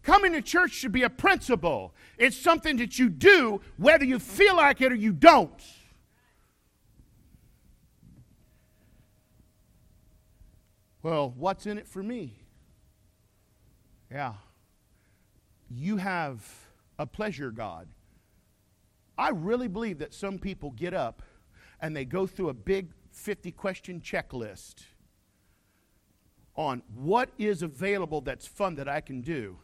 Coming 0.02 0.32
to 0.34 0.42
church 0.42 0.72
should 0.72 0.92
be 0.92 1.02
a 1.02 1.10
principle. 1.10 1.94
It's 2.18 2.36
something 2.36 2.76
that 2.76 2.98
you 2.98 3.08
do 3.08 3.60
whether 3.76 4.04
you 4.04 4.18
feel 4.18 4.56
like 4.56 4.80
it 4.80 4.92
or 4.92 4.94
you 4.94 5.12
don't. 5.12 5.60
Well, 11.02 11.32
what's 11.36 11.66
in 11.66 11.78
it 11.78 11.88
for 11.88 12.02
me? 12.02 12.45
Yeah. 14.10 14.34
You 15.70 15.96
have 15.96 16.44
a 16.98 17.06
pleasure 17.06 17.50
God. 17.50 17.88
I 19.18 19.30
really 19.30 19.68
believe 19.68 19.98
that 19.98 20.14
some 20.14 20.38
people 20.38 20.70
get 20.70 20.94
up 20.94 21.22
and 21.80 21.96
they 21.96 22.04
go 22.04 22.26
through 22.26 22.50
a 22.50 22.54
big 22.54 22.92
50 23.10 23.50
question 23.52 24.00
checklist 24.00 24.84
on 26.54 26.82
what 26.94 27.30
is 27.38 27.62
available 27.62 28.20
that's 28.20 28.46
fun 28.46 28.76
that 28.76 28.88
I 28.88 29.00
can 29.00 29.20
do. 29.20 29.58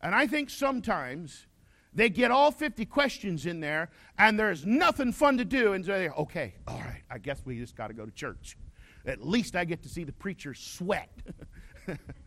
And 0.00 0.14
I 0.14 0.26
think 0.26 0.50
sometimes 0.50 1.46
they 1.94 2.08
get 2.08 2.30
all 2.30 2.50
50 2.50 2.84
questions 2.86 3.46
in 3.46 3.60
there 3.60 3.90
and 4.18 4.38
there's 4.38 4.64
nothing 4.66 5.12
fun 5.12 5.38
to 5.38 5.44
do. 5.44 5.74
And 5.74 5.84
so 5.84 5.92
they 5.92 6.08
okay, 6.08 6.54
all 6.66 6.78
right, 6.78 7.02
I 7.10 7.18
guess 7.18 7.42
we 7.44 7.58
just 7.58 7.76
got 7.76 7.88
to 7.88 7.94
go 7.94 8.04
to 8.04 8.12
church. 8.12 8.56
At 9.04 9.26
least 9.26 9.56
I 9.56 9.64
get 9.64 9.82
to 9.82 9.88
see 9.88 10.04
the 10.04 10.12
preacher 10.12 10.54
sweat. 10.54 11.10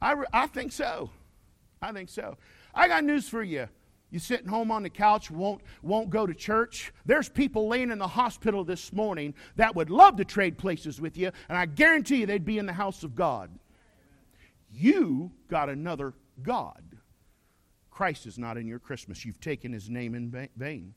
I, 0.00 0.14
I 0.32 0.46
think 0.46 0.72
so. 0.72 1.10
I 1.82 1.92
think 1.92 2.08
so. 2.08 2.36
I 2.74 2.88
got 2.88 3.04
news 3.04 3.28
for 3.28 3.42
you. 3.42 3.68
You 4.10 4.18
sitting 4.18 4.48
home 4.48 4.72
on 4.72 4.82
the 4.82 4.90
couch, 4.90 5.30
won't, 5.30 5.62
won't 5.82 6.10
go 6.10 6.26
to 6.26 6.34
church. 6.34 6.92
There's 7.06 7.28
people 7.28 7.68
laying 7.68 7.92
in 7.92 7.98
the 7.98 8.08
hospital 8.08 8.64
this 8.64 8.92
morning 8.92 9.34
that 9.54 9.76
would 9.76 9.88
love 9.88 10.16
to 10.16 10.24
trade 10.24 10.58
places 10.58 11.00
with 11.00 11.16
you, 11.16 11.30
and 11.48 11.56
I 11.56 11.66
guarantee 11.66 12.16
you 12.16 12.26
they'd 12.26 12.44
be 12.44 12.58
in 12.58 12.66
the 12.66 12.72
house 12.72 13.04
of 13.04 13.14
God. 13.14 13.50
You 14.72 15.30
got 15.48 15.68
another 15.68 16.14
God. 16.42 16.82
Christ 17.90 18.26
is 18.26 18.38
not 18.38 18.56
in 18.56 18.66
your 18.66 18.78
Christmas. 18.78 19.24
You've 19.24 19.40
taken 19.40 19.72
his 19.72 19.88
name 19.88 20.14
in 20.14 20.48
vain. 20.56 20.94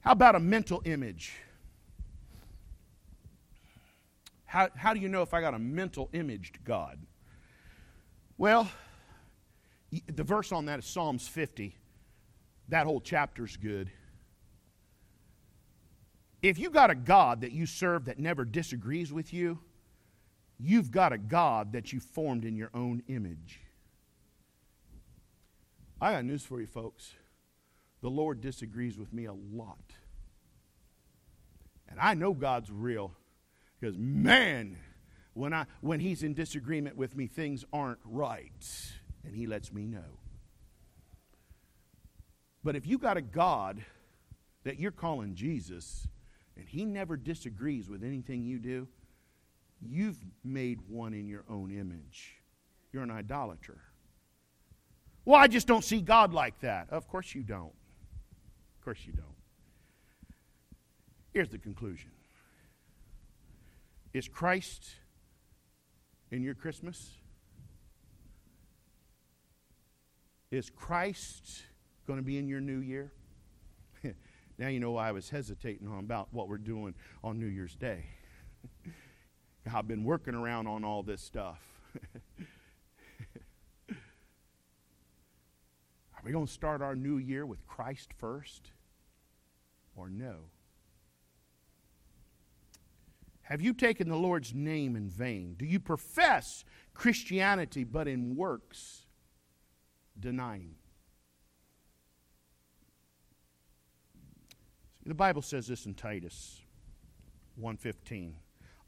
How 0.00 0.12
about 0.12 0.34
a 0.34 0.40
mental 0.40 0.82
image? 0.84 1.34
How, 4.46 4.68
how 4.74 4.94
do 4.94 5.00
you 5.00 5.08
know 5.08 5.22
if 5.22 5.34
I 5.34 5.40
got 5.40 5.54
a 5.54 5.58
mental 5.58 6.08
imaged 6.12 6.64
God? 6.64 6.98
Well, 8.38 8.68
the 10.06 10.24
verse 10.24 10.52
on 10.52 10.66
that 10.66 10.80
is 10.80 10.86
Psalms 10.86 11.26
50. 11.26 11.74
That 12.68 12.86
whole 12.86 13.00
chapter's 13.00 13.56
good. 13.56 13.90
If 16.42 16.58
you 16.58 16.70
got 16.70 16.90
a 16.90 16.94
God 16.94 17.40
that 17.40 17.52
you 17.52 17.66
serve 17.66 18.04
that 18.06 18.18
never 18.18 18.44
disagrees 18.44 19.12
with 19.12 19.32
you, 19.32 19.58
you've 20.58 20.90
got 20.90 21.12
a 21.12 21.18
God 21.18 21.72
that 21.72 21.92
you 21.92 22.00
formed 22.00 22.44
in 22.44 22.56
your 22.56 22.70
own 22.74 23.02
image. 23.08 23.60
I 26.00 26.12
got 26.12 26.24
news 26.24 26.44
for 26.44 26.60
you, 26.60 26.66
folks. 26.66 27.12
The 28.02 28.10
Lord 28.10 28.40
disagrees 28.40 28.98
with 28.98 29.12
me 29.12 29.24
a 29.24 29.32
lot. 29.32 29.94
And 31.88 31.98
I 31.98 32.14
know 32.14 32.34
God's 32.34 32.70
real 32.70 33.12
because, 33.80 33.96
man, 33.96 34.76
when, 35.36 35.52
I, 35.52 35.66
when 35.82 36.00
He's 36.00 36.22
in 36.22 36.32
disagreement 36.32 36.96
with 36.96 37.14
me, 37.14 37.26
things 37.26 37.64
aren't 37.72 37.98
right. 38.04 38.52
And 39.24 39.36
He 39.36 39.46
lets 39.46 39.72
me 39.72 39.86
know. 39.86 40.20
But 42.64 42.74
if 42.74 42.86
you 42.86 42.98
got 42.98 43.16
a 43.16 43.22
God 43.22 43.84
that 44.64 44.80
you're 44.80 44.90
calling 44.90 45.34
Jesus, 45.34 46.08
and 46.56 46.66
He 46.66 46.84
never 46.84 47.16
disagrees 47.16 47.88
with 47.88 48.02
anything 48.02 48.44
you 48.44 48.58
do, 48.58 48.88
you've 49.80 50.18
made 50.42 50.80
one 50.88 51.12
in 51.12 51.28
your 51.28 51.44
own 51.50 51.70
image. 51.70 52.40
You're 52.92 53.02
an 53.02 53.10
idolater. 53.10 53.78
Well, 55.26 55.38
I 55.38 55.48
just 55.48 55.66
don't 55.66 55.84
see 55.84 56.00
God 56.00 56.32
like 56.32 56.58
that. 56.60 56.88
Of 56.90 57.08
course 57.08 57.34
you 57.34 57.42
don't. 57.42 57.74
Of 58.78 58.84
course 58.84 59.00
you 59.04 59.12
don't. 59.12 59.26
Here's 61.34 61.50
the 61.50 61.58
conclusion 61.58 62.10
Is 64.14 64.28
Christ 64.28 64.94
in 66.30 66.42
your 66.42 66.54
Christmas? 66.54 67.10
Is 70.50 70.70
Christ 70.70 71.62
going 72.06 72.18
to 72.18 72.24
be 72.24 72.38
in 72.38 72.48
your 72.48 72.60
new 72.60 72.78
year? 72.78 73.12
now 74.58 74.68
you 74.68 74.80
know 74.80 74.92
why 74.92 75.08
I 75.08 75.12
was 75.12 75.28
hesitating 75.28 75.88
on 75.88 76.00
about 76.00 76.28
what 76.32 76.48
we're 76.48 76.58
doing 76.58 76.94
on 77.22 77.38
New 77.38 77.46
Year's 77.46 77.74
Day. 77.74 78.06
I've 79.74 79.88
been 79.88 80.04
working 80.04 80.34
around 80.34 80.68
on 80.68 80.84
all 80.84 81.02
this 81.02 81.20
stuff. 81.20 81.60
Are 83.90 83.94
we 86.24 86.32
going 86.32 86.46
to 86.46 86.52
start 86.52 86.82
our 86.82 86.94
new 86.94 87.18
year 87.18 87.44
with 87.44 87.66
Christ 87.66 88.10
first 88.18 88.70
or 89.96 90.08
no? 90.08 90.36
Have 93.48 93.62
you 93.62 93.74
taken 93.74 94.08
the 94.08 94.16
Lord's 94.16 94.52
name 94.52 94.96
in 94.96 95.08
vain? 95.08 95.54
Do 95.56 95.66
you 95.66 95.78
profess 95.78 96.64
Christianity 96.94 97.84
but 97.84 98.08
in 98.08 98.34
works 98.34 99.06
denying? 100.18 100.74
The 105.04 105.14
Bible 105.14 105.42
says 105.42 105.68
this 105.68 105.86
in 105.86 105.94
Titus 105.94 106.60
1:15. 107.56 108.34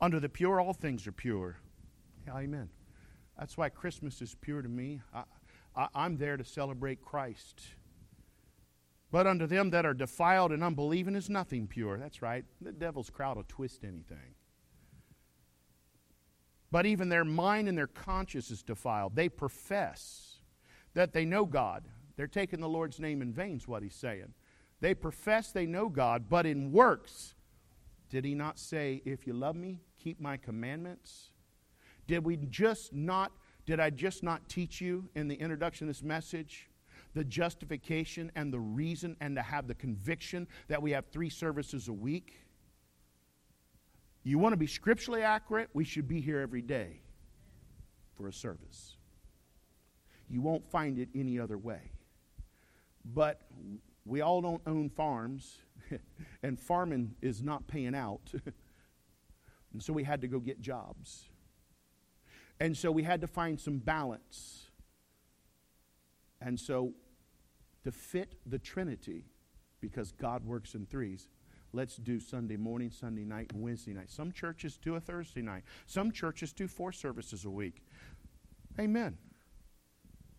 Under 0.01 0.19
the 0.19 0.29
pure 0.29 0.61
all 0.61 0.73
things 0.73 1.07
are 1.07 1.13
pure. 1.13 1.59
Amen. 2.29 2.69
That's 3.39 3.57
why 3.57 3.69
Christmas 3.69 4.21
is 4.21 4.35
pure 4.35 4.63
to 4.63 4.69
me. 4.69 5.01
I, 5.15 5.23
I, 5.77 5.89
I'm 5.95 6.17
there 6.17 6.37
to 6.37 6.45
celebrate 6.45 7.01
Christ. 7.01 7.63
But 9.13 9.29
unto 9.29 9.47
them 9.47 9.71
that 9.71 9.87
are 9.87 9.95
defiled 9.95 10.51
and 10.51 10.65
unbelieving 10.65 11.15
is 11.15 11.31
nothing 11.31 11.69
pure. 11.69 11.97
That's 11.97 12.21
right. 12.23 12.45
The 12.61 12.73
devil's 12.73 13.09
crowd 13.09 13.37
will 13.37 13.45
twist 13.47 13.85
anything. 13.85 14.35
But 16.71 16.87
even 16.87 17.09
their 17.09 17.25
mind 17.25 17.69
and 17.69 17.79
their 17.79 17.87
conscience 17.87 18.51
is 18.51 18.63
defiled. 18.63 19.17
They 19.17 19.29
profess 19.29 20.39
that 20.95 21.13
they 21.13 21.25
know 21.25 21.45
God. 21.47 21.85
They're 22.17 22.27
taking 22.27 22.61
the 22.61 22.69
Lord's 22.69 23.01
name 23.01 23.23
in 23.23 23.33
vain, 23.33 23.57
is 23.57 23.69
what 23.69 23.83
he's 23.83 23.95
saying. 23.95 24.35
They 24.81 24.95
profess 24.95 25.51
they 25.51 25.67
know 25.67 25.89
God, 25.89 26.29
but 26.29 26.47
in 26.47 26.73
works, 26.73 27.35
did 28.11 28.25
he 28.25 28.35
not 28.35 28.59
say, 28.59 29.03
If 29.05 29.27
you 29.27 29.33
love 29.33 29.57
me, 29.57 29.81
keep 29.99 30.21
my 30.21 30.37
commandments? 30.37 31.31
Did 32.07 32.25
we 32.25 32.37
just 32.37 32.93
not, 32.93 33.33
did 33.67 33.81
I 33.81 33.91
just 33.91 34.23
not 34.23 34.49
teach 34.49 34.81
you 34.81 35.09
in 35.15 35.29
the 35.29 35.35
introduction 35.35 35.89
of 35.89 35.95
this 35.95 36.03
message? 36.03 36.69
The 37.15 37.25
justification 37.25 38.31
and 38.35 38.53
the 38.53 38.61
reason, 38.61 39.17
and 39.21 39.37
to 39.37 39.43
have 39.43 39.67
the 39.67 39.75
conviction 39.75 40.47
that 40.69 40.81
we 40.81 40.93
have 40.93 41.07
three 41.07 41.31
services 41.31 41.89
a 41.89 41.93
week? 41.93 42.48
You 44.29 44.39
want 44.39 44.53
to 44.53 44.59
be 44.59 44.67
scripturally 44.67 45.23
accurate? 45.23 45.71
We 45.73 45.85
should 45.85 46.07
be 46.07 46.21
here 46.21 46.41
every 46.41 46.61
day 46.61 47.01
for 48.15 48.29
a 48.29 48.33
service. 48.33 48.99
You 50.29 50.43
won't 50.43 50.71
find 50.71 50.99
it 50.99 51.09
any 51.15 51.41
other 51.41 51.57
way. 51.57 51.93
But 53.07 53.41
we 54.05 54.21
all 54.21 54.43
don't 54.43 54.61
own 54.67 54.91
farms, 54.91 55.57
and 56.43 56.61
farming 56.61 57.15
is 57.23 57.43
not 57.43 57.67
paying 57.69 57.95
out. 57.95 58.21
and 59.73 59.83
so 59.83 59.95
we 59.95 60.05
had 60.05 60.21
to 60.21 60.29
go 60.29 60.41
get 60.41 60.61
jobs. 60.61 61.31
And 62.61 62.77
so 62.77 62.93
we 62.93 63.05
had 63.05 63.23
to 63.23 63.27
find 63.27 63.59
some 63.59 63.79
balance. 63.79 64.67
And 66.43 66.61
so 66.61 66.93
to 67.83 67.91
fit 67.91 68.35
the 68.45 68.59
Trinity, 68.59 69.25
because 69.81 70.13
God 70.13 70.45
works 70.45 70.75
in 70.75 70.85
threes, 70.85 71.29
let's 71.73 71.97
do 71.97 72.21
Sunday 72.21 72.57
morning, 72.57 72.91
Sunday 72.91 73.25
night, 73.25 73.51
and 73.53 73.63
Wednesday 73.63 73.93
night. 73.93 74.11
Some 74.11 74.33
churches 74.33 74.77
do 74.77 74.95
a 74.95 75.01
Thursday 75.01 75.43
night. 75.43 75.65
Some 75.87 76.13
churches 76.13 76.53
do 76.53 76.69
four 76.69 76.93
services 76.93 77.45
a 77.45 77.51
week. 77.51 77.83
Amen. 78.79 79.19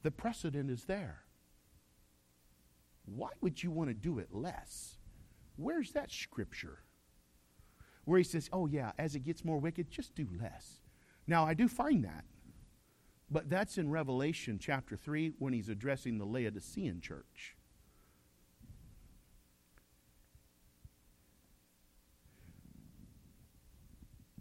The 0.04 0.12
precedent 0.12 0.70
is 0.70 0.86
there. 0.86 1.24
Why 3.06 3.30
would 3.42 3.62
you 3.62 3.72
want 3.72 3.90
to 3.90 3.94
do 3.94 4.20
it 4.20 4.34
less? 4.34 4.98
Where's 5.58 5.92
that 5.92 6.12
scripture? 6.12 6.80
Where 8.06 8.18
he 8.18 8.24
says, 8.24 8.50
oh, 8.54 8.68
yeah, 8.68 8.92
as 8.98 9.16
it 9.16 9.20
gets 9.20 9.44
more 9.44 9.60
wicked, 9.60 9.92
just 9.92 10.16
do 10.16 10.28
less. 10.42 10.82
Now, 11.28 11.46
I 11.46 11.54
do 11.54 11.68
find 11.68 12.04
that. 12.06 12.26
But 13.30 13.50
that's 13.50 13.78
in 13.78 13.90
Revelation 13.90 14.58
chapter 14.60 14.96
3 14.96 15.34
when 15.38 15.54
he's 15.54 15.70
addressing 15.70 16.18
the 16.18 16.26
Laodicean 16.26 17.02
church. 17.02 17.56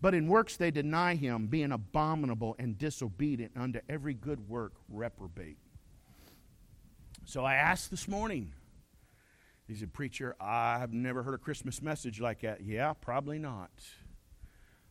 But 0.01 0.15
in 0.15 0.29
works 0.29 0.57
they 0.57 0.71
deny 0.71 1.17
him, 1.17 1.47
being 1.47 1.73
abominable 1.73 2.55
and 2.59 2.79
disobedient 2.79 3.53
unto 3.57 3.81
every 3.89 4.15
good 4.15 4.49
work 4.49 4.75
reprobate. 4.89 5.59
So 7.25 7.45
I 7.45 7.55
asked 7.55 7.91
this 7.91 8.07
morning, 8.07 8.53
he 9.67 9.75
said, 9.75 9.93
Preacher, 9.93 10.37
I've 10.41 10.93
never 10.93 11.23
heard 11.23 11.35
a 11.35 11.39
Christmas 11.39 11.83
message 11.83 12.21
like 12.21 12.41
that. 12.41 12.63
Yeah, 12.63 12.95
probably 12.95 13.39
not. 13.39 13.71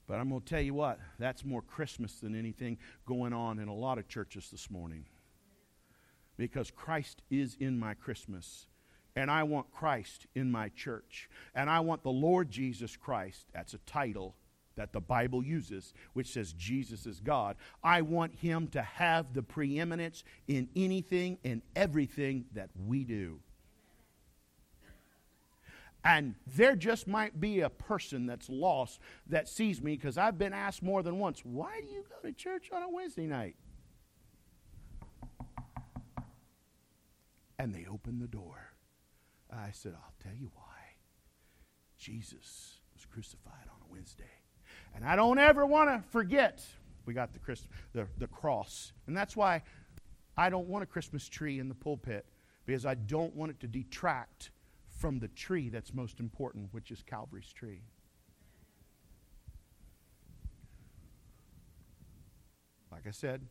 But 0.08 0.20
I'm 0.20 0.30
going 0.30 0.41
to 0.41 0.47
tell 0.47 0.62
you 0.62 0.74
what, 0.74 0.99
that's 1.20 1.43
more 1.43 1.62
Christmas 1.62 2.20
than 2.20 2.38
anything 2.38 2.78
going 3.05 3.34
on 3.34 3.60
in 3.60 3.68
a 3.68 3.74
lot 3.74 3.97
of 3.97 4.08
churches 4.08 4.49
this 4.51 4.70
morning. 4.70 5.05
Because 6.38 6.70
Christ 6.70 7.24
is 7.32 7.58
in 7.60 7.80
my 7.80 7.93
Christmas. 7.93 8.68
And 9.16 9.32
I 9.32 9.43
want 9.43 9.72
Christ 9.72 10.28
in 10.36 10.51
my 10.51 10.70
church. 10.70 11.28
And 11.55 11.70
I 11.70 11.80
want 11.80 12.03
the 12.03 12.12
Lord 12.12 12.51
Jesus 12.51 12.95
Christ, 12.95 13.47
that's 13.53 13.74
a 13.74 13.80
title 13.80 14.36
that 14.78 14.93
the 14.93 15.01
Bible 15.01 15.43
uses, 15.43 15.93
which 16.13 16.28
says 16.28 16.53
Jesus 16.53 17.05
is 17.05 17.19
God. 17.19 17.57
I 17.84 18.01
want 18.01 18.34
him 18.36 18.67
to 18.69 18.82
have 18.82 19.34
the 19.34 19.43
preeminence 19.43 20.23
in 20.47 20.69
anything 20.75 21.38
and 21.43 21.61
everything 21.75 22.45
that 22.53 22.69
we 22.88 23.03
do. 23.03 23.39
And 26.03 26.36
there 26.55 26.75
just 26.78 27.05
might 27.05 27.39
be 27.41 27.59
a 27.59 27.69
person 27.69 28.28
that's 28.28 28.49
lost 28.49 29.01
that 29.28 29.49
sees 29.49 29.82
me 29.82 29.95
because 29.95 30.17
I've 30.17 30.38
been 30.38 30.53
asked 30.53 30.82
more 30.82 31.03
than 31.03 31.19
once, 31.19 31.43
why 31.43 31.82
do 31.82 31.88
you 31.88 32.05
go 32.07 32.25
to 32.25 32.34
church 32.34 32.69
on 32.71 32.82
a 32.82 32.89
Wednesday 32.89 33.25
night? 33.25 33.55
And 37.59 37.73
they 37.73 37.86
opened 37.91 38.21
the 38.21 38.28
door. 38.28 38.73
I 39.51 39.71
said, 39.71 39.93
I'll 39.95 40.13
tell 40.23 40.36
you 40.36 40.51
why. 40.53 40.63
Jesus 41.97 42.80
was 42.93 43.05
crucified 43.05 43.67
on 43.67 43.82
a 43.89 43.91
Wednesday. 43.91 44.23
And 44.95 45.05
I 45.05 45.15
don't 45.15 45.39
ever 45.39 45.65
want 45.65 45.89
to 45.89 46.09
forget 46.09 46.65
we 47.07 47.13
got 47.13 47.33
the, 47.33 47.39
Christ, 47.39 47.67
the, 47.93 48.05
the 48.17 48.27
cross. 48.27 48.91
And 49.07 49.15
that's 49.15 49.35
why 49.35 49.63
I 50.35 50.49
don't 50.49 50.67
want 50.67 50.83
a 50.83 50.85
Christmas 50.85 51.27
tree 51.27 51.57
in 51.57 51.69
the 51.69 51.75
pulpit 51.75 52.25
because 52.65 52.85
I 52.85 52.95
don't 52.95 53.33
want 53.33 53.51
it 53.51 53.59
to 53.61 53.67
detract 53.67 54.51
from 54.89 55.19
the 55.19 55.29
tree 55.29 55.69
that's 55.69 55.93
most 55.93 56.19
important, 56.19 56.67
which 56.73 56.91
is 56.91 57.01
Calvary's 57.01 57.51
tree. 57.53 57.81
Like 62.91 63.07
I 63.07 63.11
said, 63.11 63.41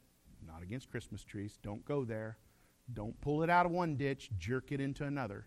not 0.47 0.63
against 0.63 0.91
Christmas 0.91 1.25
trees. 1.25 1.59
Don't 1.63 1.85
go 1.85 2.05
there. 2.05 2.37
Don't 2.93 3.19
pull 3.21 3.43
it 3.43 3.49
out 3.49 3.65
of 3.65 3.73
one 3.73 3.97
ditch, 3.97 4.31
jerk 4.39 4.71
it 4.71 4.81
into 4.81 5.05
another. 5.05 5.47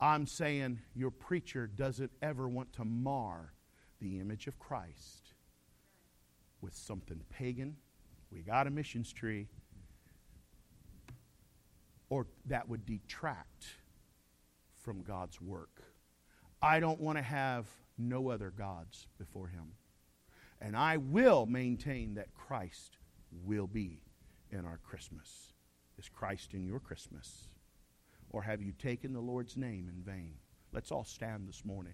I'm 0.00 0.26
saying 0.26 0.80
your 0.94 1.10
preacher 1.10 1.66
doesn't 1.66 2.12
ever 2.22 2.48
want 2.48 2.72
to 2.74 2.84
mar 2.84 3.53
the 4.04 4.20
image 4.20 4.46
of 4.46 4.58
Christ 4.58 5.32
with 6.60 6.76
something 6.76 7.20
pagan. 7.30 7.76
We 8.30 8.42
got 8.42 8.66
a 8.66 8.70
missions 8.70 9.12
tree. 9.12 9.48
Or 12.10 12.26
that 12.46 12.68
would 12.68 12.84
detract 12.84 13.64
from 14.82 15.02
God's 15.02 15.40
work. 15.40 15.82
I 16.60 16.80
don't 16.80 17.00
want 17.00 17.16
to 17.16 17.24
have 17.24 17.66
no 17.96 18.28
other 18.28 18.50
gods 18.50 19.06
before 19.18 19.48
Him. 19.48 19.72
And 20.60 20.76
I 20.76 20.98
will 20.98 21.46
maintain 21.46 22.14
that 22.14 22.34
Christ 22.34 22.98
will 23.44 23.66
be 23.66 24.02
in 24.50 24.66
our 24.66 24.78
Christmas. 24.84 25.54
Is 25.98 26.10
Christ 26.10 26.52
in 26.52 26.66
your 26.66 26.80
Christmas? 26.80 27.48
Or 28.30 28.42
have 28.42 28.60
you 28.60 28.72
taken 28.72 29.12
the 29.12 29.20
Lord's 29.20 29.56
name 29.56 29.88
in 29.88 30.02
vain? 30.02 30.34
Let's 30.72 30.90
all 30.90 31.04
stand 31.04 31.48
this 31.48 31.64
morning. 31.64 31.92